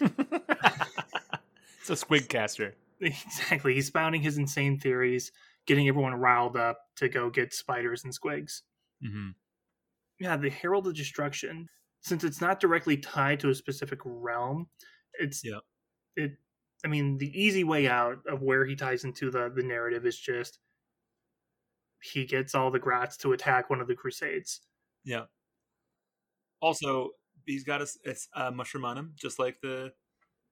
it's 0.00 1.90
a 1.90 1.92
squigcaster. 1.92 2.72
Exactly. 3.00 3.74
He's 3.74 3.86
spouting 3.86 4.22
his 4.22 4.36
insane 4.38 4.78
theories, 4.78 5.32
getting 5.66 5.88
everyone 5.88 6.14
riled 6.14 6.56
up 6.56 6.78
to 6.96 7.08
go 7.08 7.30
get 7.30 7.54
spiders 7.54 8.04
and 8.04 8.12
squigs. 8.12 8.62
hmm 9.02 9.30
Yeah, 10.18 10.36
the 10.36 10.50
Herald 10.50 10.86
of 10.86 10.94
Destruction, 10.94 11.68
since 12.00 12.24
it's 12.24 12.40
not 12.40 12.60
directly 12.60 12.96
tied 12.96 13.40
to 13.40 13.50
a 13.50 13.54
specific 13.54 14.00
realm, 14.04 14.68
it's 15.14 15.44
Yeah. 15.44 15.60
it 16.16 16.32
I 16.84 16.88
mean, 16.88 17.18
the 17.18 17.30
easy 17.38 17.62
way 17.64 17.88
out 17.88 18.26
of 18.26 18.42
where 18.42 18.64
he 18.64 18.74
ties 18.76 19.04
into 19.04 19.30
the 19.30 19.50
the 19.54 19.62
narrative 19.62 20.06
is 20.06 20.18
just 20.18 20.58
he 22.02 22.24
gets 22.26 22.54
all 22.54 22.70
the 22.70 22.80
grats 22.80 23.16
to 23.18 23.32
attack 23.32 23.70
one 23.70 23.80
of 23.80 23.88
the 23.88 23.94
crusades. 23.94 24.60
Yeah. 25.04 25.26
Also, 26.60 27.10
he's 27.46 27.64
got 27.64 27.80
a, 27.80 27.86
it's 28.04 28.28
a 28.34 28.50
mushroom 28.50 28.84
on 28.84 28.98
him, 28.98 29.12
just 29.16 29.38
like 29.38 29.60
the 29.60 29.92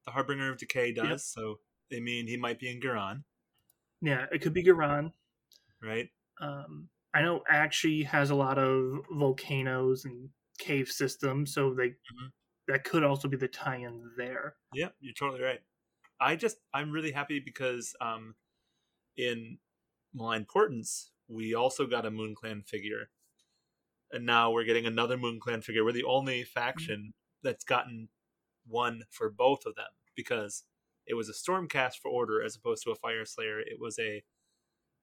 the 0.06 0.12
Harbinger 0.12 0.50
of 0.50 0.58
Decay 0.58 0.92
does. 0.92 1.08
Yep. 1.08 1.20
So 1.20 1.60
they 1.90 2.00
mean 2.00 2.26
he 2.26 2.36
might 2.36 2.58
be 2.58 2.70
in 2.70 2.80
Ghyran, 2.80 3.24
Yeah, 4.00 4.26
it 4.32 4.40
could 4.40 4.54
be 4.54 4.64
Ghyran. 4.64 5.12
right? 5.82 6.08
Um, 6.40 6.88
I 7.14 7.22
know 7.22 7.42
Aqshy 7.50 8.04
has 8.06 8.30
a 8.30 8.34
lot 8.34 8.58
of 8.58 9.04
volcanoes 9.10 10.04
and 10.04 10.30
cave 10.58 10.88
systems, 10.88 11.52
so 11.52 11.74
they 11.74 11.90
Mhm. 11.90 12.32
that 12.68 12.84
could 12.84 13.04
also 13.04 13.28
be 13.28 13.36
the 13.36 13.48
tie-in 13.48 14.12
there. 14.16 14.56
Yeah, 14.74 14.90
you're 15.00 15.14
totally 15.14 15.42
right. 15.42 15.60
I 16.20 16.36
just 16.36 16.58
I'm 16.74 16.90
really 16.90 17.12
happy 17.12 17.38
because 17.40 17.94
um 18.00 18.36
in 19.16 19.58
Malign 20.14 20.46
Portents 20.46 21.12
we 21.28 21.54
also 21.54 21.86
got 21.86 22.06
a 22.06 22.10
Moon 22.10 22.34
Clan 22.34 22.62
figure. 22.62 23.10
And 24.10 24.24
now 24.24 24.50
we're 24.50 24.64
getting 24.64 24.86
another 24.86 25.16
Moon 25.18 25.38
Clan 25.40 25.60
figure. 25.60 25.84
We're 25.84 25.92
the 25.92 26.04
only 26.04 26.42
faction 26.44 27.12
that's 27.42 27.64
gotten 27.64 28.08
one 28.66 29.02
for 29.10 29.30
both 29.30 29.66
of 29.66 29.74
them 29.74 29.86
because 30.16 30.64
it 31.06 31.14
was 31.14 31.28
a 31.28 31.32
Stormcast 31.32 31.96
for 32.02 32.10
Order 32.10 32.42
as 32.42 32.56
opposed 32.56 32.82
to 32.84 32.90
a 32.90 32.96
Fyreslayer. 32.98 33.60
It 33.60 33.78
was 33.80 33.98
a 33.98 34.22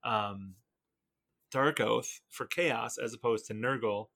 um 0.03 0.55
Dark 1.51 1.79
Oath 1.79 2.21
for 2.29 2.45
Chaos 2.45 2.97
as 2.97 3.13
opposed 3.13 3.45
to 3.47 3.53
Nurgle. 3.53 4.07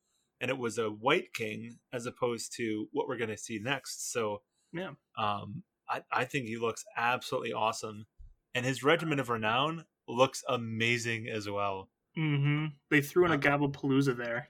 And 0.41 0.49
it 0.49 0.57
was 0.57 0.77
a 0.77 0.89
White 0.89 1.33
King 1.33 1.77
as 1.93 2.05
opposed 2.05 2.53
to 2.57 2.87
what 2.91 3.07
we're 3.07 3.17
going 3.17 3.29
to 3.29 3.37
see 3.37 3.59
next. 3.59 4.11
So 4.11 4.41
Yeah. 4.71 4.91
um, 5.17 5.63
I, 5.89 6.01
I 6.11 6.25
think 6.25 6.45
he 6.47 6.57
looks 6.57 6.85
absolutely 6.95 7.51
awesome, 7.51 8.05
and 8.55 8.65
his 8.65 8.83
Regiment 8.83 9.19
of 9.19 9.29
Renown 9.29 9.85
looks 10.07 10.43
amazing 10.47 11.27
as 11.27 11.49
well. 11.49 11.89
Hmm 12.19 12.65
They 12.89 13.01
threw 13.01 13.25
in 13.25 13.31
a 13.31 13.35
Uh, 13.35 13.37
Gobbapalooza 13.37 14.17
there. 14.17 14.49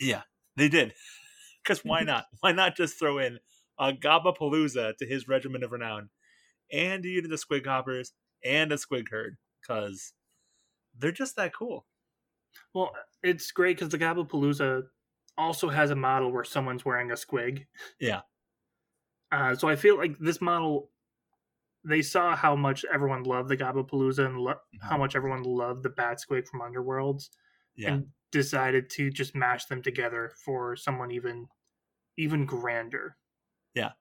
Yeah, 0.00 0.22
they 0.56 0.68
did. 0.68 0.94
Because 1.64 1.84
why 1.84 2.02
not? 2.04 2.26
Why 2.40 2.52
not 2.52 2.76
just 2.76 2.98
throw 2.98 3.18
in 3.18 3.40
a 3.78 3.92
Gobbapalooza 3.92 4.96
to 4.96 5.06
his 5.06 5.28
Regiment 5.28 5.64
of 5.64 5.72
Renown, 5.72 6.08
and 6.72 7.04
you 7.04 7.20
the 7.20 7.36
Squig 7.36 7.66
Hoppers 7.66 8.12
and 8.44 8.72
a 8.72 8.76
Squig 8.76 9.08
Herd? 9.10 9.36
Because 9.60 10.14
they're 10.96 11.12
just 11.12 11.36
that 11.36 11.52
cool. 11.54 11.84
Well, 12.72 12.92
it's 13.22 13.50
great 13.50 13.76
because 13.76 13.90
the 13.90 13.98
Gobbapalooza 13.98 14.84
also 15.36 15.68
has 15.68 15.90
a 15.90 15.96
model 15.96 16.32
where 16.32 16.44
someone's 16.44 16.84
wearing 16.84 17.10
a 17.10 17.14
squig. 17.14 17.66
Yeah. 18.00 18.22
Uh, 19.30 19.54
so 19.54 19.68
I 19.68 19.76
feel 19.76 19.98
like 19.98 20.18
this 20.18 20.40
model, 20.40 20.90
they 21.88 22.02
saw 22.02 22.36
how 22.36 22.56
much 22.56 22.84
everyone 22.92 23.24
loved 23.24 23.48
the 23.50 23.56
Gobbapalooza 23.56 24.26
and 24.26 24.38
lo- 24.38 24.60
how 24.82 24.98
much 24.98 25.16
everyone 25.16 25.42
loved 25.44 25.82
the 25.82 25.90
Bat 25.90 26.18
Squig 26.28 26.46
from 26.46 26.60
Underworlds, 26.60 27.30
Yeah, 27.76 27.94
and 27.94 28.12
decided 28.32 28.90
to 28.90 29.10
just 29.10 29.34
mash 29.34 29.66
them 29.66 29.82
together 29.82 30.30
for 30.44 30.76
someone 30.76 31.10
even 31.12 31.48
even 32.18 32.46
grander. 32.46 33.16
Yeah. 33.74 33.92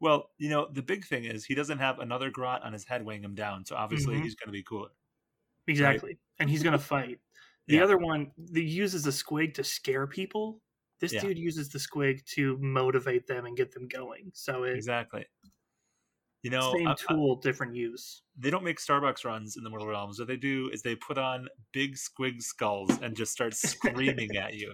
Well, 0.00 0.32
you 0.38 0.50
know, 0.50 0.68
the 0.70 0.82
big 0.82 1.04
thing 1.04 1.24
is 1.24 1.44
he 1.44 1.54
doesn't 1.54 1.78
have 1.78 1.98
another 2.00 2.30
grot 2.30 2.62
on 2.62 2.72
his 2.72 2.84
head 2.84 3.04
weighing 3.04 3.24
him 3.24 3.34
down, 3.34 3.64
so 3.64 3.76
obviously 3.76 4.16
Mhm. 4.16 4.22
he's 4.22 4.34
going 4.34 4.48
to 4.48 4.52
be 4.52 4.62
cooler. 4.62 4.90
Exactly. 5.66 6.18
And 6.38 6.50
he's 6.50 6.62
going 6.62 6.72
to 6.74 6.78
fight. 6.84 7.20
The 7.68 7.76
Yeah. 7.76 7.84
other 7.84 7.98
one, 7.98 8.32
that 8.36 8.62
uses 8.62 9.06
a 9.06 9.10
squig 9.10 9.54
to 9.54 9.64
scare 9.64 10.06
people. 10.06 10.62
This 11.00 11.12
Yeah. 11.12 11.20
dude 11.20 11.38
uses 11.38 11.70
the 11.70 11.78
squig 11.78 12.24
to 12.34 12.58
motivate 12.58 13.26
them 13.26 13.46
and 13.46 13.56
get 13.56 13.72
them 13.72 13.88
going. 13.88 14.30
So 14.34 14.64
it's 14.64 14.76
Exactly. 14.76 15.26
You 16.46 16.50
know, 16.50 16.72
same 16.76 16.86
I- 16.86 16.92
I- 16.92 16.94
tool, 16.94 17.34
different 17.36 17.74
use. 17.74 18.22
they 18.38 18.50
don't 18.50 18.62
make 18.62 18.78
Starbucks 18.78 19.24
runs 19.24 19.56
in 19.56 19.64
the 19.64 19.70
Mortal 19.70 19.88
Realms. 19.88 20.20
What 20.20 20.28
they 20.28 20.36
do 20.36 20.70
is 20.72 20.80
they 20.80 20.94
put 20.94 21.18
on 21.18 21.48
big 21.72 21.96
squig 21.96 22.40
skulls 22.40 22.96
and 23.02 23.16
just 23.16 23.32
start 23.32 23.52
screaming 23.54 24.36
at 24.36 24.54
you. 24.54 24.72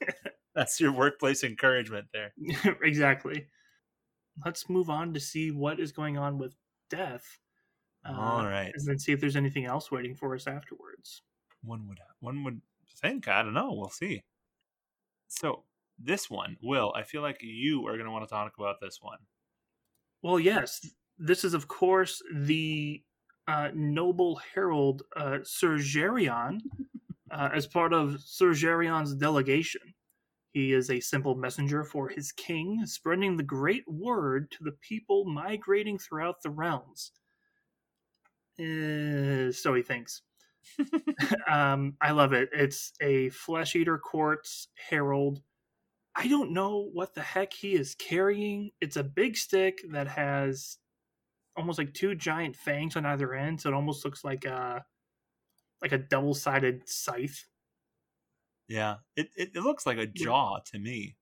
That's 0.54 0.80
your 0.80 0.92
workplace 0.92 1.44
encouragement 1.44 2.06
there. 2.14 2.32
exactly. 2.82 3.48
Let's 4.46 4.70
move 4.70 4.88
on 4.88 5.12
to 5.12 5.20
see 5.20 5.50
what 5.50 5.78
is 5.78 5.92
going 5.92 6.16
on 6.16 6.38
with 6.38 6.54
death. 6.88 7.38
uh, 8.08 8.12
All 8.18 8.46
right. 8.46 8.72
And 8.74 8.86
then 8.86 8.98
see 8.98 9.12
if 9.12 9.20
there's 9.20 9.36
anything 9.36 9.66
else 9.66 9.90
waiting 9.90 10.14
for 10.14 10.34
us 10.34 10.46
afterwards. 10.46 11.20
One 11.62 11.86
would 11.88 11.98
one 12.20 12.44
would 12.44 12.62
think. 12.96 13.28
I 13.28 13.42
don't 13.42 13.52
know. 13.52 13.74
We'll 13.74 13.90
see. 13.90 14.22
So 15.28 15.64
this 15.98 16.30
one, 16.30 16.56
Will, 16.62 16.94
I 16.96 17.02
feel 17.02 17.20
like 17.20 17.38
you 17.42 17.86
are 17.86 17.92
going 17.92 18.06
to 18.06 18.10
want 18.10 18.24
to 18.26 18.30
talk 18.32 18.54
about 18.58 18.76
this 18.80 19.00
one. 19.02 19.18
Well, 20.24 20.40
yes, 20.40 20.80
this 21.18 21.44
is, 21.44 21.52
of 21.52 21.68
course, 21.68 22.22
the 22.34 23.02
uh, 23.46 23.68
noble 23.74 24.40
herald 24.54 25.02
uh, 25.14 25.40
Sir 25.42 25.76
Gerion, 25.76 26.60
uh, 27.30 27.50
as 27.52 27.66
part 27.66 27.92
of 27.92 28.22
Sir 28.22 28.52
Gerion's 28.52 29.14
delegation. 29.14 29.82
He 30.52 30.72
is 30.72 30.88
a 30.88 31.00
simple 31.00 31.34
messenger 31.34 31.84
for 31.84 32.08
his 32.08 32.32
king, 32.32 32.86
spreading 32.86 33.36
the 33.36 33.42
great 33.42 33.84
word 33.86 34.50
to 34.52 34.64
the 34.64 34.72
people 34.80 35.26
migrating 35.26 35.98
throughout 35.98 36.40
the 36.42 36.48
realms. 36.48 37.12
Uh, 38.58 39.52
so 39.52 39.74
he 39.74 39.82
thinks. 39.82 40.22
um, 41.46 41.98
I 42.00 42.12
love 42.12 42.32
it. 42.32 42.48
It's 42.54 42.94
a 43.02 43.28
flesh 43.28 43.76
eater 43.76 43.98
courts 43.98 44.68
herald. 44.88 45.42
I 46.16 46.28
don't 46.28 46.52
know 46.52 46.88
what 46.92 47.14
the 47.14 47.22
heck 47.22 47.52
he 47.52 47.74
is 47.74 47.94
carrying. 47.94 48.70
It's 48.80 48.96
a 48.96 49.04
big 49.04 49.36
stick 49.36 49.80
that 49.90 50.06
has 50.08 50.78
almost 51.56 51.78
like 51.78 51.94
two 51.94 52.14
giant 52.14 52.56
fangs 52.56 52.96
on 52.96 53.06
either 53.06 53.34
end, 53.34 53.60
so 53.60 53.70
it 53.70 53.74
almost 53.74 54.04
looks 54.04 54.24
like 54.24 54.44
a 54.44 54.84
like 55.82 55.92
a 55.92 55.98
double 55.98 56.34
sided 56.34 56.88
scythe. 56.88 57.46
Yeah, 58.68 58.96
it, 59.16 59.28
it 59.36 59.50
it 59.54 59.60
looks 59.62 59.86
like 59.86 59.98
a 59.98 60.06
jaw 60.06 60.60
to 60.66 60.78
me. 60.78 61.16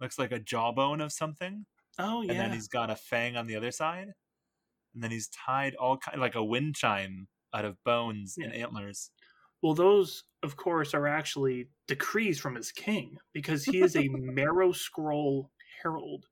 Looks 0.00 0.18
like 0.18 0.32
a 0.32 0.38
jawbone 0.40 1.00
of 1.00 1.12
something, 1.12 1.66
Oh 1.98 2.22
yeah, 2.22 2.32
and 2.32 2.40
then 2.40 2.52
he's 2.52 2.68
got 2.68 2.90
a 2.90 2.96
fang 2.96 3.36
on 3.36 3.46
the 3.46 3.56
other 3.56 3.70
side, 3.72 4.08
and 4.94 5.02
then 5.02 5.10
he's 5.10 5.28
tied 5.28 5.74
all 5.76 5.98
kind 5.98 6.20
like 6.20 6.34
a 6.34 6.44
wind 6.44 6.76
chime 6.76 7.28
out 7.54 7.64
of 7.64 7.82
bones 7.84 8.38
and 8.40 8.52
antlers. 8.54 9.10
Well, 9.62 9.74
those, 9.74 10.24
of 10.42 10.56
course, 10.56 10.94
are 10.94 11.06
actually 11.06 11.70
decrees 11.86 12.40
from 12.40 12.54
his 12.56 12.72
king 12.72 13.18
because 13.32 13.64
he 13.64 13.80
is 13.80 13.96
a 13.96 14.08
marrow 14.10 14.72
scroll 14.72 15.50
herald, 15.82 16.26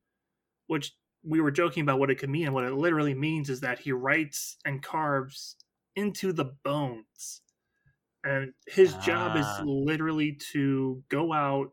which 0.66 0.92
we 1.22 1.40
were 1.40 1.50
joking 1.50 1.82
about 1.82 1.98
what 1.98 2.10
it 2.10 2.16
could 2.18 2.30
mean. 2.30 2.46
And 2.46 2.54
what 2.54 2.64
it 2.64 2.72
literally 2.74 3.14
means 3.14 3.50
is 3.50 3.60
that 3.60 3.80
he 3.80 3.92
writes 3.92 4.58
and 4.64 4.82
carves 4.82 5.56
into 5.96 6.32
the 6.32 6.46
bones. 6.64 7.42
And 8.24 8.52
his 8.66 8.94
job 8.96 9.36
is 9.36 9.46
Ah. 9.46 9.64
literally 9.64 10.32
to 10.52 11.04
go 11.08 11.32
out 11.32 11.72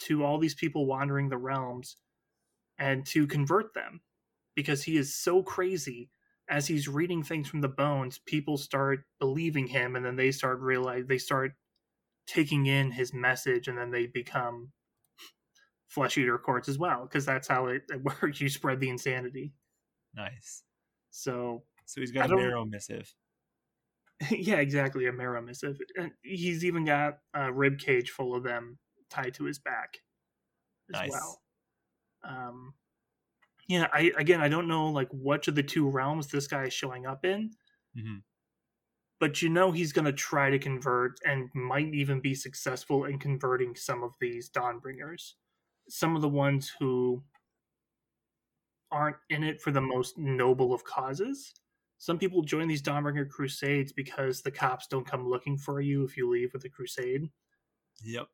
to 0.00 0.24
all 0.24 0.38
these 0.38 0.54
people 0.54 0.86
wandering 0.86 1.28
the 1.28 1.38
realms 1.38 1.96
and 2.78 3.06
to 3.06 3.26
convert 3.26 3.74
them 3.74 4.02
because 4.54 4.82
he 4.84 4.96
is 4.96 5.14
so 5.14 5.42
crazy 5.42 6.10
as 6.50 6.68
he's 6.68 6.88
reading 6.88 7.22
things 7.24 7.48
from 7.48 7.62
the 7.62 7.68
bones, 7.68 8.18
people 8.18 8.58
start 8.58 9.06
believing 9.20 9.68
him, 9.68 9.96
and 9.96 10.04
then 10.04 10.16
they 10.16 10.32
start 10.32 10.60
realize 10.60 11.06
they 11.06 11.18
start 11.18 11.54
taking 12.26 12.66
in 12.66 12.92
his 12.92 13.14
message, 13.14 13.68
and 13.68 13.78
then 13.78 13.90
they 13.92 14.06
become 14.06 14.72
flesh 15.88 16.16
eater 16.16 16.38
courts 16.38 16.68
as 16.68 16.78
well, 16.78 17.02
because 17.02 17.26
that's 17.26 17.48
how 17.48 17.66
it, 17.66 17.82
it 17.90 18.02
works. 18.02 18.40
You 18.40 18.48
spread 18.48 18.80
the 18.80 18.88
insanity. 18.88 19.52
Nice. 20.14 20.64
So 21.10 21.66
So 21.84 22.00
he's 22.00 22.12
got 22.12 22.26
a 22.26 22.28
marrow 22.30 22.64
missive. 22.64 23.14
yeah, 24.30 24.56
exactly, 24.56 25.06
a 25.06 25.12
marrow 25.12 25.40
missive. 25.40 25.78
And 25.96 26.12
he's 26.22 26.64
even 26.64 26.84
got 26.84 27.20
a 27.34 27.52
rib 27.52 27.78
cage 27.78 28.10
full 28.10 28.34
of 28.34 28.42
them 28.42 28.78
tied 29.08 29.34
to 29.34 29.44
his 29.44 29.58
back 29.58 29.98
as 30.90 31.00
Nice. 31.00 31.10
well. 31.10 31.42
Um, 32.24 32.74
yeah, 33.70 33.86
I 33.92 34.12
again, 34.18 34.40
I 34.40 34.48
don't 34.48 34.68
know 34.68 34.90
like 34.90 35.08
which 35.12 35.48
of 35.48 35.54
the 35.54 35.62
two 35.62 35.88
realms 35.88 36.26
this 36.26 36.48
guy 36.48 36.64
is 36.64 36.72
showing 36.74 37.06
up 37.06 37.24
in. 37.24 37.52
hmm 37.94 38.18
but 39.20 39.42
you 39.42 39.50
know 39.50 39.70
he's 39.70 39.92
going 39.92 40.06
to 40.06 40.12
try 40.12 40.48
to 40.48 40.58
convert 40.58 41.20
and 41.26 41.50
might 41.54 41.92
even 41.94 42.20
be 42.20 42.34
successful 42.34 43.04
in 43.04 43.18
converting 43.18 43.76
some 43.76 44.02
of 44.02 44.12
these 44.18 44.48
Dawnbringers. 44.48 45.34
Some 45.90 46.16
of 46.16 46.22
the 46.22 46.28
ones 46.28 46.72
who 46.80 47.22
aren't 48.90 49.18
in 49.28 49.44
it 49.44 49.60
for 49.60 49.72
the 49.72 49.80
most 49.80 50.16
noble 50.16 50.72
of 50.72 50.84
causes. 50.84 51.52
Some 51.98 52.18
people 52.18 52.42
join 52.42 52.66
these 52.66 52.80
Dawnbringer 52.80 53.28
crusades 53.28 53.92
because 53.92 54.40
the 54.40 54.50
cops 54.50 54.86
don't 54.86 55.06
come 55.06 55.28
looking 55.28 55.58
for 55.58 55.82
you 55.82 56.02
if 56.02 56.16
you 56.16 56.30
leave 56.30 56.54
with 56.54 56.64
a 56.64 56.70
crusade. 56.70 57.28
Yep. 58.02 58.26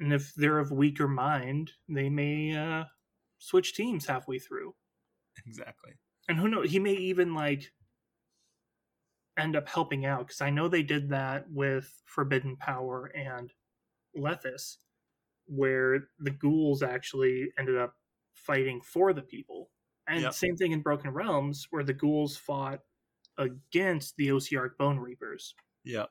And 0.00 0.12
if 0.12 0.34
they're 0.34 0.58
of 0.58 0.72
weaker 0.72 1.06
mind, 1.06 1.70
they 1.86 2.08
may 2.08 2.56
uh, 2.56 2.84
switch 3.38 3.74
teams 3.74 4.06
halfway 4.06 4.38
through. 4.38 4.74
Exactly. 5.46 5.92
and 6.28 6.38
who 6.38 6.48
knows 6.48 6.70
he 6.70 6.78
may 6.78 6.94
even 6.94 7.34
like 7.34 7.72
end 9.36 9.56
up 9.56 9.68
helping 9.68 10.06
out 10.06 10.20
because 10.28 10.40
i 10.40 10.48
know 10.48 10.68
they 10.68 10.82
did 10.82 11.08
that 11.08 11.44
with 11.50 12.02
forbidden 12.06 12.56
power 12.56 13.06
and 13.16 13.52
lethis 14.16 14.76
where 15.46 16.08
the 16.20 16.30
ghouls 16.30 16.82
actually 16.84 17.50
ended 17.58 17.76
up 17.76 17.94
fighting 18.32 18.80
for 18.80 19.12
the 19.12 19.22
people 19.22 19.70
and 20.06 20.22
Yep. 20.22 20.34
same 20.34 20.56
thing 20.56 20.70
in 20.72 20.80
broken 20.82 21.10
realms 21.10 21.66
where 21.70 21.82
the 21.84 21.92
ghouls 21.92 22.36
fought 22.36 22.80
against 23.36 24.16
the 24.16 24.28
Ossiarch 24.28 24.76
Bonereapers 24.78 25.54
Yep. 25.82 26.10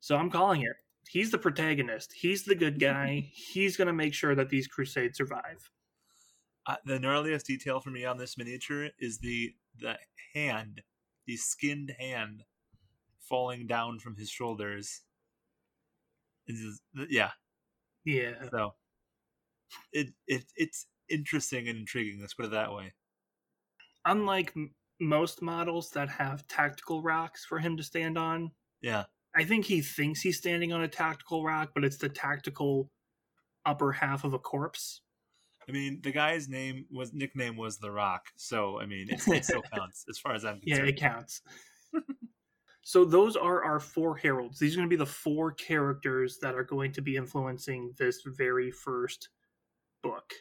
so 0.00 0.16
i'm 0.16 0.28
calling 0.30 0.62
it 0.62 0.74
he's 1.08 1.30
the 1.30 1.38
protagonist 1.38 2.12
he's 2.12 2.44
the 2.44 2.54
good 2.56 2.80
guy 2.88 3.30
he's 3.32 3.76
going 3.76 3.86
to 3.86 3.92
make 3.92 4.12
sure 4.12 4.34
that 4.34 4.48
these 4.50 4.66
crusades 4.66 5.16
survive 5.18 5.70
Uh, 6.68 6.76
the 6.84 6.98
gnarliest 6.98 7.44
detail 7.44 7.80
for 7.80 7.90
me 7.90 8.04
on 8.04 8.18
this 8.18 8.36
miniature 8.38 8.90
is 8.98 9.18
the 9.18 9.54
the 9.80 9.96
hand, 10.34 10.82
the 11.26 11.36
skinned 11.36 11.94
hand, 11.98 12.44
falling 13.20 13.66
down 13.66 13.98
from 13.98 14.14
his 14.16 14.28
shoulders. 14.28 15.00
It's 16.46 16.60
just- 16.60 17.10
yeah. 17.10 17.30
yeah 18.04 18.34
So 18.50 18.74
it 19.92 20.08
it 20.26 20.44
it's 20.56 20.86
interesting 21.08 21.68
and 21.68 21.78
intriguing. 21.78 22.20
Let's 22.20 22.34
put 22.34 22.44
it 22.46 22.50
that 22.52 22.72
way. 22.72 22.92
unlike 24.04 24.52
m- 24.56 24.74
most 25.00 25.42
models 25.42 25.90
that 25.90 26.08
have 26.08 26.46
tactical 26.48 27.02
rocks 27.02 27.44
for 27.44 27.58
him 27.58 27.76
to 27.76 27.82
stand 27.82 28.16
on, 28.18 28.50
Yeah. 28.80 29.04
I 29.34 29.44
think 29.44 29.64
he 29.66 29.80
thinks 29.82 30.20
he's 30.22 30.38
standing 30.38 30.72
on 30.72 30.82
a 30.82 30.88
tactical 30.88 31.44
rock, 31.44 31.72
but 31.74 31.84
it's 31.84 31.98
the 31.98 32.08
tactical 32.08 32.90
upper 33.66 33.92
half 33.92 34.24
of 34.24 34.32
a 34.34 34.38
corpse. 34.38 35.02
I 35.68 35.72
mean, 35.72 36.00
the 36.02 36.12
guy's 36.12 36.48
name 36.48 36.86
was 36.90 37.12
nickname 37.12 37.56
was 37.56 37.78
The 37.78 37.90
Rock, 37.90 38.26
so 38.36 38.80
I 38.80 38.86
mean, 38.86 39.08
it's, 39.10 39.28
it 39.28 39.44
still 39.44 39.62
counts 39.74 40.04
as 40.08 40.18
far 40.18 40.34
as 40.34 40.44
I'm 40.44 40.60
concerned. 40.60 40.86
Yeah, 40.86 40.92
it 40.92 40.96
counts. 40.96 41.42
so 42.82 43.04
those 43.04 43.36
are 43.36 43.62
our 43.62 43.78
four 43.78 44.16
heralds. 44.16 44.58
These 44.58 44.74
are 44.74 44.78
going 44.78 44.88
to 44.88 44.96
be 44.96 44.96
the 44.96 45.06
four 45.06 45.52
characters 45.52 46.38
that 46.40 46.54
are 46.54 46.64
going 46.64 46.92
to 46.92 47.02
be 47.02 47.16
influencing 47.16 47.92
this 47.98 48.22
very 48.24 48.70
first 48.70 49.28
book. 50.02 50.32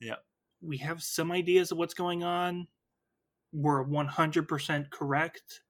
Yeah. 0.00 0.16
We 0.62 0.76
have 0.78 1.02
some 1.02 1.32
ideas 1.32 1.72
of 1.72 1.78
what's 1.78 1.94
going 1.94 2.22
on. 2.22 2.66
We're 3.52 3.84
100% 3.84 4.90
correct. 4.90 5.60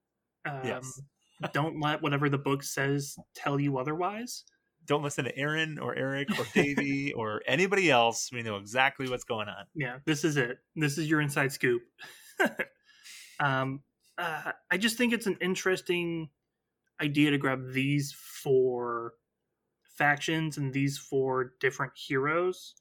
Um, 0.46 0.60
Yes. 0.64 1.00
don't 1.52 1.80
let 1.80 2.00
whatever 2.00 2.28
the 2.28 2.38
book 2.38 2.62
says 2.62 3.16
tell 3.34 3.58
you 3.58 3.78
otherwise. 3.78 4.44
Don't 4.86 5.02
listen 5.02 5.24
to 5.24 5.36
Aaron 5.36 5.78
or 5.78 5.94
Eric 5.94 6.28
or 6.38 6.46
Davey 6.54 7.12
or 7.16 7.42
anybody 7.46 7.90
else. 7.90 8.30
We 8.32 8.42
know 8.42 8.56
exactly 8.56 9.08
what's 9.08 9.24
going 9.24 9.48
on. 9.48 9.64
Yeah, 9.74 9.98
this 10.04 10.24
is 10.24 10.36
it. 10.36 10.58
This 10.76 10.98
is 10.98 11.08
your 11.08 11.20
inside 11.20 11.52
scoop. 11.52 11.82
um, 13.40 13.82
uh, 14.18 14.52
I 14.70 14.76
just 14.76 14.96
think 14.96 15.12
it's 15.12 15.26
an 15.26 15.38
interesting 15.40 16.28
idea 17.00 17.30
to 17.30 17.38
grab 17.38 17.72
these 17.72 18.12
four 18.12 19.12
factions 19.96 20.56
and 20.56 20.72
these 20.72 20.98
four 20.98 21.52
different 21.60 21.92
heroes. 21.96 22.74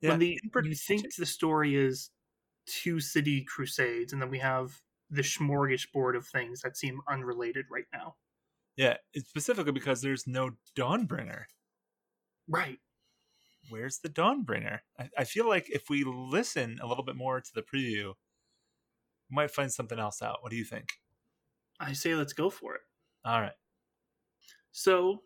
when 0.00 0.18
the 0.18 0.38
you 0.64 0.74
think 0.74 1.14
the 1.16 1.26
story 1.26 1.76
is 1.76 2.10
two 2.66 3.00
city 3.00 3.44
crusades, 3.44 4.12
and 4.12 4.20
then 4.20 4.30
we 4.30 4.38
have 4.38 4.80
the 5.10 5.22
smorgasbord 5.22 6.16
of 6.16 6.26
things 6.26 6.60
that 6.62 6.76
seem 6.76 7.00
unrelated 7.08 7.66
right 7.70 7.86
now. 7.92 8.16
Yeah, 8.76 8.96
it's 9.12 9.28
specifically 9.28 9.72
because 9.72 10.00
there's 10.02 10.26
no 10.26 10.50
Dawnbringer. 10.76 11.44
Right. 12.48 12.78
Where's 13.68 13.98
the 13.98 14.08
Dawnbringer? 14.08 14.80
I, 14.98 15.10
I 15.18 15.24
feel 15.24 15.48
like 15.48 15.68
if 15.70 15.88
we 15.90 16.04
listen 16.04 16.78
a 16.82 16.86
little 16.86 17.04
bit 17.04 17.16
more 17.16 17.40
to 17.40 17.50
the 17.54 17.62
preview, 17.62 18.14
we 19.30 19.34
might 19.34 19.50
find 19.50 19.72
something 19.72 19.98
else 19.98 20.22
out. 20.22 20.42
What 20.42 20.50
do 20.50 20.56
you 20.56 20.64
think? 20.64 20.90
I 21.80 21.92
say 21.92 22.14
let's 22.14 22.32
go 22.32 22.48
for 22.50 22.74
it. 22.74 22.82
All 23.24 23.40
right. 23.40 23.52
So 24.72 25.22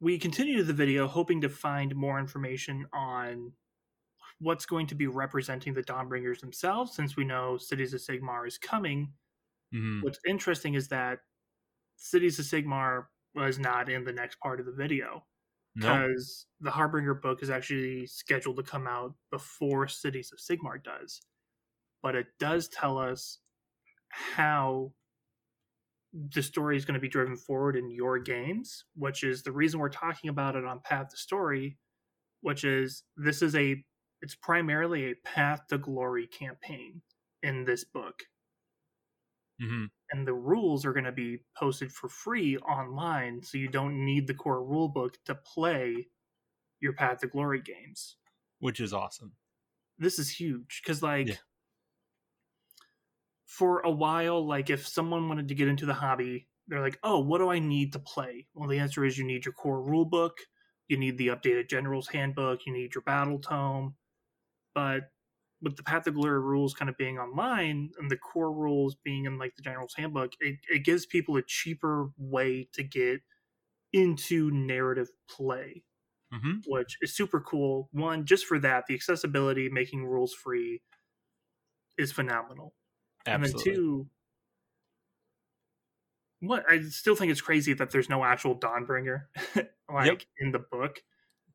we 0.00 0.18
continue 0.18 0.62
the 0.62 0.72
video 0.72 1.06
hoping 1.06 1.40
to 1.40 1.48
find 1.48 1.94
more 1.94 2.18
information 2.18 2.86
on 2.92 3.52
what's 4.40 4.66
going 4.66 4.86
to 4.88 4.94
be 4.94 5.06
representing 5.06 5.72
the 5.72 5.82
Dawnbringers 5.82 6.40
themselves, 6.40 6.94
since 6.94 7.16
we 7.16 7.24
know 7.24 7.56
Cities 7.56 7.94
of 7.94 8.00
Sigmar 8.00 8.46
is 8.46 8.58
coming. 8.58 9.14
Mhm. 9.74 10.02
What's 10.02 10.18
interesting 10.26 10.74
is 10.74 10.88
that 10.88 11.20
Cities 11.96 12.38
of 12.38 12.44
Sigmar 12.44 13.04
was 13.34 13.58
not 13.58 13.88
in 13.88 14.04
the 14.04 14.12
next 14.12 14.38
part 14.40 14.60
of 14.60 14.66
the 14.66 14.72
video 14.72 15.24
because 15.74 16.46
the 16.60 16.70
Harbinger 16.70 17.14
book 17.14 17.42
is 17.42 17.50
actually 17.50 18.06
scheduled 18.06 18.56
to 18.56 18.62
come 18.62 18.86
out 18.86 19.14
before 19.30 19.86
Cities 19.86 20.32
of 20.32 20.38
Sigmar 20.38 20.82
does. 20.82 21.20
But 22.02 22.14
it 22.14 22.26
does 22.38 22.68
tell 22.68 22.96
us 22.98 23.38
how 24.10 24.92
the 26.32 26.42
story 26.42 26.76
is 26.76 26.86
going 26.86 26.94
to 26.94 27.00
be 27.00 27.08
driven 27.08 27.36
forward 27.36 27.76
in 27.76 27.90
your 27.90 28.18
games, 28.18 28.84
which 28.94 29.22
is 29.22 29.42
the 29.42 29.52
reason 29.52 29.78
we're 29.78 29.90
talking 29.90 30.30
about 30.30 30.56
it 30.56 30.64
on 30.64 30.80
Path 30.80 31.10
to 31.10 31.16
Story, 31.16 31.76
which 32.40 32.64
is 32.64 33.02
this 33.16 33.42
is 33.42 33.54
a 33.54 33.82
it's 34.22 34.34
primarily 34.34 35.10
a 35.10 35.14
Path 35.24 35.66
to 35.68 35.76
Glory 35.76 36.26
campaign 36.26 37.02
in 37.42 37.64
this 37.64 37.84
book. 37.84 38.22
Mhm. 39.60 39.90
And 40.10 40.26
the 40.26 40.34
rules 40.34 40.84
are 40.84 40.92
going 40.92 41.04
to 41.04 41.12
be 41.12 41.44
posted 41.56 41.92
for 41.92 42.08
free 42.08 42.56
online, 42.58 43.42
so 43.42 43.58
you 43.58 43.68
don't 43.68 44.04
need 44.04 44.26
the 44.26 44.34
core 44.34 44.62
rulebook 44.64 45.16
to 45.24 45.34
play 45.34 46.10
your 46.80 46.94
Path 46.94 47.20
to 47.20 47.28
Glory 47.28 47.62
games. 47.62 48.18
Which 48.58 48.80
is 48.80 48.92
awesome. 48.92 49.36
This 49.98 50.18
is 50.18 50.30
huge 50.40 50.80
because, 50.82 51.02
like, 51.02 51.28
Yeah. 51.28 51.36
for 53.46 53.80
a 53.80 53.90
while, 53.90 54.44
like, 54.44 54.70
if 54.70 54.86
someone 54.86 55.28
wanted 55.28 55.48
to 55.48 55.54
get 55.54 55.68
into 55.68 55.86
the 55.86 55.94
hobby, 55.94 56.48
they're 56.66 56.80
like, 56.80 56.98
oh, 57.02 57.20
what 57.20 57.38
do 57.38 57.48
I 57.48 57.58
need 57.58 57.92
to 57.92 57.98
play? 58.00 58.48
Well, 58.54 58.68
the 58.68 58.78
answer 58.78 59.04
is 59.04 59.16
you 59.18 59.24
need 59.24 59.44
your 59.44 59.52
core 59.54 59.80
rulebook, 59.80 60.32
you 60.88 60.96
need 60.96 61.16
the 61.18 61.28
updated 61.28 61.70
General's 61.70 62.08
Handbook, 62.08 62.66
you 62.66 62.72
need 62.72 62.94
your 62.94 63.02
Battle 63.02 63.38
Tome. 63.38 63.96
But 64.74 65.12
with 65.66 65.76
the 65.76 65.82
Path 65.82 66.04
to 66.04 66.12
Glory 66.12 66.40
rules 66.40 66.74
kind 66.74 66.88
of 66.88 66.96
being 66.96 67.18
online 67.18 67.90
and 67.98 68.10
the 68.10 68.16
core 68.16 68.52
rules 68.52 68.94
being 68.94 69.24
in 69.26 69.38
like 69.38 69.56
the 69.56 69.62
General's 69.62 69.94
Handbook, 69.94 70.32
it, 70.40 70.60
it 70.70 70.84
gives 70.84 71.06
people 71.06 71.36
a 71.36 71.42
cheaper 71.42 72.10
way 72.16 72.68
to 72.74 72.84
get 72.84 73.22
into 73.92 74.50
narrative 74.50 75.10
play, 75.28 75.84
hmm 76.30 76.66
which 76.66 76.98
is 77.02 77.16
super 77.16 77.40
cool. 77.40 77.88
One, 77.92 78.26
just 78.26 78.46
for 78.46 78.58
that, 78.60 78.86
the 78.86 78.94
accessibility, 78.94 79.68
making 79.70 80.06
rules 80.06 80.34
free 80.34 80.82
is 81.98 82.12
phenomenal. 82.12 82.74
Absolutely. 83.26 83.32
And 83.32 83.44
then 83.44 83.54
two, 83.54 84.10
what 86.40 86.64
I 86.70 86.82
still 86.82 87.16
think 87.16 87.32
it's 87.32 87.40
crazy 87.40 87.72
that 87.74 87.90
there's 87.90 88.08
no 88.08 88.24
actual 88.24 88.58
Dawnbringer 88.58 89.26
like 89.92 90.26
Yep. 90.26 90.26
in 90.38 90.52
the 90.52 90.58
book, 90.58 91.02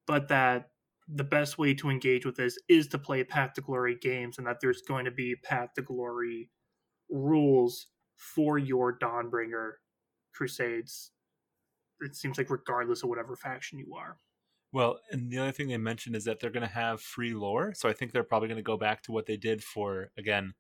but 0.08 0.30
that 0.30 0.71
the 1.12 1.24
best 1.26 1.58
way 1.58 1.74
to 1.76 1.90
engage 1.90 2.26
with 2.26 2.38
this 2.38 2.58
is 2.70 2.88
to 2.90 3.00
play 3.00 3.24
Path 3.24 3.54
to 3.56 3.62
Glory 3.62 3.96
games, 3.96 4.38
and 4.38 4.48
that 4.48 4.60
there's 4.62 4.82
going 4.84 5.06
to 5.06 5.12
be 5.12 5.36
Path 5.38 5.74
to 5.76 5.82
Glory 5.84 6.52
rules 7.10 7.88
for 8.18 8.58
your 8.60 8.98
Dawnbringer 8.98 9.74
crusades. 10.34 11.12
It 12.02 12.16
seems 12.16 12.38
like 12.38 12.50
regardless 12.50 13.04
of 13.04 13.10
whatever 13.10 13.36
faction 13.36 13.80
you 13.80 13.96
are. 13.96 14.20
Well, 14.72 15.00
and 15.12 15.30
the 15.30 15.38
other 15.38 15.52
thing 15.52 15.68
they 15.68 15.78
mentioned 15.78 16.16
is 16.16 16.24
that 16.26 16.40
they're 16.40 16.50
going 16.50 16.62
to 16.68 16.74
have 16.74 17.02
free 17.02 17.34
lore. 17.34 17.74
So 17.74 17.90
I 17.90 17.94
think 17.94 18.12
they're 18.12 18.24
probably 18.24 18.48
going 18.48 18.58
to 18.58 18.62
go 18.64 18.78
back 18.78 19.04
to 19.04 19.12
what 19.12 19.26
they 19.26 19.36
did 19.38 19.64
for, 19.64 20.12
again, 20.18 20.54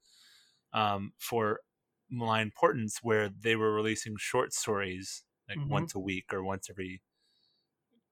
um, 0.73 1.13
for 1.19 1.61
Malign 2.09 2.51
Portents, 2.55 3.03
where 3.03 3.29
they 3.29 3.55
were 3.55 3.73
releasing 3.73 4.17
short 4.17 4.53
stories 4.53 5.23
like 5.49 5.61
Mhm. 5.61 5.69
once 5.69 5.95
a 5.95 5.99
week 5.99 6.33
or 6.33 6.43
once 6.43 6.69
every 6.69 7.01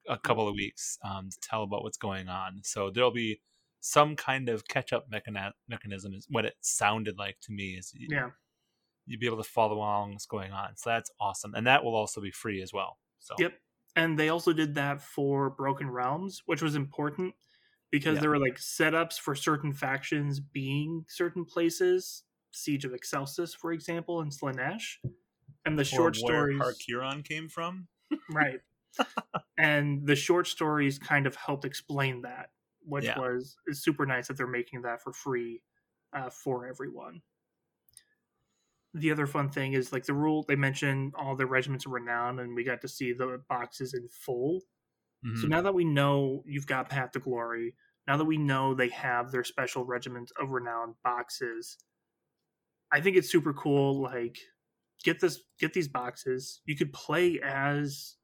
a 0.08 0.18
couple 0.18 0.48
of 0.48 0.56
weeks 0.56 0.98
um, 1.04 1.30
to 1.30 1.38
tell 1.42 1.64
about 1.64 1.84
what's 1.84 1.98
going 1.98 2.28
on. 2.30 2.62
So 2.64 2.90
there'll 2.90 3.12
be 3.12 3.42
some 3.82 4.16
kind 4.16 4.50
of 4.50 4.68
catch 4.68 4.92
up 4.94 5.10
mechani- 5.12 5.54
mechanism, 5.68 6.14
is 6.14 6.26
what 6.30 6.46
it 6.46 6.56
sounded 6.62 7.18
like 7.18 7.38
to 7.42 7.52
me. 7.52 7.76
Is 7.78 7.94
you, 7.96 8.08
Yeah. 8.12 8.30
you'd 9.06 9.20
be 9.20 9.26
able 9.28 9.42
to 9.42 9.50
follow 9.50 9.76
along 9.76 10.12
what's 10.12 10.26
going 10.26 10.52
on. 10.52 10.76
So 10.78 10.90
that's 10.90 11.12
awesome. 11.20 11.54
And 11.56 11.66
that 11.68 11.84
will 11.84 11.96
also 11.96 12.22
be 12.22 12.32
free 12.32 12.62
as 12.62 12.74
well. 12.74 12.98
So 13.20 13.36
Yep. 13.38 13.54
And 13.96 14.18
they 14.20 14.30
also 14.30 14.54
did 14.54 14.76
that 14.76 15.02
for 15.02 15.50
Broken 15.50 15.90
Realms, 15.90 16.44
which 16.46 16.62
was 16.62 16.76
important 16.76 17.34
because 17.92 18.16
Yeah. 18.16 18.22
there 18.22 18.30
were 18.32 18.40
like 18.40 18.56
setups 18.58 19.20
for 19.20 19.34
certain 19.36 19.74
factions 19.74 20.40
being 20.40 21.06
certain 21.08 21.44
places. 21.46 22.24
Siege 22.52 22.84
of 22.86 22.94
Excelsis, 22.94 23.54
for 23.56 23.72
example, 23.72 24.22
in 24.22 24.30
Slaanesh. 24.30 24.98
And 25.66 25.78
the 25.78 25.82
Or 25.82 25.86
short 25.86 26.16
stories. 26.16 26.58
where. 26.60 26.68
Har 26.68 26.74
Kuron 26.74 27.24
came 27.24 27.48
from. 27.50 27.88
right. 28.32 28.60
And 29.58 30.08
the 30.08 30.16
short 30.16 30.48
stories 30.48 31.00
kind 31.00 31.28
of 31.28 31.36
helped 31.36 31.66
explain 31.66 32.22
that, 32.22 32.52
which 32.82 33.16
Yeah. 33.16 33.16
was 33.16 33.58
super 33.72 34.06
nice 34.06 34.28
that 34.28 34.38
they're 34.38 34.48
making 34.48 34.82
that 34.84 35.02
for 35.02 35.14
free 35.14 35.64
uh, 36.14 36.30
for 36.30 36.66
everyone. 36.68 37.22
The 38.94 39.10
other 39.12 39.26
fun 39.26 39.50
thing 39.50 39.74
is 39.74 39.92
like 39.92 40.06
the 40.06 40.14
rule 40.14 40.44
they 40.44 40.56
mentioned 40.56 41.16
all 41.16 41.36
the 41.36 41.48
regiments 41.48 41.88
of 41.88 41.92
renown, 41.92 42.38
and 42.40 42.54
we 42.56 42.64
got 42.64 42.82
to 42.82 42.88
see 42.88 43.14
the 43.14 43.44
boxes 43.50 43.96
in 43.96 44.10
full. 44.10 44.62
So 45.34 45.48
Mhm. 45.48 45.50
now 45.50 45.62
that 45.64 45.76
we 45.76 45.86
know 45.86 46.44
you've 46.48 46.68
got 46.68 46.90
Path 46.90 47.12
to 47.14 47.20
Glory, 47.20 47.76
now 48.08 48.18
that 48.18 48.26
we 48.26 48.38
know 48.38 48.74
they 48.76 48.90
have 48.90 49.32
their 49.32 49.44
special 49.46 49.86
regiment 49.86 50.32
of 50.38 50.52
renown 50.52 50.98
boxes, 51.04 51.78
I 52.92 53.02
think 53.02 53.18
it's 53.18 53.30
super 53.32 53.54
cool. 53.54 54.02
Like, 54.02 54.38
get 55.04 55.20
this, 55.20 55.42
get 55.60 55.74
these 55.74 55.88
boxes. 55.88 56.62
You 56.66 56.76
could 56.76 56.94
play 56.94 57.40
as 57.42 58.18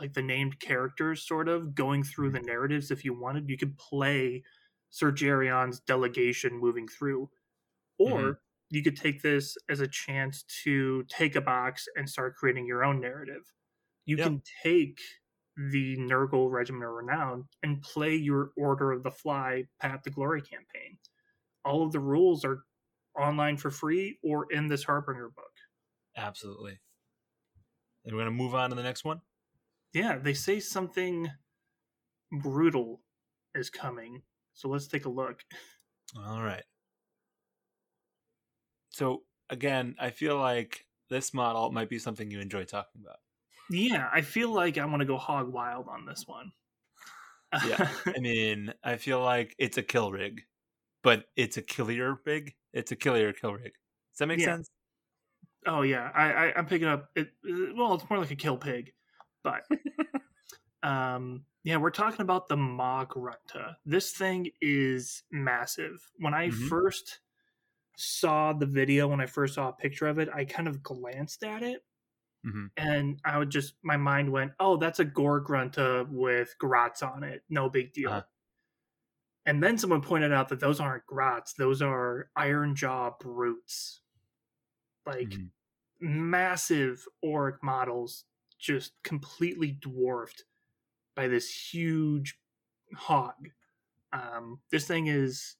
like 0.00 0.14
the 0.14 0.22
named 0.22 0.60
characters, 0.60 1.26
sort 1.26 1.48
of 1.48 1.74
going 1.76 2.04
through 2.04 2.30
the 2.32 2.40
narratives 2.40 2.90
if 2.90 3.04
you 3.04 3.14
wanted. 3.14 3.50
You 3.50 3.58
could 3.58 3.78
play 3.78 4.44
Sir 4.90 5.12
Gerion's 5.12 5.80
delegation 5.80 6.58
moving 6.58 6.88
through, 6.88 7.30
or 7.98 8.34
Mhm. 8.34 8.38
you 8.70 8.82
could 8.82 8.96
take 8.96 9.22
this 9.22 9.56
as 9.68 9.80
a 9.80 9.88
chance 9.88 10.44
to 10.64 11.04
take 11.04 11.36
a 11.36 11.42
box 11.42 11.86
and 11.96 12.08
start 12.10 12.36
creating 12.36 12.66
your 12.66 12.84
own 12.84 13.00
narrative. 13.00 13.42
You 14.06 14.16
Yeah. 14.16 14.24
can 14.24 14.42
take 14.62 15.00
the 15.56 15.96
Nurgle 15.98 16.50
Regiment 16.50 16.84
of 16.84 16.92
Renown 16.92 17.48
and 17.62 17.82
play 17.82 18.16
your 18.16 18.52
Order 18.56 18.92
of 18.92 19.02
the 19.04 19.12
Fly 19.12 19.68
Path 19.80 20.02
to 20.04 20.10
Glory 20.10 20.42
campaign. 20.42 20.98
All 21.64 21.84
of 21.84 21.92
the 21.92 22.00
rules 22.00 22.44
are 22.44 22.64
online 23.16 23.58
for 23.58 23.70
free 23.70 24.18
or 24.22 24.50
in 24.52 24.68
this 24.68 24.84
Harbinger 24.84 25.30
book. 25.30 25.52
Absolutely. 26.16 26.80
And 28.04 28.14
we're 28.14 28.22
going 28.22 28.32
to 28.36 28.42
move 28.42 28.54
on 28.54 28.70
to 28.70 28.76
the 28.76 28.82
next 28.82 29.04
one. 29.04 29.22
Yeah, 29.92 30.18
they 30.18 30.34
say 30.34 30.58
something 30.60 31.30
brutal 32.32 33.02
is 33.54 33.70
coming. 33.70 34.22
So 34.54 34.68
let's 34.68 34.88
take 34.88 35.04
a 35.04 35.08
look. 35.10 35.44
All 36.16 36.42
right. 36.42 36.64
So, 38.90 39.24
again, 39.48 39.96
I 39.98 40.10
feel 40.10 40.36
like 40.38 40.86
this 41.08 41.32
model 41.34 41.70
might 41.72 41.88
be 41.88 41.98
something 41.98 42.30
you 42.30 42.40
enjoy 42.40 42.64
talking 42.64 43.00
about. 43.02 43.20
Yeah, 43.70 44.10
I 44.12 44.20
feel 44.20 44.50
like 44.52 44.76
I 44.76 44.84
want 44.84 45.00
to 45.00 45.06
go 45.06 45.16
hog 45.16 45.50
wild 45.52 45.88
on 45.88 46.04
this 46.04 46.26
one. 46.26 46.52
Yeah. 47.60 47.78
I 48.16 48.18
mean, 48.20 48.72
I 48.82 48.96
feel 48.96 49.20
like 49.20 49.54
it's 49.58 49.78
a 49.78 49.82
kill 49.82 50.12
rig, 50.12 50.42
but 51.02 51.26
it's 51.36 51.56
a 51.56 51.62
killier 51.62 52.18
rig. 52.24 52.56
It's 52.72 52.92
a 52.92 52.96
killier 52.96 53.32
kill 53.32 53.54
rig. 53.54 53.74
Does 54.12 54.18
that 54.20 54.26
make 54.28 54.40
Yeah. 54.40 54.42
sense? 54.42 54.70
Oh 55.66 55.82
yeah, 55.82 56.10
I, 56.14 56.32
I 56.48 56.54
I'm 56.58 56.66
picking 56.66 56.88
up 56.88 57.10
it. 57.14 57.28
uh, 57.44 57.74
Well, 57.74 57.94
it's 57.94 58.08
more 58.08 58.18
like 58.18 58.30
a 58.30 58.36
kill 58.36 58.56
pig, 58.56 58.92
but 59.42 59.64
um, 60.82 61.46
yeah, 61.64 61.76
we're 61.78 61.90
talking 61.90 62.22
about 62.22 62.48
the 62.48 62.56
Maw 62.56 63.04
Grunta. 63.06 63.76
This 63.84 64.12
thing 64.12 64.50
is 64.60 65.24
massive. 65.30 66.10
When 66.18 66.34
I 66.34 66.48
Mhm. 66.48 66.70
first 66.70 67.20
saw 67.96 68.52
the 68.54 68.66
video, 68.66 69.08
when 69.08 69.20
I 69.20 69.26
first 69.26 69.54
saw 69.54 69.70
a 69.70 69.74
picture 69.74 70.08
of 70.08 70.18
it, 70.18 70.28
I 70.34 70.44
kind 70.46 70.68
of 70.68 70.82
glanced 70.82 71.44
at 71.44 71.62
it, 71.62 71.84
hmm 72.44 72.70
and 72.76 73.20
I 73.24 73.38
would 73.38 73.50
just 73.50 73.74
my 73.82 73.96
mind 73.98 74.32
went, 74.32 74.52
"Oh, 74.60 74.76
that's 74.78 75.00
a 75.00 75.04
Gore 75.06 75.44
Grunta 75.44 76.08
with 76.10 76.56
grots 76.58 77.02
on 77.02 77.24
it. 77.24 77.44
No 77.50 77.70
big 77.70 77.92
deal." 77.94 78.12
Uh-huh. 78.12 78.24
And 79.46 79.62
then 79.62 79.78
someone 79.78 80.02
pointed 80.02 80.32
out 80.32 80.48
that 80.48 80.60
those 80.60 80.80
aren't 80.80 81.06
grots; 81.06 81.52
those 81.54 81.80
are 81.82 82.30
Iron 82.36 82.74
Jaw 82.74 83.10
brutes. 83.18 84.00
Like 85.06 85.34
Mhm. 85.34 85.50
massive 86.00 87.06
auric 87.24 87.62
models 87.62 88.26
just 88.60 88.92
completely 89.02 89.72
dwarfed 89.72 90.44
by 91.16 91.28
this 91.28 91.50
huge 91.72 92.38
hog. 92.94 93.48
Um, 94.12 94.60
this 94.70 94.86
thing 94.86 95.06
is 95.06 95.56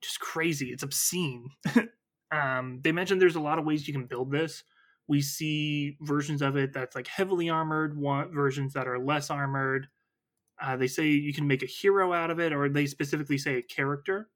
just 0.00 0.20
crazy. 0.20 0.68
It's 0.68 0.82
obscene. 0.82 1.48
um, 2.30 2.80
they 2.82 2.92
mentioned 2.92 3.20
there's 3.20 3.36
a 3.36 3.40
lot 3.40 3.58
of 3.58 3.64
ways 3.64 3.86
you 3.86 3.94
can 3.94 4.06
build 4.06 4.30
this. 4.30 4.64
We 5.08 5.20
see 5.20 5.96
versions 6.00 6.42
of 6.42 6.56
it 6.56 6.72
that's 6.72 6.96
like 6.96 7.06
heavily 7.06 7.48
armored, 7.48 7.96
one 7.96 8.32
versions 8.32 8.72
that 8.74 8.88
are 8.88 8.98
less 8.98 9.30
armored. 9.30 9.88
Uh, 10.60 10.76
they 10.76 10.88
say 10.88 11.06
you 11.06 11.32
can 11.32 11.46
make 11.46 11.62
a 11.62 11.66
hero 11.66 12.12
out 12.12 12.30
of 12.30 12.40
it, 12.40 12.52
or 12.52 12.68
they 12.68 12.86
specifically 12.86 13.38
say 13.38 13.56
a 13.56 13.62
character 13.62 14.30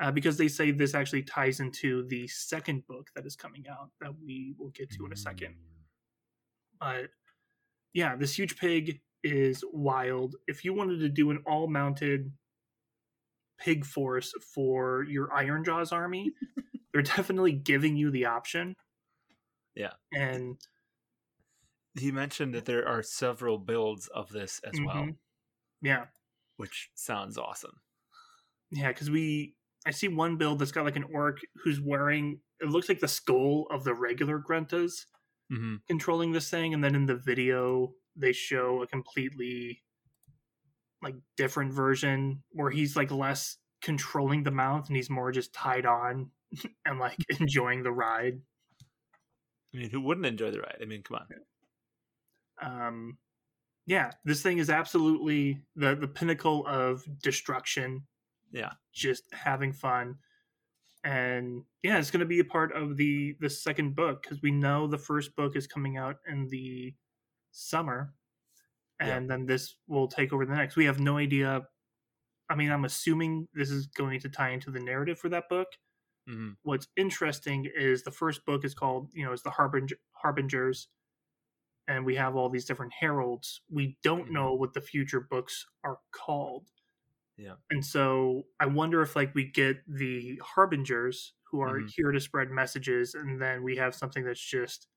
uh, 0.00 0.10
because 0.10 0.36
they 0.36 0.48
say 0.48 0.70
this 0.70 0.94
actually 0.94 1.22
ties 1.22 1.60
into 1.60 2.06
the 2.08 2.26
second 2.28 2.86
book 2.86 3.08
that 3.14 3.26
is 3.26 3.34
coming 3.36 3.64
out 3.68 3.90
that 4.00 4.12
we 4.24 4.54
will 4.58 4.70
get 4.70 4.90
to 4.90 5.06
in 5.06 5.12
a 5.12 5.16
second. 5.16 5.54
But 6.80 7.08
yeah, 7.92 8.16
this 8.16 8.38
huge 8.38 8.56
pig 8.58 9.00
is 9.22 9.64
wild. 9.72 10.36
If 10.46 10.64
you 10.64 10.74
wanted 10.74 11.00
to 11.00 11.08
do 11.08 11.30
an 11.30 11.42
all 11.46 11.66
mounted 11.68 12.32
pig 13.58 13.84
force 13.84 14.32
for 14.54 15.04
your 15.04 15.28
Ironjawz 15.28 15.92
army, 15.92 16.32
they're 16.92 17.02
definitely 17.02 17.52
giving 17.52 17.96
you 17.96 18.10
the 18.10 18.26
option. 18.26 18.74
Yeah. 19.74 19.92
And 20.12 20.56
He 21.98 22.12
mentioned 22.12 22.54
that 22.54 22.66
there 22.66 22.86
are 22.86 23.02
several 23.02 23.58
builds 23.58 24.08
of 24.08 24.30
this 24.30 24.60
as 24.64 24.78
well, 24.80 25.04
mhm. 25.04 25.16
yeah, 25.82 26.06
which 26.56 26.90
sounds 26.94 27.38
awesome. 27.38 27.80
yeah, 28.70 28.88
because 28.88 29.10
we 29.10 29.54
I 29.86 29.92
see 29.92 30.08
one 30.08 30.36
build 30.36 30.58
that's 30.58 30.72
got 30.72 30.84
like 30.84 30.96
an 30.96 31.06
orc 31.12 31.38
who's 31.62 31.80
wearing 31.80 32.40
it 32.60 32.68
looks 32.68 32.88
like 32.88 33.00
the 33.00 33.08
skull 33.08 33.66
of 33.70 33.84
the 33.84 33.94
regular 33.94 34.38
gruntas 34.38 35.06
hmm 35.50 35.76
controlling 35.88 36.32
this 36.32 36.50
thing, 36.50 36.74
and 36.74 36.82
then 36.82 36.94
in 36.94 37.06
the 37.06 37.16
video 37.16 37.94
they 38.16 38.32
show 38.32 38.82
a 38.82 38.86
completely 38.86 39.82
like 41.02 41.14
different 41.36 41.72
version 41.72 42.42
where 42.50 42.70
he's 42.70 42.96
like 42.96 43.10
less 43.10 43.58
controlling 43.82 44.42
the 44.42 44.50
mount 44.50 44.88
and 44.88 44.96
he's 44.96 45.10
more 45.10 45.30
just 45.30 45.52
tied 45.52 45.86
on 45.86 46.30
and 46.84 46.98
like 46.98 47.18
enjoying 47.40 47.82
the 47.82 47.92
ride. 47.92 48.40
I 49.74 49.78
mean, 49.78 49.90
who 49.90 50.00
wouldn't 50.00 50.26
enjoy 50.26 50.50
the 50.50 50.60
ride? 50.60 50.78
I 50.80 50.84
mean, 50.86 51.02
come 51.02 51.18
on. 52.60 52.82
Um, 52.82 53.18
yeah, 53.86 54.12
this 54.24 54.42
thing 54.42 54.58
is 54.58 54.70
absolutely 54.70 55.62
the 55.76 55.94
the 55.94 56.08
pinnacle 56.08 56.66
of 56.66 57.04
destruction. 57.22 58.06
Yeah. 58.52 58.72
just 58.92 59.24
having 59.32 59.72
fun, 59.72 60.16
and 61.06 61.64
yeah, 61.84 61.98
it's 61.98 62.12
going 62.12 62.20
to 62.20 62.26
be 62.26 62.40
a 62.40 62.46
part 62.46 62.72
of 62.76 62.98
the 62.98 63.36
the 63.40 63.50
second 63.50 63.96
book 63.96 64.22
because 64.24 64.42
we 64.42 64.52
know 64.52 64.88
the 64.88 64.98
first 64.98 65.36
book 65.36 65.56
is 65.56 65.68
coming 65.68 65.98
out 65.98 66.18
in 66.28 66.48
the 66.48 66.94
summer, 67.52 68.14
Yeah. 69.04 69.18
and 69.18 69.30
then 69.30 69.46
this 69.46 69.76
will 69.88 70.08
take 70.08 70.32
over 70.32 70.46
the 70.46 70.54
next. 70.54 70.76
We 70.76 70.86
have 70.86 71.00
no 71.00 71.18
idea. 71.18 71.68
I 72.50 72.56
mean, 72.56 72.70
I'm 72.72 72.84
assuming 72.86 73.48
this 73.54 73.70
is 73.70 73.86
going 73.88 74.20
to 74.20 74.30
tie 74.30 74.50
into 74.50 74.70
the 74.72 74.80
narrative 74.80 75.18
for 75.18 75.28
that 75.30 75.48
book. 75.48 75.68
hmm 76.26 76.52
What's 76.62 76.88
interesting 76.96 77.66
is 77.76 78.02
the 78.04 78.12
first 78.12 78.44
book 78.46 78.64
is 78.64 78.74
called, 78.74 79.10
you 79.14 79.24
know, 79.24 79.32
is 79.32 79.42
the 79.42 79.50
Harbinger, 79.50 79.96
Harbingers, 80.12 80.88
and 81.88 82.04
we 82.04 82.16
have 82.16 82.36
all 82.36 82.48
these 82.48 82.64
different 82.64 82.92
heralds. 82.92 83.62
We 83.70 83.98
don't 84.02 84.28
Mhm. 84.28 84.32
know 84.32 84.54
what 84.54 84.74
the 84.74 84.80
future 84.80 85.20
books 85.20 85.66
are 85.84 86.00
called. 86.12 86.68
Yeah. 87.36 87.56
And 87.70 87.84
so 87.84 88.44
I 88.60 88.66
wonder 88.66 89.02
if 89.02 89.16
like 89.16 89.34
we 89.34 89.44
get 89.50 89.78
the 89.88 90.36
harbingers 90.44 91.34
who 91.50 91.60
are 91.60 91.80
Mhm. 91.80 91.90
here 91.96 92.12
to 92.12 92.20
spread 92.20 92.50
messages 92.50 93.14
and 93.14 93.40
then 93.42 93.62
we 93.64 93.76
have 93.76 93.94
something 93.94 94.24
that's 94.24 94.40
just 94.44 94.88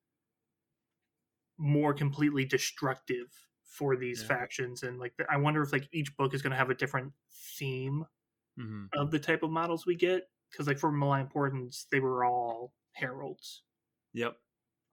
more 1.58 1.94
completely 1.94 2.46
destructive 2.46 3.48
for 3.64 3.96
these 3.96 4.24
Yeah. 4.24 4.24
factions 4.24 4.82
and 4.84 4.98
like 4.98 5.16
the, 5.18 5.32
I 5.32 5.38
wonder 5.38 5.62
if 5.62 5.72
like 5.72 5.88
each 5.92 6.16
book 6.18 6.34
is 6.34 6.42
going 6.42 6.52
to 6.52 6.58
have 6.58 6.70
a 6.70 6.76
different 6.76 7.14
theme 7.32 8.06
hmm 8.58 8.92
of 8.94 9.12
the 9.12 9.20
type 9.20 9.44
of 9.44 9.52
models 9.52 9.86
we 9.86 9.96
get 9.96 10.30
because 10.52 10.68
like 10.68 10.80
for 10.80 10.92
Malign 10.92 11.28
Portents 11.28 11.88
they 11.92 12.00
were 12.00 12.26
all 12.26 12.76
heralds 12.94 13.64
Yep. 14.14 14.40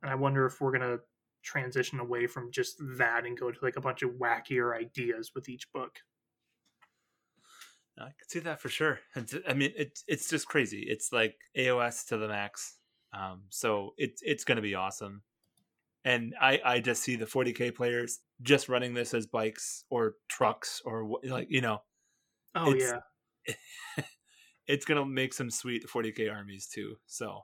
and 0.02 0.10
I 0.10 0.14
wonder 0.14 0.46
if 0.46 0.60
we're 0.60 0.76
going 0.76 0.98
to 0.98 1.04
transition 1.42 2.00
away 2.00 2.26
from 2.26 2.50
just 2.50 2.76
that 2.98 3.24
and 3.24 3.38
go 3.38 3.50
to 3.52 3.58
like 3.62 3.76
a 3.76 3.80
bunch 3.80 4.02
of 4.02 4.12
wackier 4.12 4.76
ideas 4.76 5.32
with 5.34 5.48
each 5.48 5.70
book. 5.72 6.00
I 7.98 8.10
could 8.18 8.30
see 8.30 8.40
that 8.40 8.60
for 8.60 8.68
sure. 8.68 9.00
I 9.48 9.54
mean, 9.54 9.72
it's 9.76 10.04
it's 10.06 10.28
just 10.28 10.46
crazy. 10.46 10.84
It's 10.88 11.12
like 11.12 11.36
AOS 11.56 12.06
to 12.08 12.18
the 12.18 12.28
max. 12.28 12.76
Um, 13.12 13.44
so 13.50 13.94
it's 13.96 14.22
it's 14.24 14.44
going 14.44 14.56
to 14.56 14.62
be 14.62 14.74
awesome. 14.74 15.22
And 16.04 16.34
I 16.40 16.60
I 16.64 16.80
just 16.80 17.02
see 17.02 17.16
the 17.16 17.26
40k 17.26 17.74
players 17.74 18.20
just 18.42 18.68
running 18.68 18.94
this 18.94 19.14
as 19.14 19.26
bikes 19.26 19.84
or 19.90 20.14
trucks 20.28 20.82
or 20.84 21.08
like 21.24 21.48
you 21.50 21.60
know, 21.60 21.82
Oh 22.54 22.72
It's- 22.72 22.92
yeah. 23.48 23.54
it's 24.66 24.84
going 24.84 24.98
to 25.00 25.06
make 25.06 25.32
some 25.32 25.50
sweet 25.50 25.86
40k 25.86 26.32
armies 26.32 26.66
too. 26.66 26.96
So 27.06 27.42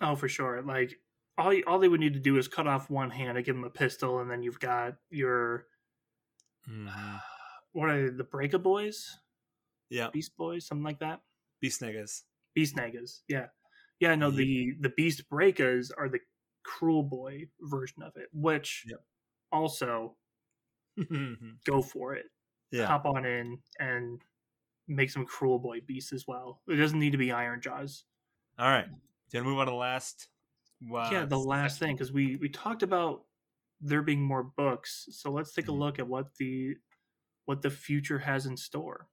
Oh, 0.00 0.14
for 0.14 0.28
sure. 0.28 0.62
Like 0.62 0.94
all 1.38 1.52
all 1.66 1.78
they 1.78 1.88
would 1.88 2.00
need 2.00 2.14
to 2.14 2.20
do 2.20 2.38
is 2.38 2.48
cut 2.48 2.66
off 2.66 2.88
one 2.90 3.10
hand 3.10 3.36
and 3.36 3.44
give 3.44 3.54
them 3.56 3.64
a 3.64 3.70
pistol, 3.70 4.20
and 4.20 4.30
then 4.30 4.42
you've 4.42 4.60
got 4.60 4.94
your 5.10 5.66
mhm. 6.68 7.20
what 7.72 7.90
are 7.90 8.02
they, 8.10 8.16
the 8.16 8.24
Breaka 8.24 8.62
Boys, 8.62 9.18
yeah, 9.90 10.08
Beast 10.10 10.36
Boys, 10.36 10.66
something 10.66 10.84
like 10.84 10.98
that. 11.00 11.20
Beast 11.60 11.80
Snaggas. 11.80 12.22
Beast 12.54 12.76
Snaggas. 12.76 13.20
Yeah, 13.28 13.46
yeah. 14.00 14.14
No, 14.14 14.28
Yep. 14.28 14.36
the 14.36 14.72
the 14.80 14.88
Beast 14.90 15.28
Breakers 15.28 15.90
are 15.90 16.08
the 16.08 16.20
Cruel 16.64 17.02
Boy 17.02 17.48
version 17.60 18.02
of 18.02 18.16
it, 18.16 18.28
which 18.32 18.84
Yep. 18.88 19.00
also 19.52 20.16
go 21.66 21.82
for 21.82 22.14
it. 22.14 22.26
yeah, 22.70 22.86
Hop 22.86 23.06
on 23.06 23.24
in 23.24 23.58
and 23.78 24.20
make 24.88 25.10
some 25.10 25.24
Cruel 25.26 25.58
Boy 25.58 25.80
beasts 25.86 26.12
as 26.12 26.26
well. 26.26 26.62
It 26.68 26.76
doesn't 26.76 26.98
need 26.98 27.12
to 27.12 27.18
be 27.18 27.28
Ironjawz. 27.28 28.02
all 28.58 28.68
right. 28.70 28.88
Then 29.32 29.42
move 29.44 29.58
on 29.58 29.66
to 29.66 29.70
the 29.70 29.76
last. 29.76 30.28
Wow, 30.82 31.10
yeah, 31.10 31.24
the 31.24 31.38
last 31.38 31.78
thing 31.78 31.94
because 31.96 32.12
we 32.12 32.36
we 32.36 32.48
talked 32.48 32.82
about 32.82 33.24
there 33.80 34.02
being 34.02 34.22
more 34.22 34.42
books, 34.44 35.06
so 35.10 35.30
let's 35.30 35.52
take 35.52 35.68
a 35.68 35.72
Mhm. 35.72 35.78
look 35.78 35.98
at 35.98 36.06
what 36.06 36.34
the 36.36 36.76
what 37.46 37.62
the 37.62 37.70
future 37.70 38.18
has 38.18 38.46
in 38.46 38.56
store. 38.56 39.08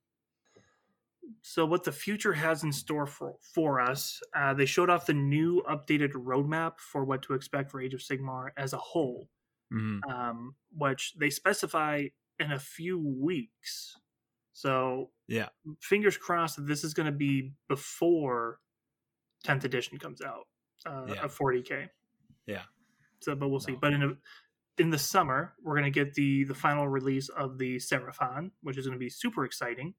So, 1.42 1.66
what 1.66 1.84
the 1.84 1.92
future 1.92 2.34
has 2.34 2.64
in 2.64 2.72
store 2.72 3.06
for 3.06 3.36
for 3.42 3.80
us, 3.82 4.22
uh, 4.36 4.54
they 4.54 4.66
showed 4.66 4.90
off 4.90 5.06
the 5.06 5.14
new 5.14 5.62
updated 5.64 6.12
roadmap 6.12 6.80
for 6.80 7.04
what 7.04 7.22
to 7.24 7.34
expect 7.34 7.72
for 7.72 7.82
Age 7.82 7.94
of 7.94 8.00
Sigmar 8.02 8.50
as 8.58 8.74
a 8.74 8.78
whole, 8.78 9.30
Mhm. 9.72 10.06
um, 10.10 10.56
which 10.72 11.14
they 11.16 11.30
specify 11.30 12.08
in 12.40 12.52
a 12.52 12.60
few 12.60 13.00
weeks. 13.00 13.98
So, 14.54 15.12
Yeah. 15.28 15.50
fingers 15.82 16.18
crossed 16.18 16.58
that 16.58 16.68
this 16.68 16.84
is 16.84 16.94
going 16.94 17.08
to 17.08 17.12
be 17.18 17.54
before 17.68 18.60
10th 19.44 19.64
edition 19.66 19.98
comes 19.98 20.22
out 20.22 20.48
uh, 20.86 21.06
Yeah. 21.08 21.24
of 21.24 21.34
40k. 21.38 21.90
Yeah. 22.46 22.66
So, 23.22 23.36
but 23.36 23.50
we'll 23.50 23.60
see. 23.60 23.72
No. 23.74 23.80
But 23.80 23.94
in 23.94 24.04
a, 24.04 24.18
in 24.78 24.90
the 24.90 24.98
summer, 24.98 25.56
we're 25.62 25.76
going 25.80 25.92
to 25.92 25.92
get 25.92 26.14
the 26.14 26.44
the 26.46 26.56
final 26.56 26.88
release 26.88 27.30
of 27.30 27.58
the 27.58 27.78
Seraphon, 27.78 28.52
which 28.62 28.78
is 28.78 28.86
going 28.86 28.96
to 28.96 29.00
be 29.00 29.10
super 29.10 29.46
exciting. 29.46 29.96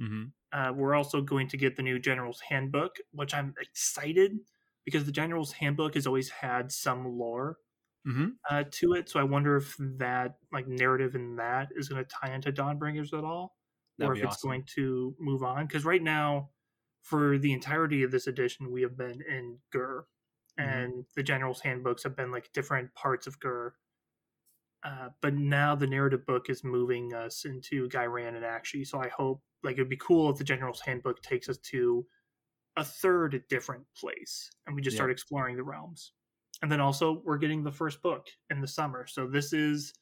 Mhm. 0.00 0.32
Uh, 0.52 0.72
we're 0.74 0.94
also 0.94 1.20
going 1.22 1.48
to 1.48 1.56
get 1.56 1.76
the 1.76 1.82
new 1.82 1.98
General's 1.98 2.40
Handbook, 2.40 2.96
which 3.12 3.34
I'm 3.34 3.54
excited 3.60 4.38
because 4.84 5.04
the 5.06 5.12
General's 5.12 5.52
Handbook 5.52 5.94
has 5.94 6.06
always 6.06 6.30
had 6.30 6.70
some 6.72 7.06
lore 7.18 7.58
Mhm. 8.06 8.38
uh, 8.50 8.64
to 8.70 8.92
it. 8.94 9.08
So 9.08 9.18
I 9.20 9.24
wonder 9.24 9.56
if 9.56 9.76
that 9.78 10.38
like 10.52 10.66
narrative 10.68 11.14
in 11.14 11.36
that 11.36 11.68
is 11.74 11.88
going 11.88 12.04
to 12.04 12.08
tie 12.10 12.34
into 12.34 12.52
Dawnbringers 12.52 13.16
at 13.16 13.24
all, 13.24 13.56
That'd 13.98 14.10
or 14.10 14.14
if 14.14 14.22
it's 14.22 14.36
awesome. 14.36 14.48
going 14.48 14.64
to 14.76 15.16
move 15.18 15.42
on. 15.42 15.66
Because 15.66 15.84
right 15.84 16.02
now, 16.02 16.50
for 17.02 17.38
the 17.38 17.52
entirety 17.52 18.02
of 18.02 18.10
this 18.10 18.26
edition, 18.26 18.70
we 18.72 18.82
have 18.82 18.96
been 18.96 19.22
in 19.22 19.60
Ghur, 19.72 20.06
Mhm. 20.58 20.84
and 20.92 21.06
the 21.16 21.22
General's 21.22 21.60
Handbooks 21.62 22.02
have 22.04 22.16
been 22.16 22.30
like 22.30 22.52
different 22.52 22.94
parts 22.94 23.26
of 23.26 23.40
Ghur. 23.40 23.74
Uh, 24.84 25.08
but 25.22 25.34
now 25.34 25.74
the 25.74 25.86
narrative 25.86 26.26
book 26.26 26.50
is 26.50 26.62
moving 26.62 27.14
us 27.14 27.44
into 27.46 27.88
Ghyran 27.88 28.36
and 28.36 28.44
Aqshy. 28.44 28.86
So 28.86 29.00
I 29.00 29.08
hope 29.08 29.42
like 29.62 29.74
it'd 29.74 29.88
be 29.88 29.96
cool 29.96 30.30
if 30.30 30.36
the 30.36 30.44
General's 30.44 30.80
Handbook 30.80 31.22
takes 31.22 31.48
us 31.48 31.56
to 31.58 32.06
a 32.76 32.84
third 32.84 33.42
different 33.48 33.84
place 33.96 34.50
and 34.66 34.76
we 34.76 34.82
just 34.82 34.94
Yeah. 34.94 34.98
start 34.98 35.10
exploring 35.10 35.56
the 35.56 35.62
realms. 35.64 36.12
And 36.62 36.70
then 36.70 36.80
also 36.80 37.22
we're 37.24 37.38
getting 37.38 37.64
the 37.64 37.72
first 37.72 38.02
book 38.02 38.26
in 38.50 38.60
the 38.60 38.68
summer. 38.68 39.06
So 39.06 39.26
this 39.26 39.52
is 39.52 39.94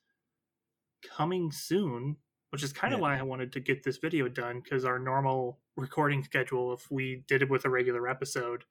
coming 1.17 1.53
soon, 1.53 2.17
which 2.51 2.63
is 2.63 2.73
kind 2.73 2.93
of 2.95 2.99
Yeah. 2.99 3.03
why 3.03 3.19
I 3.19 3.23
wanted 3.23 3.53
to 3.53 3.61
get 3.61 3.83
this 3.83 3.99
video 3.99 4.29
done 4.29 4.61
because 4.61 4.85
our 4.85 4.99
normal 4.99 5.61
recording 5.77 6.23
schedule, 6.25 6.73
if 6.73 6.91
we 6.91 7.25
did 7.29 7.43
it 7.43 7.51
with 7.51 7.65
a 7.65 7.71
regular 7.71 8.09
episode, 8.09 8.65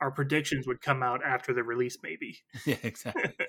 our 0.00 0.10
predictions 0.10 0.66
would 0.66 0.80
come 0.80 1.02
out 1.02 1.24
after 1.24 1.52
the 1.52 1.62
release, 1.64 1.98
maybe. 2.02 2.38
Yeah, 2.66 2.76
exactly. 2.82 3.34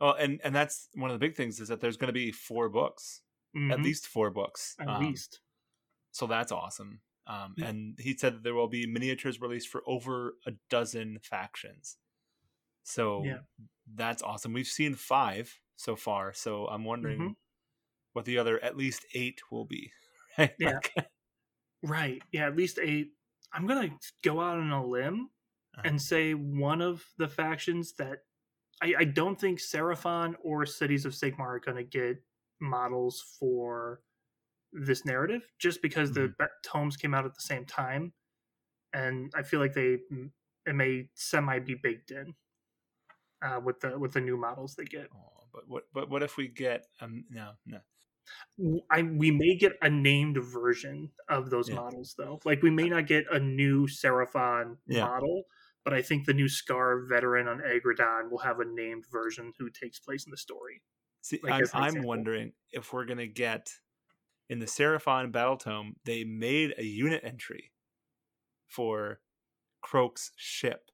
well, 0.00 0.14
and 0.14 0.40
and 0.44 0.54
that's 0.54 0.88
one 0.94 1.10
of 1.10 1.14
the 1.14 1.26
big 1.26 1.36
things 1.36 1.60
is 1.60 1.68
that 1.68 1.80
there's 1.80 1.96
going 1.96 2.08
to 2.08 2.12
be 2.12 2.32
four 2.32 2.68
books, 2.68 3.22
at 3.70 3.78
Mhm. 3.78 3.84
least 3.84 4.06
four 4.08 4.30
books. 4.30 4.76
At 4.78 4.88
Um, 4.88 5.00
least. 5.00 5.40
So 6.12 6.26
that's 6.26 6.52
awesome. 6.52 7.02
Um, 7.26 7.54
Yeah. 7.56 7.68
And 7.68 7.98
he 8.00 8.16
said 8.16 8.34
that 8.36 8.42
there 8.42 8.54
will 8.54 8.68
be 8.68 8.86
miniatures 8.86 9.40
released 9.40 9.68
for 9.68 9.82
over 9.86 10.38
a 10.46 10.52
dozen 10.70 11.18
factions. 11.20 11.98
So 12.84 13.24
Yeah. 13.24 13.40
that's 13.86 14.22
awesome. 14.22 14.52
We've 14.52 14.66
seen 14.66 14.94
five 14.94 15.60
so 15.76 15.96
far. 15.96 16.32
So 16.34 16.66
I'm 16.68 16.84
wondering 16.84 17.20
Mhm. 17.20 17.36
what 18.14 18.24
the 18.26 18.38
other 18.38 18.60
at 18.64 18.76
least 18.76 19.06
eight 19.14 19.40
will 19.50 19.64
be. 19.66 19.92
Right? 20.38 20.54
Yeah. 20.58 20.80
Like, 20.84 20.94
Right. 21.82 22.22
Yeah, 22.32 22.46
at 22.46 22.56
least 22.56 22.78
eight. 22.80 23.12
I'm 23.52 23.66
going 23.66 23.90
to 23.90 23.96
go 24.22 24.40
out 24.40 24.58
on 24.58 24.70
a 24.70 24.84
limb 24.84 25.30
Uh-huh. 25.74 25.82
and 25.84 26.00
say 26.00 26.34
one 26.34 26.80
of 26.80 27.04
the 27.18 27.28
factions 27.28 27.94
that 27.94 28.20
I, 28.82 28.94
I 29.00 29.04
don't 29.04 29.40
think 29.40 29.60
Seraphon 29.60 30.34
or 30.42 30.66
Cities 30.66 31.04
of 31.04 31.12
Sigmar 31.12 31.40
are 31.56 31.60
going 31.60 31.76
to 31.76 31.84
get 31.84 32.22
models 32.60 33.22
for 33.38 34.02
this 34.72 35.04
narrative 35.04 35.42
just 35.58 35.82
because 35.82 36.12
the 36.12 36.20
Mm-hmm. 36.20 36.32
the 36.38 36.48
tomes 36.64 36.96
came 36.96 37.14
out 37.14 37.24
at 37.26 37.34
the 37.34 37.40
same 37.40 37.64
time. 37.66 38.12
And 38.94 39.32
I 39.36 39.42
feel 39.42 39.60
like 39.60 39.74
they 39.74 39.98
it 40.66 40.74
may 40.74 41.10
semi 41.14 41.58
be 41.60 41.74
baked 41.74 42.10
in 42.12 42.34
uh, 43.42 43.60
with 43.62 43.80
the 43.80 43.98
with 43.98 44.12
the 44.12 44.20
new 44.20 44.36
models 44.36 44.74
they 44.74 44.84
get. 44.84 45.10
oh, 45.14 45.46
but 45.52 45.68
what 45.68 45.84
but 45.92 46.10
what 46.10 46.22
if 46.22 46.36
we 46.36 46.48
get 46.48 46.86
um 47.00 47.24
no 47.30 47.52
no 47.66 47.80
I 48.90 49.02
we 49.02 49.30
may 49.30 49.56
get 49.56 49.72
a 49.82 49.90
named 49.90 50.38
version 50.38 51.10
of 51.28 51.50
those 51.50 51.68
Yeah. 51.68 51.76
models 51.76 52.14
though. 52.16 52.40
Like 52.44 52.62
we 52.62 52.70
may 52.70 52.88
not 52.88 53.06
get 53.06 53.24
a 53.30 53.38
new 53.38 53.86
Seraphon 53.86 54.76
Yeah. 54.86 55.08
model, 55.08 55.44
but 55.84 55.92
I 55.92 56.02
think 56.02 56.24
the 56.24 56.34
new 56.34 56.48
Scar 56.48 57.02
veteran 57.06 57.46
on 57.46 57.60
Aggradon 57.60 58.30
will 58.30 58.38
have 58.38 58.60
a 58.60 58.64
named 58.64 59.04
version 59.12 59.52
who 59.58 59.68
takes 59.68 59.98
place 59.98 60.24
in 60.24 60.30
the 60.30 60.36
story. 60.36 60.82
See, 61.20 61.40
Like, 61.42 61.68
I'm, 61.74 61.96
I'm 61.96 62.02
wondering 62.02 62.52
if 62.72 62.92
we're 62.92 63.04
gonna 63.04 63.26
get 63.26 63.70
in 64.48 64.58
the 64.58 64.66
Seraphon 64.66 65.30
Battle 65.30 65.56
Tome. 65.56 65.96
They 66.04 66.24
made 66.24 66.74
a 66.78 66.84
unit 66.84 67.22
entry 67.24 67.72
for 68.66 69.20
Kroak's 69.84 70.32
ship, 70.36 70.90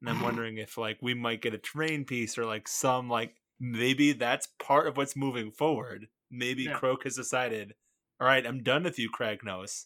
and 0.00 0.10
I'm 0.10 0.20
oh. 0.20 0.24
wondering 0.24 0.58
if 0.58 0.76
like 0.76 0.98
we 1.00 1.14
might 1.14 1.42
get 1.42 1.54
a 1.54 1.58
terrain 1.58 2.04
piece 2.04 2.36
or 2.36 2.44
like 2.44 2.66
some 2.66 3.08
like 3.08 3.34
maybe 3.60 4.12
that's 4.12 4.48
part 4.58 4.88
of 4.88 4.96
what's 4.96 5.16
moving 5.16 5.52
forward. 5.52 6.08
Maybe 6.30 6.64
Yeah. 6.64 6.74
Croak 6.74 7.04
has 7.04 7.14
decided, 7.14 7.74
all 8.20 8.26
right, 8.26 8.44
I'm 8.44 8.64
done 8.64 8.82
with 8.82 8.98
you, 8.98 9.08
Kragnos. 9.10 9.84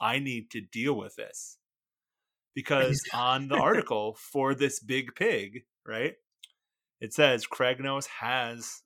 I 0.00 0.18
need 0.18 0.50
to 0.52 0.60
deal 0.60 0.94
with 0.94 1.16
this 1.16 1.58
because 2.54 3.02
on 3.14 3.48
the 3.48 3.56
article 3.56 4.14
for 4.14 4.54
this 4.54 4.80
big 4.80 5.14
pig, 5.14 5.62
right? 5.86 6.14
It 7.00 7.12
says 7.12 7.46
Kragnos 7.46 8.06
has 8.06 8.82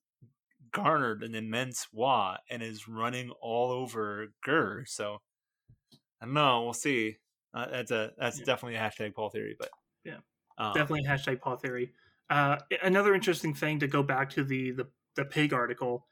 garnered 0.72 1.22
an 1.22 1.34
immense 1.34 1.86
wa 1.92 2.36
and 2.50 2.62
is 2.62 2.88
running 2.88 3.30
all 3.40 3.70
over 3.70 4.28
Ghur. 4.44 4.84
So 4.86 5.20
I 6.20 6.24
don't 6.26 6.34
know. 6.34 6.62
We'll 6.64 6.72
see. 6.72 7.16
Uh, 7.54 7.66
that's 7.70 7.90
a 7.90 8.12
that's 8.18 8.38
Yeah. 8.38 8.44
definitely 8.46 8.76
a 8.76 8.80
hashtag 8.80 9.14
Paul 9.14 9.30
theory, 9.30 9.56
but 9.58 9.70
Yeah. 10.04 10.18
um, 10.58 10.74
Definitely 10.74 11.04
hashtag 11.04 11.40
Paul 11.40 11.56
theory. 11.56 11.92
Uh, 12.28 12.58
another 12.82 13.14
interesting 13.14 13.54
thing 13.54 13.78
to 13.80 13.86
go 13.86 14.02
back 14.02 14.30
to 14.30 14.44
the 14.44 14.72
the, 14.72 14.88
the 15.14 15.24
pig 15.24 15.52
article. 15.52 16.06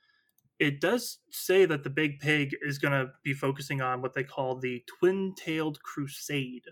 It 0.61 0.81
does 0.81 1.19
say 1.31 1.65
that 1.67 1.83
the 1.83 1.91
big 1.91 2.21
pig 2.21 2.55
is 2.63 2.79
going 2.79 2.93
to 2.93 3.13
be 3.25 3.35
focusing 3.35 3.81
on 3.81 4.01
what 4.01 4.15
they 4.15 4.23
call 4.23 4.55
the 4.57 4.85
twin-tailed 4.99 5.83
crusade. 5.83 6.67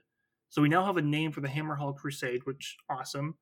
So 0.53 0.61
we 0.61 0.68
now 0.68 0.84
have 0.84 0.98
a 0.98 1.03
name 1.03 1.32
for 1.32 1.40
the 1.40 1.48
Hammerhal 1.48 1.96
Crusade, 1.96 2.44
which 2.44 2.76
awesome. 2.90 3.38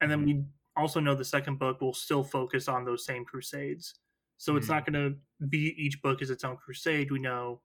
And 0.00 0.10
then 0.10 0.24
we 0.24 0.42
also 0.74 0.98
know 0.98 1.14
the 1.14 1.24
second 1.24 1.60
book 1.60 1.80
will 1.80 1.94
still 1.94 2.24
focus 2.24 2.66
on 2.66 2.84
those 2.84 3.04
same 3.04 3.24
crusades. 3.24 3.94
So 4.38 4.56
it's 4.56 4.66
Mhm. 4.66 4.70
not 4.70 4.84
going 4.84 5.12
to 5.40 5.46
be 5.46 5.72
each 5.80 6.02
book 6.02 6.20
is 6.20 6.30
its 6.30 6.42
own 6.42 6.56
crusade. 6.56 7.12
We 7.12 7.20
know 7.20 7.62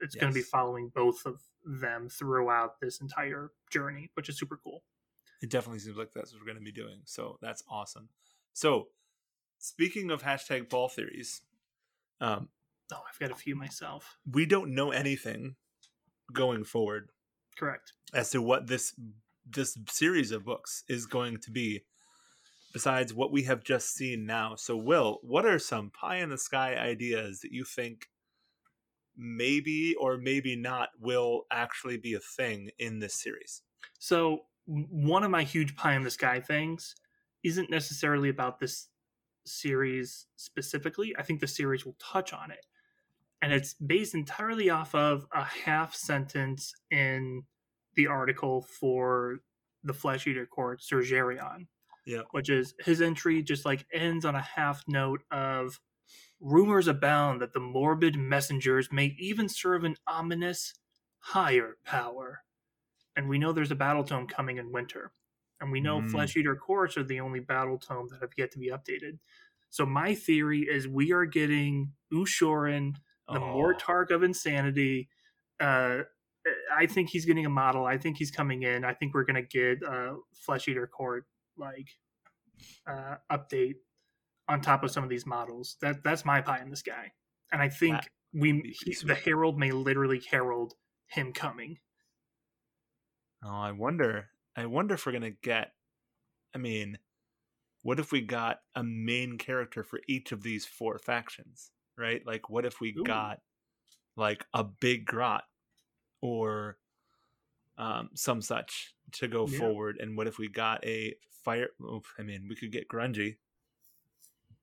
it's 0.00 0.16
going 0.16 0.32
to 0.32 0.34
be 0.36 0.42
following 0.42 0.88
both 0.88 1.24
of 1.24 1.40
them 1.64 2.08
throughout 2.08 2.80
this 2.80 3.00
entire 3.00 3.52
journey, 3.70 4.10
which 4.14 4.28
is 4.28 4.36
super 4.36 4.56
cool. 4.56 4.82
It 5.40 5.48
definitely 5.48 5.78
seems 5.78 5.96
like 5.96 6.10
that's 6.12 6.32
what 6.32 6.40
we're 6.40 6.46
going 6.46 6.58
to 6.58 6.64
be 6.64 6.72
doing. 6.72 7.02
So 7.04 7.38
that's 7.40 7.62
awesome. 7.68 8.08
So 8.54 8.90
speaking 9.58 10.10
of 10.10 10.24
hashtag 10.24 10.68
Paul 10.68 10.88
theories, 10.88 11.42
um, 12.20 12.50
Oh, 12.92 13.04
I've 13.08 13.18
got 13.20 13.30
a 13.30 13.36
few 13.36 13.54
myself. 13.54 14.18
we 14.26 14.46
don't 14.46 14.74
know 14.74 14.90
anything 14.90 15.54
going 16.32 16.64
forward 16.64 17.12
Correct. 17.58 17.92
as 18.14 18.30
to 18.30 18.42
what 18.42 18.66
this 18.66 18.94
this 19.44 19.76
series 19.88 20.30
of 20.30 20.44
books 20.44 20.84
is 20.88 21.06
going 21.06 21.38
to 21.38 21.50
be 21.50 21.84
besides 22.72 23.12
what 23.12 23.32
we 23.32 23.42
have 23.42 23.64
just 23.64 23.94
seen 23.94 24.24
now. 24.24 24.54
So 24.54 24.76
Will, 24.76 25.18
what 25.22 25.44
are 25.44 25.58
some 25.58 25.90
pie 25.90 26.16
in 26.16 26.30
the 26.30 26.38
sky 26.38 26.74
ideas 26.76 27.40
that 27.40 27.52
you 27.52 27.64
think 27.64 28.08
maybe 29.16 29.94
or 30.00 30.16
maybe 30.16 30.56
not 30.56 30.90
will 30.98 31.42
actually 31.50 31.98
be 31.98 32.14
a 32.14 32.20
thing 32.20 32.70
in 32.78 32.98
this 32.98 33.14
series? 33.14 33.62
So 33.98 34.42
one 34.66 35.22
of 35.22 35.30
my 35.30 35.42
huge 35.42 35.76
pie 35.76 35.94
in 35.94 36.02
the 36.02 36.10
sky 36.10 36.40
things 36.40 36.94
isn't 37.42 37.70
necessarily 37.70 38.28
about 38.28 38.58
this 38.58 38.88
series 39.44 40.26
specifically. 40.36 41.14
I 41.18 41.22
think 41.22 41.40
the 41.40 41.48
series 41.48 41.84
will 41.84 41.96
touch 41.98 42.32
on 42.32 42.50
it. 42.50 42.64
And 43.42 43.52
it's 43.52 43.74
based 43.74 44.14
entirely 44.14 44.70
off 44.70 44.94
of 44.94 45.26
a 45.34 45.42
half 45.42 45.94
sentence 45.94 46.72
in 46.90 47.42
the 47.96 48.06
article 48.06 48.62
for 48.80 49.40
the 49.82 49.92
Flesh 49.92 50.26
Eater 50.26 50.46
Court, 50.46 50.82
Sir 50.82 51.02
Gerion. 51.02 51.66
Yeah. 52.06 52.22
Which 52.30 52.48
is 52.48 52.74
his 52.84 53.02
entry 53.02 53.42
just 53.42 53.64
like 53.64 53.86
ends 53.92 54.24
on 54.24 54.34
a 54.34 54.40
half 54.40 54.84
note 54.88 55.22
of 55.30 55.80
rumors 56.40 56.88
abound 56.88 57.40
that 57.40 57.52
the 57.52 57.60
morbid 57.60 58.16
messengers 58.16 58.88
may 58.90 59.14
even 59.18 59.48
serve 59.48 59.84
an 59.84 59.96
ominous 60.06 60.74
higher 61.18 61.76
power. 61.84 62.42
And 63.16 63.28
we 63.28 63.38
know 63.38 63.52
there's 63.52 63.70
a 63.70 63.76
battle 63.76 64.04
tome 64.04 64.26
coming 64.26 64.56
in 64.58 64.72
winter. 64.72 65.12
And 65.60 65.70
we 65.70 65.80
know 65.80 66.00
Mm. 66.00 66.10
Flesh 66.10 66.36
Eater 66.36 66.56
Courts 66.56 66.96
are 66.96 67.04
the 67.04 67.20
only 67.20 67.38
battle 67.38 67.78
tome 67.78 68.08
that 68.08 68.20
have 68.20 68.32
yet 68.36 68.50
to 68.52 68.58
be 68.58 68.70
updated. 68.70 69.18
So 69.70 69.86
my 69.86 70.14
theory 70.14 70.62
is 70.62 70.88
we 70.88 71.12
are 71.12 71.24
getting 71.24 71.92
Ushoran, 72.12 72.96
the 73.32 73.40
Oh, 73.40 73.54
Mortarch 73.54 74.10
of 74.10 74.22
Insanity. 74.22 75.08
Uh, 75.60 76.00
I 76.76 76.86
think 76.86 77.10
he's 77.10 77.24
getting 77.24 77.46
a 77.46 77.50
model. 77.50 77.84
I 77.86 77.98
think 77.98 78.16
he's 78.16 78.30
coming 78.30 78.62
in. 78.62 78.84
I 78.84 78.94
think 78.94 79.14
we're 79.14 79.24
gonna 79.24 79.42
get 79.42 79.82
a 79.82 80.16
Flesh 80.34 80.68
Eater 80.68 80.86
Court 80.86 81.24
like 81.56 81.88
uh, 82.86 83.16
update 83.30 83.74
on 84.48 84.60
top 84.60 84.82
of 84.82 84.90
some 84.90 85.04
of 85.04 85.10
these 85.10 85.26
models. 85.26 85.76
That 85.80 86.02
that's 86.02 86.24
my 86.24 86.40
pie 86.40 86.60
in 86.60 86.70
the 86.70 86.76
sky. 86.76 87.12
And 87.52 87.62
I 87.62 87.68
think 87.68 87.96
That 87.96 88.08
we 88.34 88.74
he, 88.84 88.94
the. 89.06 89.14
Herald 89.14 89.58
may 89.58 89.70
literally 89.70 90.22
herald 90.30 90.74
him 91.06 91.32
coming. 91.32 91.78
Oh, 93.44 93.50
I 93.50 93.72
wonder. 93.72 94.28
I 94.56 94.66
wonder 94.66 94.94
if 94.94 95.06
we're 95.06 95.12
gonna 95.12 95.30
get. 95.30 95.72
I 96.54 96.58
mean, 96.58 96.98
what 97.82 97.98
if 98.00 98.12
we 98.12 98.20
got 98.20 98.58
a 98.74 98.82
main 98.82 99.38
character 99.38 99.82
for 99.82 100.00
each 100.08 100.32
of 100.32 100.42
these 100.42 100.64
four 100.66 100.98
factions? 100.98 101.70
Right? 101.96 102.24
Like, 102.26 102.48
what 102.50 102.64
if 102.64 102.80
we 102.80 102.92
Ooh. 102.98 103.04
got 103.04 103.40
like 104.16 104.46
a 104.54 104.64
big 104.64 105.06
grot 105.06 105.44
or 106.22 106.78
um, 107.78 108.10
some 108.14 108.42
such 108.42 108.94
to 109.12 109.28
go 109.28 109.46
Yeah. 109.46 109.72
forward? 109.72 109.98
And 110.00 110.16
what 110.16 110.26
if 110.26 110.38
we 110.38 110.48
got 110.48 110.84
a 110.84 111.16
fire? 111.30 111.70
oof, 111.82 112.14
I 112.18 112.22
mean, 112.22 112.46
we 112.48 112.56
could 112.56 112.72
get 112.72 112.88
Grungni. 112.88 113.38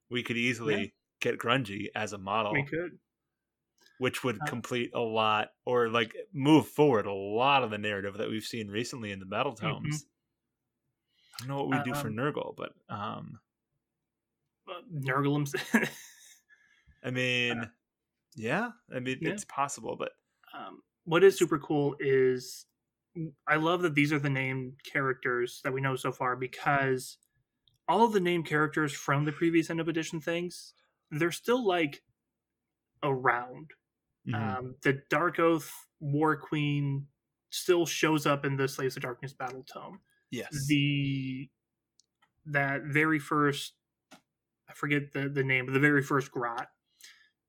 We 0.10 0.22
could 0.24 0.38
easily 0.38 0.94
get 1.20 1.40
Grungni 1.40 1.88
as 1.96 2.14
a 2.14 2.18
model 2.20 2.54
We 2.54 2.64
could. 2.66 3.00
which 3.98 4.24
would 4.24 4.46
Uh, 4.46 4.46
complete 4.46 4.92
a 4.96 5.00
lot 5.00 5.50
or 5.66 5.90
like 5.90 6.16
move 6.34 6.68
forward 6.68 7.06
a 7.06 7.14
lot 7.14 7.64
of 7.64 7.70
the 7.70 7.78
narrative 7.78 8.18
that 8.18 8.30
we've 8.30 8.44
seen 8.46 8.70
recently 8.70 9.12
in 9.12 9.20
the 9.20 9.26
battle 9.26 9.54
Mhm. 9.62 10.02
tomes. 10.02 10.06
I 11.34 11.40
don't 11.40 11.48
know 11.50 11.58
what 11.58 11.68
we 11.68 11.80
do 11.80 11.94
for 11.94 12.10
Um, 12.10 12.12
Nurgle, 12.12 12.56
but 12.56 12.74
um 12.90 13.40
Uh, 14.68 14.82
Nurglems. 14.92 15.54
I 17.04 17.12
mean 17.12 17.70
yeah, 18.36 18.70
I 18.94 19.00
mean 19.00 19.18
yeah. 19.22 19.32
it's 19.32 19.46
possible, 19.46 19.96
but 19.98 20.12
um, 20.58 20.82
what 21.06 21.24
is 21.24 21.38
super 21.38 21.60
cool 21.60 21.96
is 22.00 22.66
I 23.48 23.56
love 23.56 23.82
that 23.82 23.96
these 23.96 24.14
are 24.14 24.20
the 24.20 24.30
named 24.30 24.74
characters 24.92 25.62
that 25.64 25.74
we 25.74 25.82
know 25.82 25.96
so 25.96 26.12
far 26.12 26.36
because 26.36 27.18
all 27.88 28.06
of 28.06 28.14
the 28.14 28.20
named 28.20 28.46
characters 28.46 28.94
from 28.94 29.26
the 29.26 29.32
previous 29.32 29.70
end 29.70 29.80
of 29.80 29.88
edition 29.88 30.22
things, 30.22 30.74
they're 31.12 31.32
still 31.32 31.66
like 31.66 32.04
around. 33.04 33.72
mhm, 34.28 34.36
Um, 34.36 34.76
the 34.84 35.02
Dark 35.10 35.40
Oath 35.40 35.72
War 36.00 36.38
Queen 36.38 37.08
still 37.50 37.86
shows 37.86 38.26
up 38.26 38.46
in 38.46 38.56
the 38.58 38.68
Slaves 38.68 38.96
of 38.96 39.04
Darkness 39.04 39.34
battle 39.34 39.64
tome. 39.64 40.00
yes. 40.32 40.66
The 40.68 41.50
that 42.46 42.84
very 42.84 43.20
first 43.20 43.74
I 44.70 44.74
forget 44.74 45.12
the, 45.14 45.30
the 45.30 45.44
name, 45.44 45.66
but 45.66 45.74
the 45.74 45.80
very 45.80 46.04
first 46.04 46.32
grot. 46.32 46.68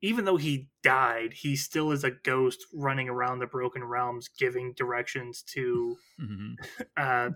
Even 0.02 0.24
though 0.24 0.36
he 0.36 0.70
died, 0.82 1.32
he 1.34 1.56
still 1.56 1.92
is 1.92 2.04
a 2.04 2.10
ghost 2.10 2.66
running 2.72 3.08
around 3.08 3.38
the 3.38 3.46
broken 3.46 3.84
realms 3.84 4.28
giving 4.28 4.72
directions 4.74 5.42
to 5.42 5.98
Mhm. 6.18 6.58
uh, 6.96 7.30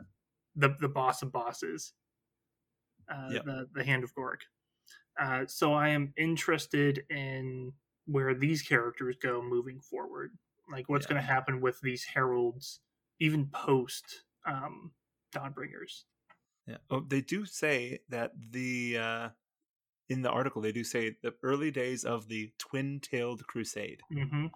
the 0.57 0.77
the 0.81 0.89
boss 0.89 1.23
of 1.23 1.33
bosses, 1.33 1.95
uh, 3.09 3.35
Yep. 3.35 3.45
the 3.45 3.69
the 3.73 3.85
Hand 3.85 4.05
of 4.05 4.15
Gork. 4.15 4.43
Uh, 5.19 5.47
so 5.47 5.75
I 5.75 5.91
am 5.91 6.13
interested 6.17 7.05
in 7.11 7.75
where 8.07 8.35
these 8.35 8.63
characters 8.63 9.17
go 9.21 9.43
moving 9.43 9.81
forward. 9.81 10.39
Like 10.71 10.89
what's 10.89 11.07
Yeah. 11.07 11.07
going 11.07 11.21
to 11.21 11.27
happen 11.27 11.61
with 11.61 11.81
these 11.83 12.05
heralds, 12.05 12.81
even 13.21 13.49
post 13.51 14.25
um, 14.47 14.95
Dawnbringers. 15.35 16.05
Yeah. 16.67 16.79
Oh, 16.91 17.01
they 17.01 17.21
do 17.21 17.45
say 17.45 18.01
that 18.09 18.33
the 18.53 18.97
uh 18.99 19.31
in 20.09 20.23
the 20.23 20.31
article 20.31 20.61
they 20.61 20.73
do 20.73 20.85
say 20.85 21.17
the 21.23 21.35
early 21.43 21.71
days 21.71 22.05
of 22.05 22.29
the 22.29 22.53
twin-tailed 22.59 23.47
crusade. 23.47 24.03
hmm 24.13 24.47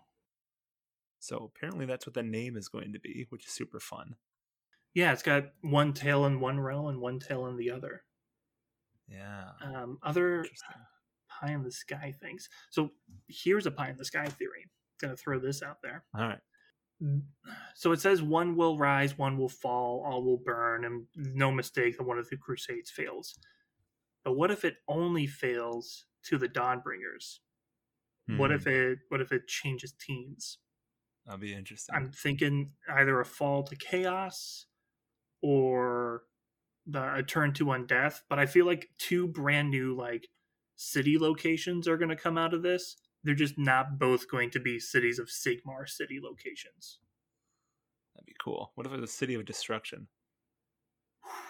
So 1.19 1.51
apparently 1.55 1.87
that's 1.87 2.07
what 2.07 2.15
the 2.15 2.23
name 2.23 2.57
is 2.57 2.69
going 2.69 2.93
to 2.93 3.01
be, 3.01 3.27
which 3.31 3.47
is 3.47 3.53
super 3.53 3.81
fun. 3.81 4.17
Yeah, 4.95 5.13
it's 5.13 5.23
got 5.23 5.45
one 5.63 5.93
tail 5.93 6.25
in 6.27 6.41
one 6.41 6.59
realm 6.59 6.89
and 6.89 7.01
one 7.01 7.19
tail 7.19 7.47
in 7.47 7.57
the 7.57 7.71
other. 7.71 8.03
Yeah. 9.09 9.51
Um, 9.63 9.99
other 10.03 10.45
pie 11.29 11.53
in 11.53 11.63
the 11.63 11.73
sky 11.73 12.15
things. 12.21 12.49
So 12.71 12.91
here's 13.29 13.67
a 13.67 13.71
pie 13.71 13.91
in 13.91 13.97
the 13.97 14.05
sky 14.05 14.27
theory. 14.27 14.67
Gonna 15.01 15.17
throw 15.17 15.39
this 15.39 15.63
out 15.63 15.79
there. 15.83 16.05
All 16.15 16.27
right. 16.27 16.41
So 17.77 17.93
it 17.93 18.01
says 18.01 18.21
one 18.23 18.57
will 18.57 18.77
rise, 18.77 19.17
one 19.17 19.39
will 19.39 19.49
fall, 19.49 20.05
all 20.05 20.25
will 20.25 20.39
burn, 20.45 20.85
and 20.85 21.07
no 21.15 21.53
mistake 21.53 21.97
that 21.97 22.05
one 22.05 22.19
of 22.19 22.29
the 22.29 22.37
crusades 22.37 22.91
fails. 22.91 23.39
But 24.25 24.35
what 24.35 24.51
if 24.51 24.65
it 24.65 24.77
only 24.89 25.27
fails 25.27 26.07
to 26.25 26.39
the 26.39 26.49
Dawnbringers? 26.49 27.41
What 28.37 28.53
if 28.53 28.67
Hmm, 28.67 28.69
it 28.69 28.99
what 29.09 29.21
if 29.21 29.33
it 29.33 29.49
changes 29.49 29.93
teams? 29.93 30.59
That'd 31.27 31.41
be 31.41 31.55
interesting. 31.55 31.95
I'm 31.95 32.11
thinking 32.11 32.73
either 32.89 33.21
a 33.21 33.25
fall 33.25 33.63
to 33.65 33.77
chaos 33.77 34.67
or 35.43 36.25
the 36.87 37.15
a 37.17 37.23
turn 37.23 37.53
to 37.55 37.67
undeath. 37.67 38.21
But 38.29 38.39
I 38.39 38.47
feel 38.47 38.67
like 38.67 38.91
two 38.99 39.29
brand 39.29 39.71
new 39.71 39.95
like 39.97 40.29
city 40.77 41.19
locations 41.19 41.89
are 41.89 41.97
going 41.99 42.11
to 42.11 42.17
come 42.17 42.39
out 42.39 42.55
of 42.55 42.63
this. 42.63 42.97
They're 43.25 43.35
just 43.35 43.59
not 43.59 43.99
both 43.99 44.31
going 44.31 44.51
to 44.53 44.61
be 44.61 44.79
cities 44.81 45.19
of 45.19 45.29
Sigmar 45.29 45.89
city 45.89 46.21
locations. 46.23 46.99
That'd 48.15 48.27
be 48.27 48.35
cool. 48.43 48.73
What 48.75 48.87
if 48.87 48.93
it 48.93 49.01
was 49.01 49.11
a 49.11 49.13
city 49.13 49.35
of 49.35 49.45
destruction? 49.47 50.09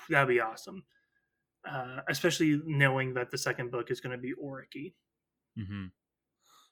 That'd 0.09 0.29
be 0.29 0.41
awesome. 0.41 0.85
Uh, 1.69 2.01
especially 2.09 2.61
knowing 2.65 3.15
that 3.15 3.31
the 3.31 3.39
second 3.39 3.71
book 3.71 3.91
is 3.91 4.01
going 4.01 4.17
to 4.17 4.23
be 4.23 4.33
Oricky. 4.33 4.95
Mm-hmm. 5.59 5.87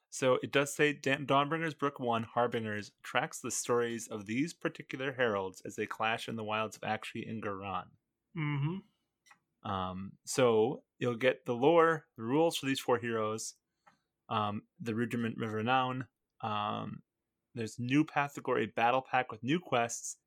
So 0.09 0.39
it 0.41 0.51
does 0.51 0.73
say 0.73 0.93
Dan- 0.93 1.25
Dawnbringers 1.25 1.77
Book 1.77 1.99
1 1.99 2.23
Harbingers 2.23 2.91
tracks 3.03 3.39
the 3.39 3.51
stories 3.51 4.07
of 4.07 4.25
these 4.25 4.53
particular 4.53 5.11
heralds 5.11 5.61
as 5.65 5.75
they 5.75 5.85
clash 5.85 6.27
in 6.27 6.35
the 6.35 6.43
wilds 6.43 6.77
of 6.77 6.83
Aqshy 6.83 7.29
and 7.29 7.43
Ghyran. 7.43 7.85
Mm-hmm. 8.37 9.69
Um, 9.69 10.13
so 10.25 10.83
you'll 10.99 11.15
get 11.15 11.45
the 11.45 11.53
lore, 11.53 12.05
the 12.17 12.23
rules 12.23 12.57
for 12.57 12.65
these 12.65 12.79
four 12.79 12.97
heroes, 12.97 13.55
um, 14.29 14.63
the 14.79 14.95
Regiment 14.95 15.41
of 15.41 15.51
Renown. 15.51 16.05
Um, 16.41 17.01
there's 17.53 17.77
new 17.79 18.03
Path 18.03 18.35
to 18.35 18.41
Glory 18.41 18.67
battle 18.67 19.03
pack 19.09 19.31
with 19.31 19.43
new 19.43 19.59
quests, 19.59 20.17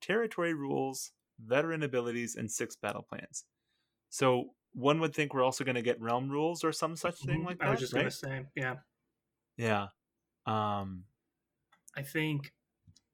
territory 0.00 0.54
rules, 0.54 1.12
veteran 1.44 1.82
abilities, 1.82 2.36
and 2.36 2.50
six 2.50 2.76
battle 2.76 3.02
plans. 3.02 3.44
So 4.16 4.52
one 4.72 4.98
would 5.00 5.14
think 5.14 5.34
we're 5.34 5.42
also 5.42 5.62
going 5.62 5.74
to 5.74 5.82
get 5.82 6.00
realm 6.00 6.30
rules 6.30 6.64
or 6.64 6.72
some 6.72 6.96
such 6.96 7.18
thing 7.18 7.44
like 7.44 7.58
that. 7.58 7.64
Mm-hmm. 7.64 7.68
I 7.68 7.70
was 7.72 7.80
just 7.80 7.92
right? 7.92 8.00
going 8.00 8.10
to 8.10 8.16
say, 8.16 8.42
yeah. 8.54 8.74
Yeah. 9.58 9.88
Um, 10.46 11.04
I 11.94 12.00
think 12.00 12.50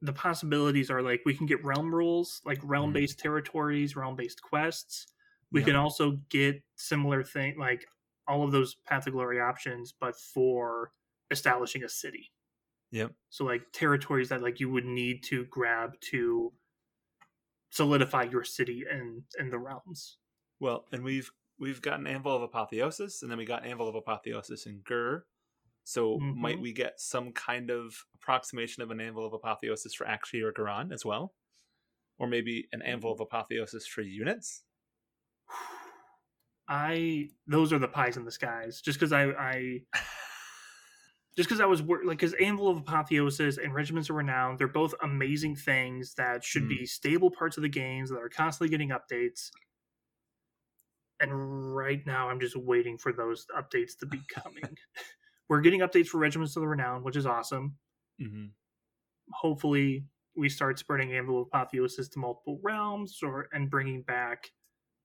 the 0.00 0.12
possibilities 0.12 0.90
are 0.92 1.02
like 1.02 1.22
we 1.24 1.34
can 1.34 1.46
get 1.46 1.64
realm 1.64 1.92
rules, 1.92 2.40
like 2.44 2.60
realm 2.62 2.92
based 2.92 3.18
territories, 3.18 3.96
realm 3.96 4.14
based 4.14 4.42
quests. 4.42 5.08
We 5.50 5.60
Yeah. 5.60 5.66
can 5.66 5.76
also 5.76 6.20
get 6.28 6.62
similar 6.76 7.24
thing 7.24 7.58
like 7.58 7.84
all 8.28 8.44
of 8.44 8.52
those 8.52 8.76
Path 8.86 9.08
of 9.08 9.12
Glory 9.12 9.40
options, 9.40 9.92
but 9.92 10.14
for 10.16 10.92
establishing 11.32 11.82
a 11.82 11.88
city. 11.88 12.30
Yep. 12.92 13.12
So 13.30 13.44
like 13.44 13.62
territories 13.72 14.28
that 14.28 14.40
like 14.40 14.60
you 14.60 14.70
would 14.70 14.84
need 14.84 15.24
to 15.24 15.46
grab 15.46 15.98
to 16.12 16.52
solidify 17.70 18.24
your 18.24 18.44
city 18.44 18.84
and 18.88 19.24
in 19.40 19.50
the 19.50 19.58
realms. 19.58 20.18
Well, 20.62 20.86
and 20.92 21.02
we've 21.02 21.28
we've 21.58 21.82
got 21.82 21.98
an 21.98 22.06
Anvil 22.06 22.36
of 22.36 22.42
Apotheosis, 22.42 23.20
and 23.22 23.30
then 23.30 23.36
we 23.38 23.44
got 23.44 23.64
an 23.64 23.70
Anvil 23.72 23.88
of 23.88 23.96
Apotheosis 23.96 24.64
in 24.64 24.80
Ghur. 24.84 25.24
So 25.82 26.18
might 26.20 26.58
Mhm. 26.58 26.62
we 26.62 26.72
get 26.72 27.00
some 27.00 27.32
kind 27.32 27.68
of 27.68 28.04
approximation 28.14 28.80
of 28.84 28.92
an 28.92 29.00
Anvil 29.00 29.26
of 29.26 29.32
Apotheosis 29.32 29.92
for 29.92 30.06
Aqshy 30.06 30.40
or 30.40 30.52
Ghyran 30.52 30.92
as 30.92 31.04
well? 31.04 31.34
Or 32.16 32.28
maybe 32.28 32.68
an 32.70 32.80
Anvil 32.82 33.10
of 33.12 33.18
Apotheosis 33.20 33.88
for 33.88 34.02
units? 34.02 34.62
I 36.68 37.30
those 37.48 37.72
are 37.72 37.80
the 37.80 37.88
pies 37.88 38.16
in 38.16 38.24
the 38.24 38.30
skies. 38.30 38.80
Just 38.80 39.00
because 39.00 39.12
I 39.12 39.24
I 39.32 39.80
just 41.36 41.48
because 41.48 41.60
I 41.60 41.66
was 41.66 41.82
wor- 41.82 42.04
like 42.04 42.18
because 42.18 42.34
Anvil 42.34 42.68
of 42.68 42.78
Apotheosis 42.78 43.58
and 43.58 43.74
Regiments 43.74 44.08
of 44.10 44.14
Renown, 44.16 44.56
they're 44.58 44.68
both 44.68 44.94
amazing 45.02 45.56
things 45.56 46.14
that 46.14 46.44
should 46.44 46.62
Mm. 46.64 46.68
be 46.78 46.86
stable 46.86 47.32
parts 47.32 47.56
of 47.56 47.62
the 47.62 47.68
games 47.68 48.10
that 48.10 48.18
are 48.18 48.28
constantly 48.28 48.70
getting 48.70 48.90
updates. 48.90 49.50
And 51.22 51.74
right 51.74 52.04
now, 52.04 52.28
I'm 52.28 52.40
just 52.40 52.56
waiting 52.56 52.98
for 52.98 53.12
those 53.12 53.46
updates 53.56 53.96
to 54.00 54.06
be 54.06 54.20
coming. 54.28 54.76
We're 55.48 55.60
getting 55.60 55.80
updates 55.80 56.08
for 56.08 56.18
Regiments 56.18 56.56
of 56.56 56.62
the 56.62 56.68
Renown, 56.68 57.04
which 57.04 57.16
is 57.16 57.26
awesome. 57.26 57.76
hmm 58.20 58.46
Hopefully, 59.32 60.04
we 60.36 60.48
start 60.48 60.78
spreading 60.78 61.14
Anvil 61.14 61.42
of 61.42 61.48
Apotheosis 61.48 62.08
to 62.10 62.18
multiple 62.18 62.58
realms, 62.62 63.20
or 63.22 63.46
and 63.52 63.70
bringing 63.70 64.02
back 64.02 64.50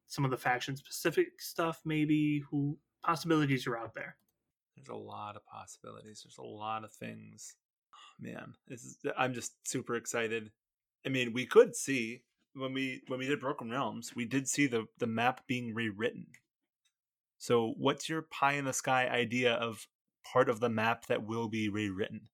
some 0.08 0.26
of 0.26 0.32
the 0.32 0.38
faction 0.38 0.76
specific 0.76 1.40
stuff. 1.40 1.82
Maybe 1.86 2.44
who 2.50 2.78
possibilities 3.06 3.68
are 3.68 3.78
out 3.78 3.94
there. 3.94 4.18
There's 4.76 4.90
a 4.90 4.96
lot 4.96 5.36
of 5.36 5.46
possibilities. 5.46 6.24
There's 6.26 6.40
a 6.40 6.50
lot 6.50 6.84
of 6.84 6.92
things. 6.94 7.56
Man, 8.20 8.54
this 8.68 8.84
is, 8.84 8.98
I'm 9.18 9.34
just 9.34 9.54
super 9.68 9.96
excited. 9.96 10.52
I 11.06 11.10
mean, 11.10 11.32
we 11.32 11.46
could 11.46 11.76
see 11.76 12.24
when 12.54 12.74
we 12.74 13.02
when 13.08 13.20
we 13.20 13.28
did 13.28 13.40
Broken 13.40 13.70
Realms, 13.70 14.16
we 14.16 14.26
did 14.26 14.48
see 14.48 14.68
the 14.68 14.86
the 15.00 15.08
map 15.08 15.42
being 15.48 15.74
rewritten. 15.74 16.28
So, 17.38 17.74
what's 17.78 18.10
your 18.10 18.24
pie 18.24 18.54
in 18.54 18.66
the 18.66 18.74
sky 18.74 19.08
idea 19.08 19.54
of 19.54 19.88
part 20.32 20.50
of 20.50 20.60
the 20.60 20.70
map 20.70 21.06
that 21.08 21.26
will 21.26 21.48
be 21.48 21.70
rewritten? 21.70 22.30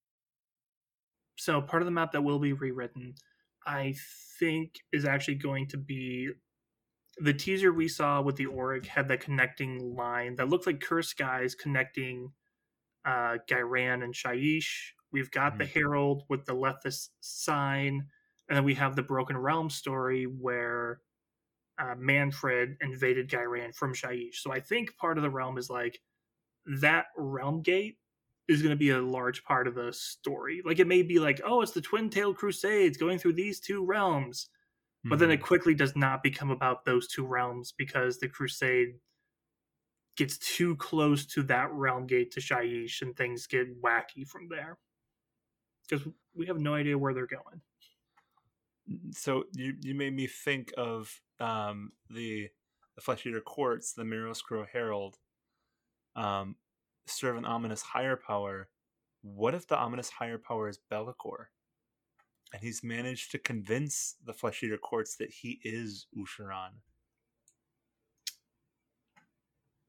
so 1.36 1.62
part 1.62 1.82
of 1.82 1.86
the 1.86 1.92
map 1.92 2.12
that 2.12 2.24
will 2.24 2.40
be 2.40 2.54
rewritten 2.54 3.14
i 3.66 3.94
think 4.40 4.80
is 4.92 5.06
actually 5.06 5.36
going 5.36 5.68
to 5.68 5.78
be 5.78 6.30
the 7.20 7.34
teaser 7.34 7.72
we 7.72 7.88
saw 7.88 8.22
with 8.22 8.38
the 8.38 8.48
Auric 8.48 8.88
had 8.88 9.08
that 9.08 9.22
connecting 9.22 9.96
line 9.96 10.36
that 10.36 10.50
looked 10.50 10.66
like 10.66 10.80
Curse 10.80 11.10
Skies 11.10 11.54
connecting 11.54 12.32
uh 13.06 13.38
Ghyran 13.48 14.04
and 14.04 14.16
Shyish. 14.16 14.94
We've 15.12 15.30
got 15.30 15.60
the 15.60 15.66
Herald 15.68 16.24
with 16.28 16.46
the 16.46 16.56
Lethis 16.56 17.10
sign, 17.20 18.08
and 18.50 18.58
then 18.58 18.64
we 18.64 18.76
have 18.76 18.96
the 18.96 19.04
Broken 19.04 19.38
Realm 19.38 19.70
story 19.70 20.26
where 20.26 21.02
uh, 21.80 21.96
Mannfred 21.96 22.78
invaded 22.82 23.30
Ghyran 23.30 23.76
from 23.76 23.94
Shyish. 23.94 24.36
So 24.36 24.52
I 24.52 24.60
think 24.60 24.98
part 24.98 25.18
of 25.18 25.24
the 25.24 25.30
realm 25.30 25.58
is 25.58 25.70
like 25.70 26.02
that 26.66 27.08
realm 27.18 27.62
gate 27.62 28.00
is 28.48 28.62
going 28.62 28.72
to 28.72 28.78
be 28.80 28.90
a 28.92 29.02
large 29.02 29.44
part 29.44 29.68
of 29.68 29.76
the 29.76 29.94
story. 29.94 30.62
Like 30.66 30.80
it 30.80 30.88
may 30.88 31.04
be 31.04 31.20
like, 31.20 31.42
oh, 31.46 31.62
it's 31.62 31.72
the 31.72 31.82
Twin 31.82 32.10
Tail 32.10 32.34
Crusades 32.34 32.98
going 32.98 33.20
through 33.20 33.34
these 33.34 33.60
two 33.60 33.86
realms, 33.86 34.50
but 35.10 35.20
then 35.20 35.32
it 35.32 35.40
Mhm. 35.40 35.44
quickly 35.44 35.76
does 35.76 35.96
not 35.96 36.24
become 36.24 36.52
about 36.52 36.86
those 36.86 37.08
two 37.08 37.26
realms 37.26 37.74
because 37.74 38.20
the 38.20 38.30
Crusade 38.30 39.00
gets 40.16 40.38
too 40.38 40.76
close 40.78 41.26
to 41.26 41.44
that 41.44 41.72
realm 41.72 42.06
gate 42.08 42.32
to 42.32 42.40
Shyish 42.40 43.02
and 43.02 43.16
things 43.16 43.48
get 43.48 43.82
wacky 43.82 44.28
from 44.28 44.48
there. 44.48 44.80
Because 45.88 46.08
we 46.34 46.46
have 46.48 46.60
no 46.60 46.74
idea 46.76 46.98
where 46.98 47.14
they're 47.14 47.28
going. 47.28 47.62
So 49.12 49.46
you 49.54 49.76
you 49.82 49.96
made 49.96 50.14
me 50.14 50.28
think 50.28 50.74
of 50.78 51.22
um 51.40 51.94
the 52.10 52.50
the 52.96 53.02
flesh 53.02 53.26
eater 53.26 53.42
courts 53.42 53.94
the 53.94 54.04
marrow 54.06 54.34
scroll 54.34 54.66
herald 54.72 55.18
um 56.16 56.56
serve 57.08 57.38
an 57.38 57.46
ominous 57.46 57.82
higher 57.82 58.16
power. 58.16 58.70
What 59.22 59.56
if 59.56 59.68
the 59.68 59.78
ominous 59.78 60.10
higher 60.10 60.38
power 60.38 60.68
is 60.70 60.78
Be'lakor? 60.90 61.46
And 62.54 62.62
he's 62.62 62.84
managed 62.84 63.32
to 63.32 63.40
convince 63.40 64.16
the 64.24 64.34
flesh 64.34 64.62
eater 64.64 64.78
courts 64.78 65.16
that 65.18 65.32
he 65.32 65.60
is 65.64 66.08
Ushoran 66.16 66.82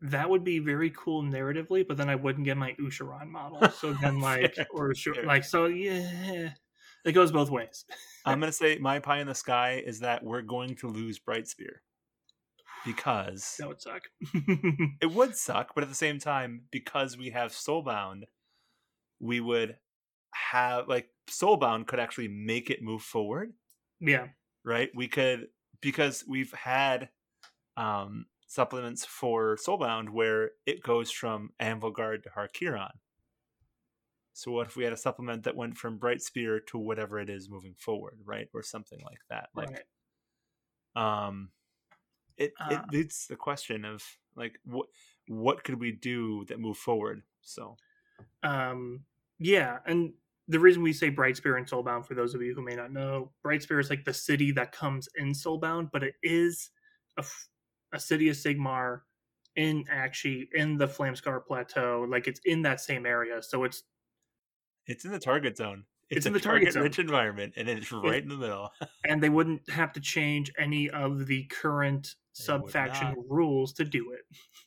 That 0.01 0.29
would 0.29 0.45
be 0.45 0.59
very 0.59 0.91
cool 0.91 1.23
narratively, 1.23 1.87
but 1.87 1.97
then 1.97 2.11
I 2.11 2.15
wouldn't 2.15 2.45
get 2.45 2.59
my 2.59 2.75
Ushoran 2.75 3.29
model. 3.29 3.71
So 3.71 3.95
then, 3.95 4.21
like, 4.21 4.55
or 4.71 4.91
Usher- 4.91 5.25
like, 5.25 5.45
so 5.45 5.65
yeah, 5.67 6.51
it 7.05 7.13
goes 7.13 7.33
both 7.33 7.51
ways. 7.51 7.85
i'm 8.25 8.41
gonna 8.41 8.53
say 8.53 8.79
my 8.79 8.99
pie 8.99 9.19
in 9.21 9.27
the 9.27 9.35
sky 9.35 9.83
is 9.85 10.01
that 10.01 10.23
we're 10.23 10.43
going 10.43 10.75
to 10.75 10.89
lose 10.89 11.19
brightspear 11.19 11.77
because 12.85 13.57
That 13.59 13.69
would 13.69 13.81
suck. 13.81 14.03
it 15.01 15.11
would 15.11 15.37
suck, 15.37 15.75
but 15.75 15.83
at 15.83 15.89
the 15.89 15.95
same 15.95 16.19
time, 16.19 16.63
because 16.71 17.17
we 17.17 17.31
have 17.31 17.51
Soulbound, 17.51 18.25
we 19.21 19.41
would 19.41 19.77
have 20.35 20.89
like 20.89 21.09
Soulbound 21.31 21.87
could 21.87 22.01
actually 22.01 22.29
make 22.29 22.71
it 22.71 22.83
move 22.83 23.03
forward, 23.03 23.53
yeah, 24.01 24.27
right? 24.65 24.91
We 24.95 25.09
could 25.09 25.49
because 25.81 26.25
we've 26.29 26.53
had 26.53 27.09
um 27.77 28.27
supplements 28.47 29.05
for 29.05 29.57
Soulbound 29.57 30.11
where 30.11 30.51
it 30.67 30.83
goes 30.83 31.11
from 31.11 31.51
Anvilgard 31.61 32.23
to 32.25 32.31
Har 32.35 32.49
Kuron. 32.49 32.91
So 34.35 34.51
what 34.53 34.67
if 34.67 34.77
we 34.77 34.85
had 34.85 34.93
a 34.93 34.97
supplement 34.99 35.45
that 35.45 35.57
went 35.57 35.79
from 35.79 35.97
Bright 35.97 36.21
Spear 36.21 36.61
to 36.69 36.79
whatever 36.79 37.19
it 37.19 37.31
is 37.31 37.49
moving 37.49 37.75
forward, 37.79 38.19
right? 38.25 38.49
Or 38.53 38.63
something 38.63 39.01
like 39.05 39.21
that. 39.31 39.49
Like 39.55 39.85
right. 40.97 41.27
um 41.27 41.51
it 42.37 42.53
it 42.71 42.81
Uh, 42.81 42.83
leads 42.93 43.27
the 43.29 43.37
question 43.37 43.85
of 43.87 44.03
like 44.37 44.59
what 44.65 44.89
what 45.29 45.65
could 45.65 45.81
we 45.81 45.93
do 45.93 46.45
that 46.47 46.61
move 46.61 46.77
forward 46.77 47.23
so 47.41 47.79
Um, 48.43 49.05
yeah, 49.39 49.79
and 49.87 50.13
the 50.49 50.61
reason 50.61 50.83
we 50.83 50.93
say 50.93 51.11
Brightspear 51.11 51.57
and 51.57 51.67
Soulbound, 51.67 52.07
for 52.07 52.15
those 52.15 52.35
of 52.35 52.43
you 52.43 52.55
who 52.55 52.63
may 52.63 52.77
not 52.77 52.93
know, 52.93 53.33
Brightspear 53.45 53.81
is 53.81 53.91
like 53.91 54.05
the 54.05 54.13
city 54.15 54.53
that 54.53 54.73
comes 54.73 55.09
in 55.17 55.33
Soulbound, 55.33 55.91
but 55.93 56.03
it 56.03 56.15
is 56.23 56.71
a, 57.17 57.25
a 57.95 57.99
city 58.01 58.29
of 58.29 58.37
Sigmar 58.37 59.01
in 59.57 59.85
actually 59.91 60.49
in 60.55 60.77
the 60.77 60.87
Flamescar 60.87 61.45
Plateau. 61.47 62.07
Like 62.09 62.27
it's 62.29 62.41
in 62.45 62.63
that 62.63 62.81
same 62.81 63.07
area, 63.07 63.43
so 63.43 63.65
it's 63.65 63.85
it's 64.87 65.05
in 65.05 65.13
the 65.13 65.19
target 65.19 65.57
zone 65.57 65.85
it's, 66.11 66.19
It's 66.19 66.27
in 66.27 66.33
the 66.35 66.41
target 66.41 66.73
zone. 66.75 66.83
rich 66.83 66.99
environment 66.99 67.55
and 67.57 67.69
it's 67.69 67.91
right 67.91 68.23
in 68.23 68.29
the 68.29 68.37
middle 68.37 68.71
and 69.09 69.23
they 69.23 69.31
wouldn't 69.31 69.69
have 69.71 69.93
to 69.95 70.01
change 70.01 70.53
any 70.59 70.91
of 70.91 71.27
the 71.27 71.45
current 71.45 72.15
sub 72.35 72.69
faction 72.71 73.15
rules 73.29 73.73
to 73.75 73.85
do 73.85 74.11
it, 74.13 74.21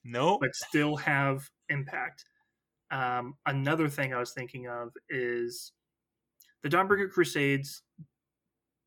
Nope. 0.05 0.39
but 0.41 0.55
still 0.55 0.95
have 0.95 1.49
impact. 1.69 2.23
Um, 2.91 3.35
another 3.45 3.89
thing 3.89 4.13
I 4.13 4.19
was 4.19 4.31
thinking 4.33 4.67
of 4.67 4.93
is 5.09 5.73
the 6.63 6.69
Dawnbreaker 6.69 7.11
Crusades. 7.11 7.83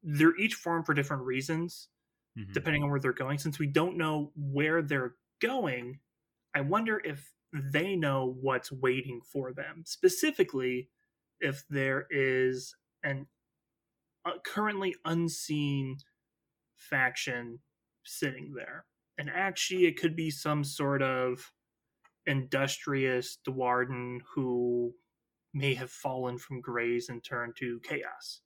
They're 0.02 0.34
each 0.36 0.54
formed 0.54 0.86
for 0.86 0.94
different 0.94 1.24
reasons, 1.24 1.88
Mhm. 2.38 2.52
depending 2.54 2.82
on 2.82 2.90
where 2.90 2.98
they're 3.00 3.12
going. 3.12 3.38
Since 3.38 3.58
we 3.58 3.66
don't 3.66 3.96
know 3.98 4.32
where 4.34 4.80
they're 4.82 5.14
going, 5.40 6.00
I 6.54 6.62
wonder 6.62 7.00
if 7.04 7.32
they 7.52 7.96
know 7.96 8.34
what's 8.40 8.72
waiting 8.72 9.20
for 9.30 9.52
them. 9.52 9.82
Specifically, 9.84 10.88
if 11.40 11.64
there 11.68 12.06
is 12.10 12.74
an 13.02 13.26
uh, 14.24 14.32
currently 14.44 14.94
unseen 15.04 15.96
faction 16.76 17.60
sitting 18.04 18.52
there. 18.54 18.86
And 19.18 19.30
actually, 19.30 19.86
it 19.86 19.98
could 20.00 20.16
be 20.16 20.30
some 20.30 20.64
sort 20.64 21.02
of 21.02 21.52
industrious 22.26 23.38
Duardin 23.46 24.20
who 24.34 24.94
may 25.54 25.74
have 25.74 25.90
fallen 25.90 26.38
from 26.38 26.60
grace 26.60 27.08
and 27.08 27.22
turned 27.24 27.56
to 27.56 27.80
chaos. 27.80 28.42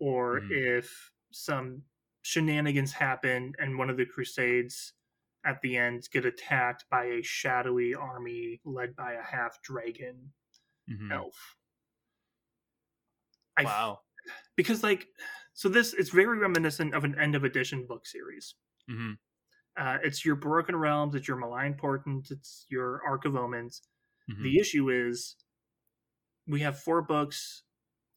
Or 0.00 0.40
Mhm. 0.40 0.50
if 0.50 1.12
some 1.32 1.84
shenanigans 2.22 2.92
happen 2.92 3.54
and 3.58 3.78
one 3.78 3.90
of 3.90 3.96
the 3.96 4.06
Crusades 4.06 4.94
at 5.44 5.60
the 5.62 5.76
end 5.76 6.08
get 6.10 6.24
attacked 6.24 6.88
by 6.90 7.04
a 7.06 7.22
shadowy 7.22 7.94
army 7.94 8.60
led 8.64 8.96
by 8.96 9.12
a 9.14 9.22
half 9.22 9.62
dragon 9.62 10.32
Mhm. 10.88 11.12
elf. 11.12 11.56
I 13.56 13.64
Wow. 13.64 14.00
because 14.56 14.82
like 14.82 15.08
so 15.52 15.68
this 15.68 15.92
it's 15.94 16.10
very 16.10 16.38
reminiscent 16.38 16.94
of 16.94 17.04
an 17.04 17.18
end 17.18 17.34
of 17.34 17.44
edition 17.44 17.86
book 17.86 18.06
series. 18.06 18.54
hmm 18.88 19.12
Uh, 19.76 19.98
it's 20.04 20.24
your 20.24 20.36
Broken 20.36 20.76
Realms, 20.76 21.14
it's 21.14 21.26
your 21.28 21.36
Malign 21.36 21.74
Portent, 21.74 22.30
it's 22.30 22.66
your 22.68 23.00
Arks 23.04 23.26
of 23.26 23.36
Omen. 23.36 23.70
hmm 24.28 24.42
The 24.42 24.58
issue 24.58 24.90
is 24.90 25.36
we 26.46 26.60
have 26.60 26.78
four 26.78 27.02
books 27.02 27.62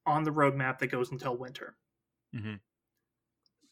on 0.05 0.23
the 0.23 0.31
roadmap 0.31 0.79
that 0.79 0.87
goes 0.87 1.11
until 1.11 1.37
winter. 1.37 1.77
hmm 2.33 2.55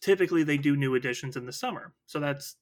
Typically, 0.02 0.44
they 0.44 0.58
do 0.58 0.76
new 0.76 0.94
editions 0.94 1.36
in 1.36 1.46
the 1.46 1.52
summer, 1.54 1.96
so 2.06 2.20
that's 2.20 2.58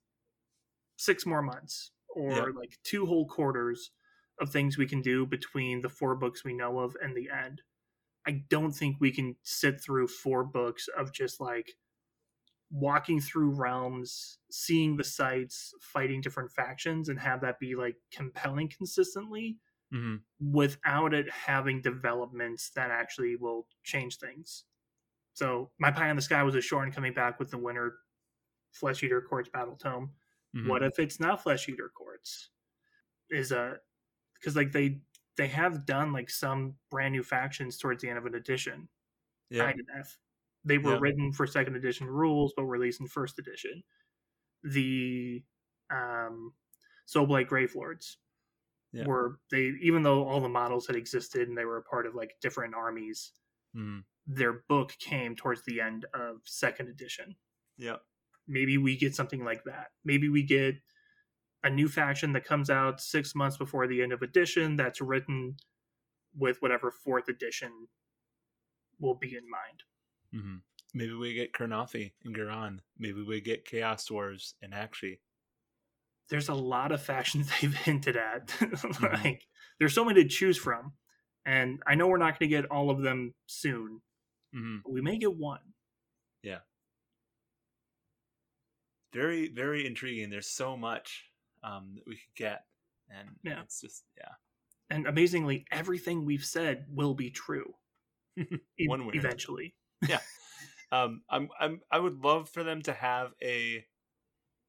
six 0.98 1.26
more 1.26 1.42
months 1.42 1.92
or 2.08 2.32
Yeah. 2.32 2.46
like 2.56 2.78
two 2.84 3.06
whole 3.06 3.28
quarters 3.28 3.92
of 4.40 4.50
things 4.52 4.78
we 4.78 4.88
can 4.88 5.02
do 5.02 5.26
between 5.26 5.82
the 5.82 5.90
four 5.90 6.16
books 6.16 6.44
we 6.46 6.54
know 6.54 6.80
of 6.80 6.96
and 7.02 7.16
the 7.18 7.30
end. 7.30 7.62
I 8.28 8.44
don't 8.50 8.72
think 8.72 8.98
we 9.00 9.12
can 9.12 9.36
sit 9.44 9.82
through 9.82 10.08
four 10.08 10.44
books 10.44 10.88
of 10.98 11.12
just 11.14 11.40
like 11.42 11.76
walking 12.72 13.20
through 13.22 13.52
realms, 13.52 14.40
seeing 14.52 14.98
the 14.98 15.04
sites, 15.04 15.74
fighting 15.82 16.22
different 16.22 16.52
factions, 16.52 17.10
and 17.10 17.20
have 17.20 17.42
that 17.42 17.60
be 17.60 17.76
like 17.76 17.98
compelling 18.12 18.70
consistently 18.70 19.58
hmm 19.92 20.16
without 20.40 21.14
it 21.14 21.30
having 21.32 21.82
developments 21.82 22.72
that 22.72 22.92
actually 22.92 23.36
will 23.36 23.68
change 23.84 24.18
things. 24.18 24.66
So 25.34 25.72
my 25.80 25.92
pie 25.92 26.10
in 26.10 26.16
the 26.16 26.22
sky 26.22 26.44
was 26.44 26.56
Ushoran 26.56 26.94
coming 26.94 27.14
back 27.14 27.40
with 27.40 27.52
the 27.52 27.58
winter 27.58 28.00
Flesh 28.74 29.04
Eater 29.04 29.22
Courts 29.22 29.50
Battle 29.50 29.76
Tome. 29.76 30.12
hmm 30.54 30.68
What 30.68 30.84
if 30.84 31.00
it's 31.00 31.20
not 31.20 31.44
Flesh 31.44 31.70
Eater 31.70 31.92
Courts? 31.96 32.50
Is 33.30 33.52
a 33.52 33.78
because 34.36 34.56
like 34.56 34.72
they 34.72 35.02
they 35.38 35.48
have 35.48 35.86
done 35.86 36.14
like 36.14 36.30
some 36.30 36.76
brand 36.92 37.14
new 37.14 37.24
factions 37.24 37.78
towards 37.78 38.02
the 38.02 38.10
end 38.10 38.18
of 38.18 38.26
an 38.26 38.36
edition. 38.36 38.88
Yeah. 39.50 39.72
INF. 39.72 40.18
They 40.66 40.78
were 40.78 40.94
Yeah. 40.94 41.00
written 41.02 41.34
for 41.34 41.46
second 41.48 41.76
edition 41.76 42.08
rules, 42.08 42.54
but 42.56 42.64
released 42.64 43.02
in 43.02 43.08
first 43.08 43.40
edition. 43.40 43.84
The 44.64 45.44
um, 45.90 46.54
Soulblight 47.08 47.48
Gravelords 47.50 48.18
Yeah. 48.92 49.06
were 49.06 49.40
they 49.52 49.74
even 49.82 50.04
though 50.04 50.26
all 50.28 50.40
the 50.40 50.50
models 50.50 50.88
had 50.88 50.96
existed 50.96 51.48
and 51.50 51.58
they 51.58 51.66
were 51.66 51.78
a 51.78 51.84
part 51.84 52.06
of 52.06 52.16
like 52.16 52.38
different 52.42 52.76
armies, 52.76 53.34
hmm 53.74 54.00
their 54.26 54.64
book 54.70 54.94
came 55.00 55.36
towards 55.36 55.64
the 55.66 55.82
end 55.82 56.06
of 56.14 56.40
second 56.46 56.88
edition. 56.88 57.36
Yeah. 57.78 57.98
Maybe 58.48 58.78
we 58.78 58.96
get 58.96 59.14
something 59.14 59.44
like 59.44 59.66
that. 59.66 59.92
Maybe 60.06 60.30
we 60.30 60.44
get 60.44 60.76
a 61.64 61.70
new 61.70 61.88
faction 61.88 62.34
that 62.34 62.46
comes 62.46 62.70
out 62.70 63.02
six 63.02 63.34
months 63.36 63.58
before 63.58 63.88
the 63.88 64.02
end 64.02 64.12
of 64.12 64.22
edition 64.22 64.76
that's 64.76 65.02
written 65.02 65.56
with 66.38 66.62
whatever 66.62 66.92
fourth 66.92 67.30
edition 67.30 67.88
will 69.00 69.16
be 69.16 69.36
in 69.36 69.44
mind. 69.50 69.84
hmm 70.46 70.58
Maybe 70.96 71.14
we 71.14 71.34
get 71.34 71.54
Kurnothi 71.54 72.12
and 72.24 72.36
Ghyran. 72.38 72.78
Maybe 73.00 73.24
we 73.24 73.42
get 73.42 73.66
Chaos 73.66 74.08
Dwarves 74.08 74.54
and 74.62 74.74
Aqshy. 74.74 75.18
There's 76.30 76.50
a 76.50 76.54
lot 76.54 76.92
of 76.92 77.02
factions 77.02 77.50
they've 77.62 77.74
hinted 77.74 78.16
at. 78.16 78.54
like 79.02 79.48
there's 79.80 79.96
so 79.96 80.06
many 80.06 80.24
to 80.24 80.30
choose 80.30 80.58
from. 80.58 80.94
And 81.46 81.82
I 81.88 81.96
know 81.96 82.08
we're 82.08 82.18
not 82.18 82.40
going 82.40 82.50
to 82.50 82.56
get 82.56 82.70
all 82.70 82.90
of 82.92 83.02
them 83.02 83.34
soon, 83.48 84.02
hmm 84.54 84.78
but 84.84 84.94
we 84.94 85.02
may 85.02 85.18
get 85.18 85.36
one. 85.36 85.60
Yeah. 86.44 86.60
Very, 89.14 89.50
very 89.50 89.86
intriguing. 89.86 90.30
There's 90.30 90.48
so 90.48 90.78
much 90.78 91.26
um, 91.64 91.94
that 91.96 92.04
we 92.08 92.16
could 92.16 92.36
get, 92.36 92.66
and 93.10 93.30
Yeah. 93.44 93.62
it's 93.62 93.82
just 93.82 94.04
yeah. 94.18 94.34
And 94.90 95.08
amazingly, 95.08 95.66
everything 95.72 96.26
we've 96.26 96.46
said 96.46 96.86
will 96.90 97.14
be 97.16 97.30
true. 97.32 97.74
One 98.86 99.06
way 99.06 99.14
eventually. 99.16 99.76
Um, 100.92 101.22
I'm, 101.28 101.50
I'm, 101.60 101.82
I 101.92 101.98
would 101.98 102.24
love 102.24 102.50
for 102.50 102.64
them 102.64 102.80
to 102.84 102.94
have 102.94 103.34
a, 103.42 103.84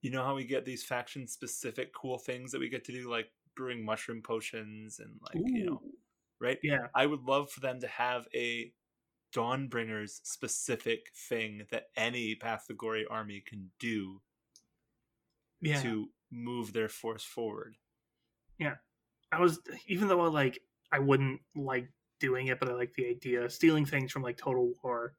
you 0.01 0.11
know 0.11 0.25
how 0.25 0.35
we 0.35 0.45
get 0.45 0.65
these 0.65 0.83
faction 0.83 1.29
specific 1.29 1.93
cool 1.93 2.19
things 2.19 2.51
that 2.53 2.61
we 2.61 2.71
get 2.71 2.85
to 2.85 2.93
do, 2.93 3.11
like 3.11 3.27
brewing 3.55 3.85
mushroom 3.85 4.23
potions 4.23 5.01
and 5.01 5.21
like 5.21 5.43
you 5.47 5.67
know, 5.67 5.83
right? 6.41 6.59
yeah. 6.63 6.87
I 6.95 7.05
would 7.05 7.25
love 7.25 7.51
for 7.51 7.61
them 7.61 7.79
to 7.81 7.87
have 7.89 8.27
a 8.35 8.73
Dawnbringers 9.37 10.21
specific 10.23 11.09
thing 11.29 11.67
that 11.71 11.89
any 11.95 12.37
Path 12.37 12.67
Glory 12.75 13.05
army 13.11 13.43
can 13.47 13.71
do 13.79 14.23
Yeah. 15.61 15.83
to 15.83 16.09
move 16.35 16.73
their 16.73 16.89
force 16.89 17.25
forward. 17.25 17.77
Yeah. 18.59 18.77
I 19.33 19.41
was 19.41 19.61
even 19.89 20.09
though 20.09 20.23
I 20.23 20.29
like 20.29 20.61
I 20.93 20.99
wouldn't 21.01 21.43
like 21.57 21.91
doing 22.21 22.49
it, 22.49 22.61
but 22.61 22.69
I 22.71 22.75
like 22.75 22.95
the 22.95 23.07
idea 23.09 23.51
stealing 23.51 23.87
things 23.87 24.13
from 24.13 24.23
like 24.23 24.37
Total 24.39 24.73
War, 24.83 25.17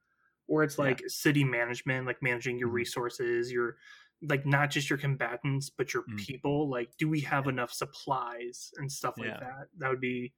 or 0.48 0.64
it's 0.64 0.78
Yeah. 0.78 0.80
like 0.80 1.02
city 1.08 1.44
management, 1.44 2.08
like 2.08 2.22
managing 2.24 2.60
your 2.60 2.70
Mhm. 2.70 2.72
resources, 2.72 3.52
your 3.52 3.78
like 4.22 4.46
not 4.46 4.72
just 4.72 4.90
your 4.90 5.00
combatants, 5.00 5.70
but 5.70 5.94
your 5.94 6.06
Mm. 6.08 6.28
people. 6.28 6.70
Like, 6.70 6.98
do 6.98 7.10
we 7.10 7.22
have 7.22 7.48
enough 7.48 7.74
supplies 7.74 8.72
and 8.78 8.92
stuff 8.92 9.20
like 9.20 9.34
Yeah. 9.34 9.40
that? 9.40 9.68
That 9.78 9.90
would 9.90 10.02
be, 10.02 10.34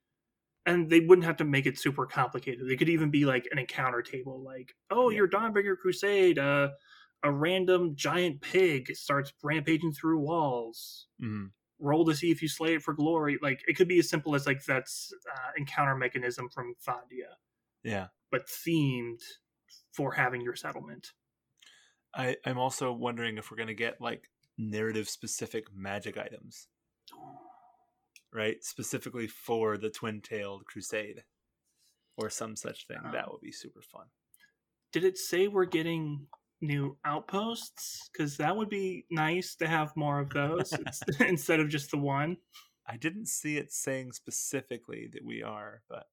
and 0.65 0.89
they 0.89 0.99
wouldn't 1.01 1.25
have 1.25 1.37
to 1.37 1.45
make 1.45 1.65
it 1.65 1.77
super 1.79 2.05
complicated. 2.05 2.67
They 2.67 2.75
could 2.77 2.89
even 2.89 3.09
be 3.11 3.25
like 3.25 3.47
an 3.51 3.59
encounter 3.59 4.01
table, 4.01 4.41
like, 4.43 4.75
oh, 4.91 5.09
Yeah. 5.09 5.17
your 5.17 5.27
Dawnbringer 5.29 5.77
Crusade, 5.77 6.39
uh, 6.39 6.71
a 7.23 7.31
random 7.31 7.95
giant 7.95 8.41
pig 8.41 8.95
starts 8.95 9.33
rampaging 9.43 9.91
through 9.91 10.19
walls 10.19 11.07
Mhm. 11.21 11.51
roll 11.79 12.05
to 12.05 12.15
see 12.15 12.31
if 12.31 12.41
you 12.41 12.47
slay 12.47 12.75
it 12.75 12.81
for 12.83 12.93
glory. 12.93 13.37
Like 13.41 13.63
it 13.67 13.75
could 13.75 13.87
be 13.87 13.99
as 13.99 14.09
simple 14.09 14.35
as 14.35 14.45
like 14.47 14.63
that's 14.65 15.13
uh, 15.31 15.51
encounter 15.57 15.95
mechanism 15.95 16.49
from 16.49 16.75
Thondia, 16.75 17.35
Yeah. 17.83 18.07
but 18.31 18.47
themed 18.47 19.21
for 19.91 20.13
having 20.13 20.41
your 20.41 20.55
settlement. 20.55 21.13
I, 22.13 22.37
I'm 22.45 22.57
also 22.57 22.91
wondering 22.93 23.37
if 23.37 23.51
we're 23.51 23.57
going 23.57 23.67
to 23.67 23.73
get 23.75 24.01
like 24.01 24.29
narrative 24.57 25.07
specific 25.09 25.71
magic 25.73 26.17
items, 26.17 26.67
right? 28.33 28.63
Specifically 28.63 29.27
for 29.27 29.77
the 29.77 29.89
twin 29.89 30.21
tailed 30.21 30.65
crusade 30.65 31.23
or 32.15 32.29
some 32.29 32.55
such 32.55 32.87
thing. 32.87 32.97
that 33.11 33.25
Um, 33.25 33.31
would 33.33 33.41
be 33.41 33.51
super 33.51 33.81
fun. 33.81 34.07
Did 34.91 35.03
it 35.03 35.17
say 35.17 35.47
we're 35.47 35.65
getting 35.65 36.27
new 36.61 36.97
outposts? 37.05 38.09
Because 38.11 38.37
that 38.37 38.55
would 38.55 38.69
be 38.69 39.05
nice 39.09 39.55
to 39.55 39.67
have 39.67 39.95
more 39.95 40.19
of 40.19 40.29
those 40.29 40.73
instead 41.19 41.59
of 41.59 41.69
just 41.69 41.91
the 41.91 41.97
one. 41.97 42.37
I 42.87 42.97
didn't 42.97 43.27
see 43.27 43.57
it 43.57 43.71
saying 43.73 44.13
specifically 44.13 45.09
that 45.13 45.23
we 45.25 45.43
are, 45.43 45.81
but 45.89 46.05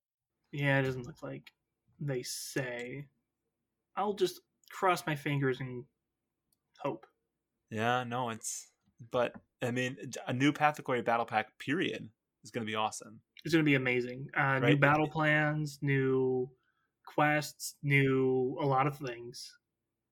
Yeah, 0.53 0.80
it 0.80 0.82
doesn't 0.82 1.07
look 1.07 1.22
like 1.22 1.53
they 2.01 2.22
say. 2.22 3.07
I'll 3.97 4.14
just 4.14 4.40
cross 4.70 5.07
my 5.07 5.14
fingers 5.14 5.61
and 5.61 5.84
hope. 6.80 7.07
yeah, 7.70 8.05
no, 8.05 8.30
it's. 8.30 8.68
But 9.11 9.34
I 9.62 9.70
mean, 9.70 9.97
a 10.26 10.32
new 10.32 10.53
Path 10.53 10.80
battle 11.05 11.26
pack 11.26 11.59
period 11.59 12.09
is 12.42 12.51
going 12.51 12.66
to 12.66 12.70
be 12.70 12.76
awesome. 12.76 13.20
It's 13.45 13.53
going 13.55 13.64
to 13.64 13.68
be 13.68 13.74
amazing. 13.74 14.28
Uh, 14.36 14.59
New 14.59 14.76
battle 14.76 15.09
plans, 15.09 15.78
new 15.82 16.49
quests, 17.07 17.76
new 17.82 18.57
a 18.61 18.66
lot 18.66 18.86
of 18.86 18.97
things. 18.99 19.53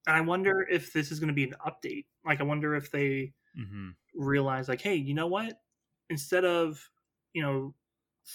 And 0.07 0.17
I 0.17 0.21
wonder 0.21 0.63
if 0.69 0.93
this 0.93 1.13
is 1.13 1.21
going 1.21 1.29
to 1.29 1.35
be 1.35 1.45
an 1.45 1.55
update. 1.65 2.07
Like, 2.25 2.41
I 2.41 2.45
wonder 2.45 2.75
if 2.75 2.91
they 2.91 3.35
Mm-hmm. 3.57 3.91
realize, 4.15 4.69
like, 4.69 4.81
hey, 4.83 4.97
you 4.97 5.15
know 5.15 5.29
what? 5.29 5.63
Instead 6.11 6.45
of, 6.45 6.91
you 7.35 7.43
know, 7.43 7.75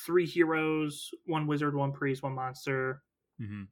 three 0.06 0.26
heroes, 0.28 1.12
one 1.26 1.48
wizard, 1.48 1.76
one 1.76 1.94
priest, 1.94 2.24
one 2.24 2.36
monster, 2.36 3.04
Mm-hmm. 3.42 3.64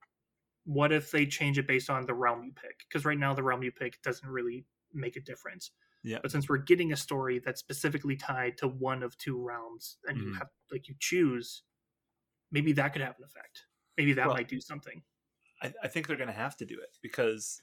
what 0.66 0.92
if 0.92 1.12
they 1.12 1.26
change 1.26 1.58
it 1.58 1.68
based 1.68 1.90
on 1.90 2.06
the 2.06 2.14
realm 2.14 2.44
you 2.44 2.52
pick? 2.54 2.80
Because 2.88 3.06
right 3.06 3.18
now, 3.18 3.34
the 3.34 3.44
realm 3.44 3.64
you 3.64 3.72
pick 3.72 4.02
doesn't 4.02 4.28
really 4.28 4.66
make 4.94 5.16
a 5.16 5.22
difference. 5.22 5.72
Yeah. 6.04 6.22
But 6.22 6.32
since 6.32 6.50
we're 6.50 6.58
getting 6.58 6.92
a 6.92 6.98
story 6.98 7.40
that's 7.40 7.60
specifically 7.60 8.16
tied 8.16 8.58
to 8.60 8.68
one 8.68 9.04
of 9.04 9.18
two 9.18 9.42
realms, 9.44 9.98
and 10.06 10.20
you 10.22 10.32
Mhm. 10.32 10.40
have 10.40 10.50
like 10.72 10.88
you 10.88 10.96
choose, 11.00 11.64
maybe 12.52 12.74
that 12.74 12.94
could 12.94 13.02
have 13.04 13.18
an 13.20 13.26
effect. 13.26 13.68
Maybe 13.98 14.14
that 14.14 14.32
Well, 14.32 14.34
might 14.34 14.50
do 14.50 14.62
something. 14.62 15.04
I, 15.62 15.74
I 15.84 15.88
think 15.88 16.08
they're 16.08 16.18
going 16.18 16.28
to 16.28 16.34
have 16.34 16.58
to 16.58 16.66
do 16.66 16.80
it 16.80 16.98
because 17.02 17.62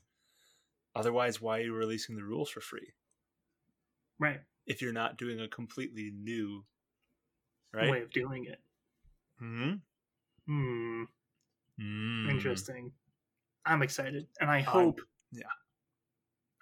otherwise, 0.94 1.40
why 1.40 1.58
are 1.58 1.62
you 1.62 1.74
releasing 1.74 2.16
the 2.16 2.24
rules 2.24 2.50
for 2.50 2.60
free 2.60 2.92
Right. 4.18 4.40
if 4.66 4.80
you're 4.82 4.92
not 4.92 5.18
doing 5.18 5.40
a 5.40 5.48
completely 5.48 6.10
new, 6.14 6.64
right? 7.72 7.90
Way 7.90 8.02
of 8.02 8.10
doing 8.12 8.44
it. 8.46 8.60
hmm 9.38 9.72
Hmm. 10.46 11.04
Mm. 11.80 12.30
Interesting. 12.30 12.92
I'm 13.64 13.82
excited, 13.82 14.26
and 14.40 14.50
I 14.50 14.60
hope. 14.60 15.00
yeah. 15.32 15.46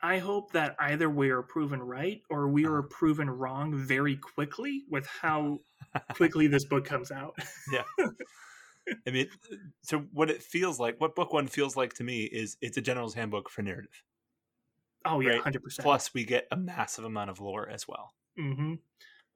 I 0.03 0.19
hope 0.19 0.53
that 0.53 0.77
either 0.79 1.11
we 1.11 1.29
are 1.31 1.43
proven 1.43 1.83
right 1.83 2.23
or 2.31 2.49
we 2.49 2.65
are 2.65 2.79
Uh-huh. 2.79 2.89
proven 2.91 3.29
wrong 3.29 3.75
very 3.77 4.17
quickly 4.17 4.85
with 4.89 5.07
how 5.07 5.61
quickly 6.15 6.47
this 6.47 6.65
book 6.65 6.85
comes 6.87 7.11
out. 7.11 7.37
Yeah. 7.71 7.85
I 9.07 9.11
mean, 9.11 9.29
so 9.83 10.01
what 10.13 10.31
it 10.31 10.43
feels 10.43 10.81
like, 10.81 11.01
what 11.01 11.15
book 11.15 11.33
one 11.33 11.49
feels 11.49 11.77
like 11.77 11.93
to 11.95 12.05
me 12.05 12.25
is 12.25 12.57
it's 12.63 12.79
a 12.79 12.81
general's 12.81 13.15
handbook 13.15 13.51
for 13.51 13.63
narrative. 13.63 14.03
Oh 15.05 15.21
yeah, 15.21 15.31
Right. 15.31 15.41
hundred 15.41 15.63
percent. 15.63 15.85
Plus, 15.85 16.13
we 16.15 16.25
get 16.25 16.47
a 16.51 16.57
massive 16.57 17.05
amount 17.05 17.31
of 17.31 17.41
lore 17.41 17.69
as 17.69 17.89
well. 17.89 18.15
Mm-hmm. 18.39 18.75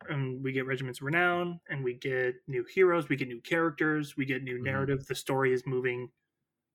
And 0.08 0.42
we 0.44 0.52
get 0.52 0.66
Regiments 0.66 1.00
Renown, 1.00 1.60
and 1.70 1.82
we 1.82 1.94
get 1.94 2.36
new 2.46 2.64
heroes, 2.64 3.08
we 3.08 3.16
get 3.16 3.28
new 3.28 3.40
characters, 3.40 4.16
we 4.16 4.24
get 4.26 4.42
new 4.42 4.58
Mhm. 4.58 4.64
narrative. 4.64 5.06
The 5.06 5.14
story 5.14 5.52
is 5.52 5.66
moving 5.66 6.12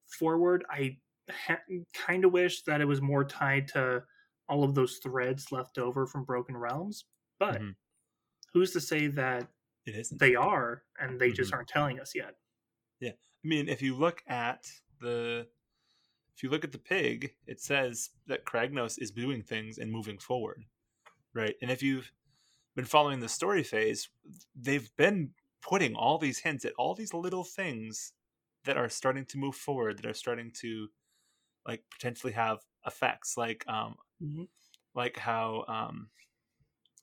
forward. 0.07 0.65
I 0.69 0.99
ha- 1.29 1.61
kind 1.93 2.25
of 2.25 2.31
wish 2.33 2.63
that 2.63 2.81
it 2.81 2.85
was 2.85 3.01
more 3.01 3.23
tied 3.23 3.67
to 3.69 4.05
all 4.47 4.63
of 4.63 4.73
those 4.75 4.97
threads 4.99 5.51
left 5.51 5.77
over 5.77 6.07
from 6.07 6.23
Broken 6.25 6.57
Realms, 6.57 7.05
but 7.39 7.61
Mhm. 7.61 7.75
who's 8.53 8.71
to 8.73 8.81
say 8.81 9.07
that 9.07 9.51
It 9.85 9.95
isn't. 9.95 10.17
they 10.19 10.35
are 10.35 10.85
and 10.99 11.19
they 11.19 11.31
just 11.31 11.51
Mhm. 11.51 11.55
aren't 11.57 11.69
telling 11.69 11.99
us 11.99 12.15
yet? 12.15 12.39
Yeah, 12.99 13.11
I 13.11 13.47
mean, 13.47 13.69
if 13.69 13.81
you 13.81 13.95
look 13.95 14.23
at 14.27 14.67
the 14.99 15.51
if 16.39 16.43
you 16.43 16.49
look 16.49 16.63
at 16.63 16.71
the 16.71 16.77
pig, 16.79 17.35
it 17.47 17.59
says 17.59 18.11
that 18.27 18.45
Kragnos 18.45 18.97
is 18.97 19.11
doing 19.11 19.43
things 19.43 19.77
and 19.77 19.91
moving 19.91 20.17
forward, 20.17 20.63
right? 21.33 21.55
And 21.61 21.71
if 21.71 21.83
you've 21.83 22.13
been 22.75 22.85
following 22.85 23.19
the 23.19 23.29
story 23.29 23.63
phase, 23.63 24.09
they've 24.55 24.89
been 24.97 25.33
putting 25.61 25.95
all 25.95 26.17
these 26.17 26.39
hints 26.39 26.65
at 26.65 26.73
all 26.77 26.95
these 26.95 27.13
little 27.13 27.43
things 27.43 28.13
that 28.65 28.77
are 28.77 28.89
starting 28.89 29.25
to 29.25 29.37
move 29.37 29.55
forward, 29.55 29.97
that 29.97 30.05
are 30.05 30.13
starting 30.13 30.51
to 30.61 30.89
like 31.67 31.83
potentially 31.91 32.33
have 32.33 32.59
effects, 32.85 33.37
like 33.37 33.67
um, 33.67 33.97
Mhm. 34.21 34.47
like 34.95 35.17
how 35.17 35.65
um, 35.67 36.09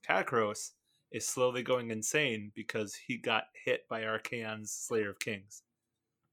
Katakros 0.06 0.72
is 1.12 1.26
slowly 1.26 1.62
going 1.62 1.90
insane 1.90 2.52
because 2.54 2.94
he 2.94 3.18
got 3.18 3.44
hit 3.64 3.86
by 3.88 4.02
Archaon's 4.04 4.72
Slayer 4.72 5.10
of 5.10 5.18
Kings, 5.18 5.62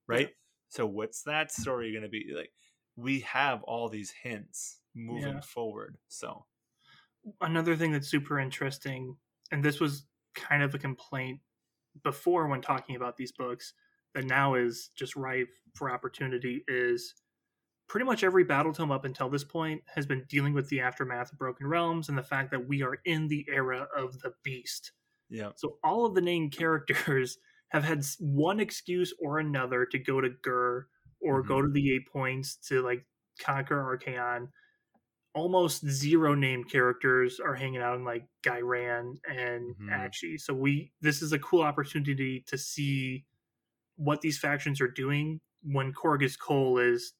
right? 0.07 0.31
So 0.69 0.85
what's 0.87 1.23
that 1.23 1.51
story 1.51 1.91
going 1.91 2.03
to 2.03 2.09
be 2.09 2.31
like? 2.35 2.53
We 2.95 3.21
have 3.21 3.63
all 3.63 3.89
these 3.89 4.11
hints 4.11 4.81
moving 4.93 5.39
Yeah. 5.39 5.41
forward, 5.41 5.97
so 6.07 6.45
another 7.41 7.75
thing 7.75 7.91
that's 7.91 8.07
super 8.09 8.39
interesting, 8.39 9.17
and 9.51 9.63
this 9.63 9.79
was 9.79 10.07
kind 10.35 10.63
of 10.63 10.73
a 10.75 10.79
complaint 10.79 11.41
before 12.03 12.47
when 12.47 12.61
talking 12.61 12.95
about 12.95 13.17
these 13.17 13.31
books, 13.31 13.73
that 14.13 14.25
now 14.25 14.55
is 14.55 14.89
just 14.95 15.15
ripe 15.15 15.49
for 15.75 15.91
opportunity, 15.91 16.63
is 16.67 17.15
pretty 17.87 18.05
much 18.05 18.23
every 18.23 18.43
battle 18.43 18.73
tome 18.73 18.91
up 18.91 19.05
until 19.05 19.29
this 19.29 19.43
point 19.43 19.83
has 19.87 20.05
been 20.05 20.25
dealing 20.29 20.53
with 20.53 20.69
the 20.69 20.81
aftermath 20.81 21.31
of 21.33 21.39
Broken 21.39 21.67
Realms 21.67 22.09
and 22.09 22.17
the 22.17 22.23
fact 22.23 22.51
that 22.51 22.67
we 22.67 22.81
are 22.83 22.99
in 23.05 23.27
the 23.27 23.45
era 23.49 23.87
of 23.95 24.19
the 24.21 24.33
beast. 24.43 24.93
yeah, 25.29 25.53
So 25.55 25.79
all 25.83 26.05
of 26.05 26.15
the 26.15 26.21
named 26.21 26.51
characters 26.53 27.37
have 27.69 27.83
had 27.83 28.05
one 28.19 28.59
excuse 28.59 29.13
or 29.19 29.39
another 29.39 29.85
to 29.87 29.99
go 29.99 30.21
to 30.21 30.29
Ghur 30.29 30.87
or 31.23 31.43
go 31.43 31.61
to 31.61 31.69
the 31.69 31.93
eight 31.95 32.07
points 32.11 32.55
to 32.67 32.81
like 32.81 33.05
conquer 33.39 33.77
Archaon. 33.81 34.47
Almost 35.35 35.87
zero 35.89 36.35
named 36.35 36.69
characters 36.69 37.39
are 37.39 37.55
hanging 37.55 37.81
out 37.81 37.95
in 37.95 38.03
like 38.05 38.27
Ghyran 38.43 39.15
and 39.27 39.75
Mhm. 39.77 39.89
Aqshy. 39.89 40.39
So 40.39 40.53
we 40.53 40.93
this 41.01 41.21
is 41.23 41.33
a 41.33 41.39
cool 41.39 41.63
opportunity 41.63 42.41
to 42.47 42.57
see 42.57 43.25
what 43.95 44.21
these 44.21 44.39
factions 44.39 44.81
are 44.81 44.87
doing 44.87 45.41
when 45.63 45.93
Korghos 45.93 46.37
Khul 46.37 46.83
is 46.83 47.13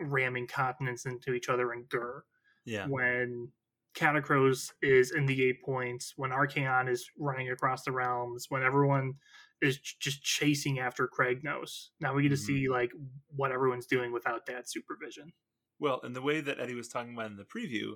ramming 0.00 0.46
continents 0.46 1.06
into 1.06 1.32
each 1.34 1.48
other 1.48 1.72
in 1.72 1.84
Ghur 1.86 2.22
yeah, 2.64 2.86
when 2.88 3.52
Katakros 3.94 4.72
is 4.82 5.12
in 5.12 5.26
the 5.26 5.42
eight 5.44 5.62
points, 5.64 6.12
when 6.16 6.30
Archaon 6.30 6.88
is 6.88 7.10
running 7.18 7.50
across 7.50 7.84
the 7.84 7.92
realms, 7.92 8.46
when 8.50 8.62
everyone 8.62 9.14
is 9.62 9.78
just 9.78 10.22
chasing 10.22 10.78
after 10.78 11.06
Craig 11.08 11.42
Kragnos. 11.42 11.88
Now 12.00 12.14
we 12.14 12.22
get 12.22 12.28
to 12.30 12.34
Mhm. 12.34 12.46
see 12.46 12.68
like 12.68 12.92
what 13.28 13.52
everyone's 13.52 13.86
doing 13.86 14.12
without 14.12 14.46
dad's 14.46 14.70
supervision. 14.70 15.32
Well, 15.78 16.00
and 16.02 16.14
the 16.14 16.22
way 16.22 16.40
that 16.40 16.58
Eddie 16.60 16.74
was 16.74 16.88
talking 16.88 17.14
about 17.14 17.30
in 17.30 17.36
the 17.36 17.44
preview, 17.44 17.94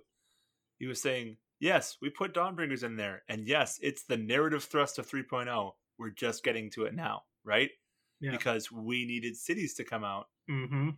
he 0.79 0.87
was 0.87 1.01
saying, 1.01 1.39
yes, 1.59 1.99
we 2.01 2.11
put 2.11 2.35
Dawnbringers 2.35 2.83
in 2.83 2.97
there, 2.97 3.25
and 3.29 3.47
yes, 3.47 3.79
it's 3.83 4.05
the 4.05 4.17
narrative 4.17 4.65
thrust 4.65 4.99
of 4.99 5.07
3.0. 5.07 5.77
We're 5.99 6.11
just 6.11 6.43
getting 6.43 6.71
to 6.71 6.85
it 6.85 6.95
now, 6.95 7.23
right? 7.45 7.71
Yeah. 8.21 8.31
Because 8.33 8.71
we 8.71 9.05
needed 9.07 9.37
cities 9.37 9.75
to 9.75 9.85
come 9.85 10.05
out. 10.05 10.31
Mm-hmm. 10.51 10.91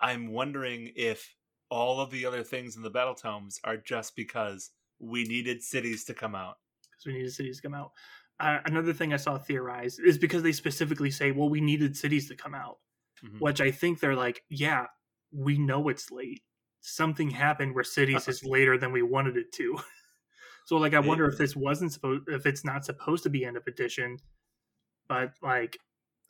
I'm 0.00 0.28
wondering 0.28 0.92
if 0.94 1.34
all 1.70 2.00
of 2.00 2.10
the 2.10 2.24
other 2.24 2.42
things 2.42 2.76
in 2.76 2.82
the 2.82 2.90
battle 2.90 3.14
tomes 3.14 3.60
are 3.64 3.76
just 3.76 4.16
because 4.16 4.70
we 4.98 5.24
needed 5.24 5.62
cities 5.62 6.04
to 6.06 6.14
come 6.14 6.34
out. 6.34 6.56
Because 6.90 7.06
we 7.06 7.12
needed 7.14 7.32
cities 7.32 7.56
to 7.56 7.62
come 7.62 7.74
out. 7.74 7.92
Uh, 8.40 8.58
another 8.66 8.92
thing 8.92 9.12
I 9.12 9.16
saw 9.16 9.36
theorized 9.38 10.00
is 10.04 10.16
because 10.18 10.42
they 10.42 10.52
specifically 10.52 11.10
say, 11.10 11.32
well, 11.32 11.48
we 11.48 11.60
needed 11.60 11.96
cities 11.96 12.28
to 12.28 12.36
come 12.36 12.54
out. 12.54 12.78
Mhm. 13.24 13.40
Which 13.40 13.60
I 13.60 13.70
think 13.72 13.98
they're 13.98 14.14
like, 14.14 14.42
yeah, 14.48 14.86
we 15.32 15.58
know 15.58 15.88
it's 15.88 16.10
late. 16.10 16.42
Something 16.80 17.30
happened 17.30 17.74
where 17.74 17.82
cities 17.84 18.28
is 18.28 18.44
later 18.44 18.78
than 18.78 18.92
we 18.92 19.02
wanted 19.02 19.36
it 19.36 19.50
to. 19.54 19.78
so 20.66 20.76
like 20.76 20.94
I 20.94 21.00
wonder 21.00 21.26
if 21.26 21.36
this 21.36 21.56
wasn't 21.56 21.92
supposed 21.92 22.28
if 22.28 22.46
it's 22.46 22.64
not 22.64 22.84
supposed 22.84 23.24
to 23.24 23.30
be 23.30 23.44
end 23.44 23.56
of 23.56 23.66
edition, 23.66 24.18
but 25.08 25.32
like 25.42 25.78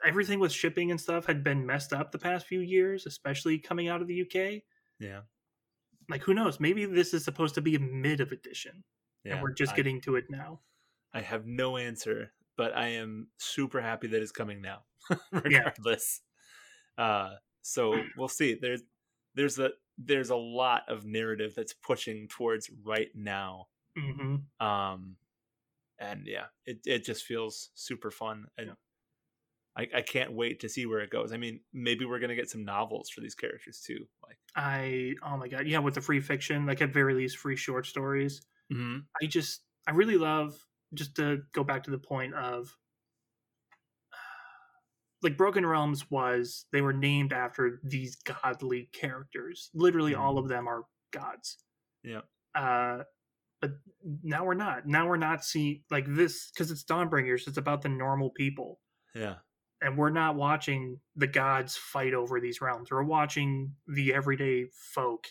everything 0.05 0.39
with 0.41 0.53
shipping 0.53 0.91
and 0.91 0.99
stuff 1.01 1.27
had 1.27 1.45
been 1.45 1.67
messed 1.67 1.93
up 1.93 2.11
the 2.11 2.19
past 2.19 2.47
few 2.47 2.61
years, 2.61 3.05
especially 3.05 3.59
coming 3.59 3.89
out 3.89 4.01
of 4.01 4.07
the 4.09 4.23
UK. 4.23 4.63
Yeah. 4.99 5.21
Like 6.09 6.23
who 6.23 6.33
knows? 6.33 6.59
Maybe 6.59 6.87
this 6.87 7.13
is 7.13 7.23
supposed 7.25 7.55
to 7.57 7.61
be 7.61 7.75
a 7.75 7.81
mid 7.81 8.21
of 8.23 8.33
edition, 8.33 8.83
Yeah. 9.25 9.35
and 9.35 9.43
we're 9.43 9.53
just 9.53 9.75
I, 9.75 9.77
getting 9.77 10.01
to 10.03 10.17
it 10.17 10.25
now. 10.31 10.61
I 11.13 11.21
have 11.23 11.47
no 11.47 11.77
answer, 11.77 12.35
but 12.57 12.77
I 12.77 12.89
am 12.89 13.29
super 13.39 13.81
happy 13.81 14.09
that 14.09 14.23
it's 14.23 14.33
coming 14.33 14.61
now, 14.61 14.85
regardless. 15.45 16.23
Uh, 16.99 17.37
so 17.63 18.11
we'll 18.15 18.29
see. 18.29 18.55
There's 18.55 18.83
there's 19.35 19.59
a 19.59 19.73
there's 19.99 20.31
a 20.31 20.37
lot 20.37 20.85
of 20.89 21.05
narrative 21.07 21.55
that's 21.57 21.75
pushing 21.75 22.29
towards 22.29 22.71
right 22.85 23.11
now. 23.15 23.69
hmm 23.97 24.49
Um, 24.61 25.19
and 25.99 26.27
yeah, 26.27 26.49
it 26.67 26.81
it 26.87 27.05
just 27.05 27.25
feels 27.25 27.71
super 27.75 28.11
fun, 28.11 28.47
and 28.59 28.69
Yeah. 28.69 28.75
I 29.77 29.89
I 29.95 30.03
can't 30.03 30.33
wait 30.33 30.61
to 30.61 30.69
see 30.69 30.87
where 30.87 31.01
it 31.01 31.11
goes. 31.11 31.33
I 31.33 31.37
mean, 31.37 31.63
maybe 31.73 32.05
we're 32.05 32.19
gonna 32.19 32.35
get 32.37 32.51
some 32.51 32.65
novels 32.65 33.11
for 33.11 33.21
these 33.21 33.35
characters 33.35 33.81
too. 33.81 34.09
Like, 34.23 34.39
I 34.57 35.15
oh 35.23 35.37
my 35.37 35.49
god, 35.49 35.67
yeah, 35.67 35.79
with 35.79 35.95
the 35.95 36.01
free 36.01 36.21
fiction, 36.21 36.67
like 36.67 36.81
at 36.83 36.93
very 36.93 37.15
least 37.15 37.37
free 37.37 37.57
short 37.57 37.87
stories. 37.87 38.41
mhm, 38.71 39.09
I 39.23 39.27
just 39.27 39.65
I 39.89 39.93
really 39.93 40.19
love 40.19 40.68
just 40.95 41.15
to 41.17 41.43
go 41.53 41.65
back 41.65 41.83
to 41.85 41.91
the 41.91 41.99
point 41.99 42.35
of 42.35 42.77
like 45.23 45.37
Broken 45.37 45.67
Realms 45.67 46.11
was 46.11 46.67
they 46.73 46.81
were 46.81 46.93
named 46.93 47.33
after 47.33 47.81
these 47.83 48.17
godly 48.17 48.89
characters. 48.93 49.71
Literally 49.75 50.13
Mhm. 50.13 50.19
all 50.21 50.39
of 50.39 50.49
them 50.49 50.69
are 50.69 50.85
gods. 51.13 51.59
Yeah. 52.03 52.23
Uh 52.55 53.05
but 53.61 53.73
now 54.23 54.45
we're 54.45 54.55
not. 54.55 54.87
Now 54.87 55.09
we're 55.09 55.17
not 55.17 55.45
seeing 55.45 55.83
like 55.91 56.05
this 56.07 56.51
because 56.53 56.71
it's 56.71 56.85
Dawnbringers. 56.85 57.49
It's 57.49 57.59
about 57.59 57.83
the 57.83 57.89
normal 57.89 58.31
people, 58.31 58.79
yeah, 59.17 59.39
and 59.83 59.99
we're 59.99 60.11
not 60.11 60.37
watching 60.37 61.01
the 61.17 61.27
gods 61.27 61.77
fight 61.77 62.15
over 62.15 62.41
these 62.41 62.61
realms. 62.61 62.93
We're 62.93 63.03
watching 63.03 63.75
the 63.89 64.15
everyday 64.15 64.67
folk. 64.95 65.27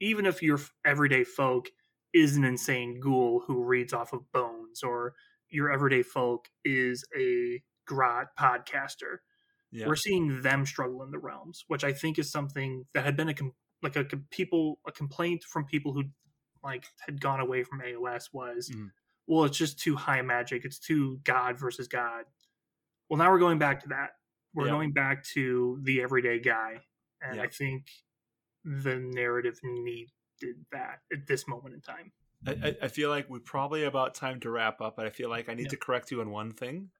Even 0.00 0.26
if 0.26 0.42
your 0.44 0.60
everyday 0.84 1.24
folk 1.24 1.70
is 2.12 2.36
an 2.36 2.44
insane 2.44 3.00
ghoul 3.00 3.42
who 3.48 3.64
reads 3.64 3.92
off 3.92 4.12
of 4.12 4.30
bones, 4.72 4.82
or 4.82 5.14
your 5.50 5.70
everyday 5.70 6.02
folk 6.02 6.48
is 6.64 7.04
a 7.18 7.62
grot 7.86 8.28
podcaster, 8.38 9.18
yeah, 9.70 9.86
we're 9.86 9.96
seeing 9.96 10.42
them 10.42 10.66
struggle 10.66 11.02
in 11.02 11.10
the 11.10 11.18
realms, 11.18 11.64
which 11.68 11.84
I 11.84 11.92
think 11.92 12.18
is 12.18 12.30
something 12.30 12.84
that 12.94 13.04
had 13.04 13.16
been 13.16 13.28
a 13.28 13.34
com- 13.34 13.54
like 13.82 13.96
a 13.96 14.04
people 14.30 14.78
a 14.86 14.92
complaint 14.92 15.42
from 15.44 15.64
people 15.64 15.92
who 15.92 16.04
like 16.62 16.84
had 17.06 17.20
gone 17.20 17.40
away 17.40 17.64
from 17.64 17.80
AOS 17.80 18.32
was, 18.32 18.70
Mhm. 18.70 18.90
well, 19.26 19.44
it's 19.44 19.58
just 19.58 19.78
too 19.80 19.96
high 19.96 20.22
magic. 20.22 20.64
It's 20.64 20.78
too 20.78 21.18
God 21.24 21.58
versus 21.58 21.88
God. 21.88 22.24
Well, 23.08 23.18
now 23.18 23.30
we're 23.32 23.40
going 23.40 23.58
back 23.58 23.80
to 23.82 23.88
that. 23.88 24.10
We're 24.54 24.66
Yeah. 24.66 24.72
going 24.72 24.92
back 24.92 25.24
to 25.34 25.80
the 25.82 26.02
everyday 26.02 26.38
guy, 26.38 26.86
and 27.20 27.36
Yeah. 27.36 27.42
I 27.42 27.48
think 27.48 27.88
the 28.64 28.96
narrative 29.00 29.58
needed 29.64 30.10
that 30.70 31.00
at 31.12 31.26
this 31.26 31.48
moment 31.48 31.74
in 31.74 31.80
time. 31.80 32.12
I, 32.46 32.76
I 32.82 32.88
feel 32.88 33.08
like 33.08 33.30
we're 33.30 33.40
probably 33.40 33.84
about 33.84 34.14
time 34.14 34.40
to 34.40 34.50
wrap 34.50 34.80
up, 34.80 34.96
but 34.96 35.06
I 35.06 35.10
feel 35.10 35.30
like 35.30 35.48
I 35.48 35.54
need 35.54 35.70
to 35.70 35.76
correct 35.76 36.10
you 36.10 36.20
on 36.20 36.30
one 36.30 36.52
thing. 36.52 36.90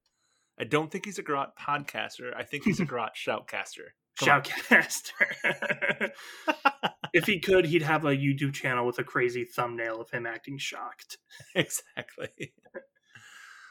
I 0.58 0.64
don't 0.64 0.90
think 0.90 1.04
he's 1.04 1.18
a 1.18 1.22
Garrote 1.22 1.56
podcaster. 1.58 2.34
I 2.36 2.44
think 2.44 2.64
he's 2.64 2.80
a 2.80 2.86
Garrote 2.86 3.16
shoutcaster. 3.16 3.90
Shoutcaster. 4.20 6.10
if 7.12 7.26
he 7.26 7.40
could, 7.40 7.66
he'd 7.66 7.82
have 7.82 8.04
a 8.04 8.16
YouTube 8.16 8.52
channel 8.52 8.86
with 8.86 8.98
a 8.98 9.04
crazy 9.04 9.44
thumbnail 9.44 10.00
of 10.00 10.10
him 10.10 10.26
acting 10.26 10.58
shocked. 10.58 11.18
exactly. 11.54 12.52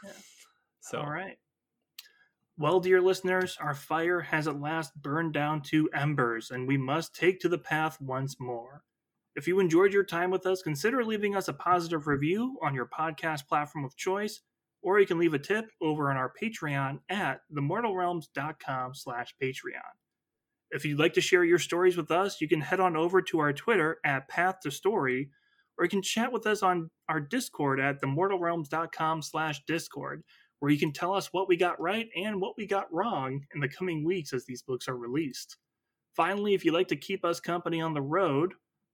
yeah. 0.03 0.11
So, 0.81 0.99
all 0.99 1.11
right. 1.11 1.37
Well, 2.57 2.79
dear 2.79 3.01
listeners, 3.01 3.57
our 3.61 3.73
fire 3.73 4.21
has 4.21 4.47
at 4.47 4.59
last 4.59 4.99
burned 5.01 5.33
down 5.33 5.61
to 5.63 5.89
embers, 5.93 6.51
and 6.51 6.67
we 6.67 6.77
must 6.77 7.15
take 7.15 7.39
to 7.39 7.49
the 7.49 7.57
path 7.57 8.01
once 8.01 8.39
more. 8.39 8.83
If 9.35 9.47
you 9.47 9.59
enjoyed 9.59 9.93
your 9.93 10.03
time 10.03 10.29
with 10.29 10.45
us, 10.45 10.61
consider 10.61 11.05
leaving 11.05 11.35
us 11.35 11.47
a 11.47 11.53
positive 11.53 12.05
review 12.05 12.57
on 12.61 12.75
your 12.75 12.87
podcast 12.87 13.47
platform 13.47 13.85
of 13.85 13.95
choice, 13.95 14.41
or 14.81 14.99
you 14.99 15.05
can 15.05 15.19
leave 15.19 15.33
a 15.33 15.39
tip 15.39 15.71
over 15.81 16.09
on 16.09 16.17
our 16.17 16.33
Patreon 16.41 16.99
at 17.09 17.39
themortalrealms.com 17.55 18.93
slash 18.93 19.33
Patreon. 19.41 19.93
If 20.71 20.83
you'd 20.83 20.99
like 20.99 21.13
to 21.13 21.21
share 21.21 21.45
your 21.45 21.59
stories 21.59 21.95
with 21.95 22.11
us, 22.11 22.41
you 22.41 22.47
can 22.49 22.61
head 22.61 22.81
on 22.81 22.97
over 22.97 23.21
to 23.21 23.39
our 23.39 23.53
Twitter 23.53 23.99
at 24.05 24.27
Path 24.27 24.55
to 24.63 24.71
Story, 24.71 25.29
or 25.77 25.85
you 25.85 25.89
can 25.89 26.01
chat 26.01 26.31
with 26.31 26.45
us 26.45 26.61
on 26.61 26.89
our 27.07 27.21
Discord 27.21 27.79
at 27.79 28.01
themortalrealms.com 28.01 29.21
slash 29.21 29.61
Discord, 29.65 30.23
where 30.59 30.71
you 30.71 30.79
can 30.79 30.91
tell 30.91 31.13
us 31.13 31.29
what 31.31 31.47
we 31.47 31.55
got 31.55 31.79
right 31.79 32.07
and 32.15 32.41
what 32.41 32.55
we 32.57 32.67
got 32.67 32.93
wrong 32.93 33.41
in 33.53 33.61
the 33.61 33.69
coming 33.69 34.03
weeks 34.03 34.33
as 34.33 34.45
these 34.45 34.61
books 34.61 34.89
are 34.89 34.97
released. 34.97 35.57
Finally, 36.15 36.53
if 36.53 36.65
you'd 36.65 36.73
like 36.73 36.89
to 36.89 36.95
keep 36.97 37.23
us 37.23 37.39
company 37.39 37.81
on 37.81 37.93
the 37.93 38.01
road, 38.01 38.53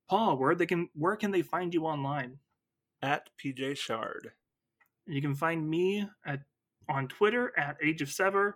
Paul, 0.10 0.38
where 0.38 0.56
they 0.56 0.66
can 0.66 0.90
where 0.94 1.16
can 1.16 1.32
they 1.32 1.42
find 1.42 1.74
you 1.74 1.86
online? 1.86 2.40
At 3.02 3.30
PJ 3.44 3.78
Schard. 3.78 4.32
You 5.06 5.22
can 5.22 5.36
find 5.36 5.70
me 5.70 6.08
at 6.26 6.42
on 6.90 7.08
Twitter 7.08 7.54
at 7.58 7.78
Age 7.84 8.02
of 8.02 8.08
Sevvir 8.08 8.54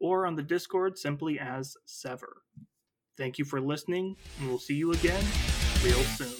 or 0.00 0.26
on 0.26 0.34
the 0.34 0.42
Discord 0.42 0.98
simply 0.98 1.38
as 1.38 1.76
Sevvir. 1.86 2.40
Thank 3.16 3.38
you 3.38 3.44
for 3.44 3.60
listening, 3.60 4.16
and 4.40 4.48
we'll 4.48 4.58
see 4.58 4.74
you 4.74 4.92
again 4.92 5.24
real 5.84 6.02
soon. 6.16 6.34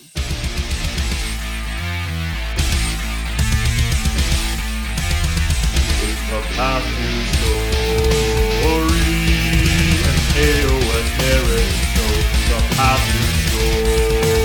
AOS 10.37 11.15
Happy 12.77 14.44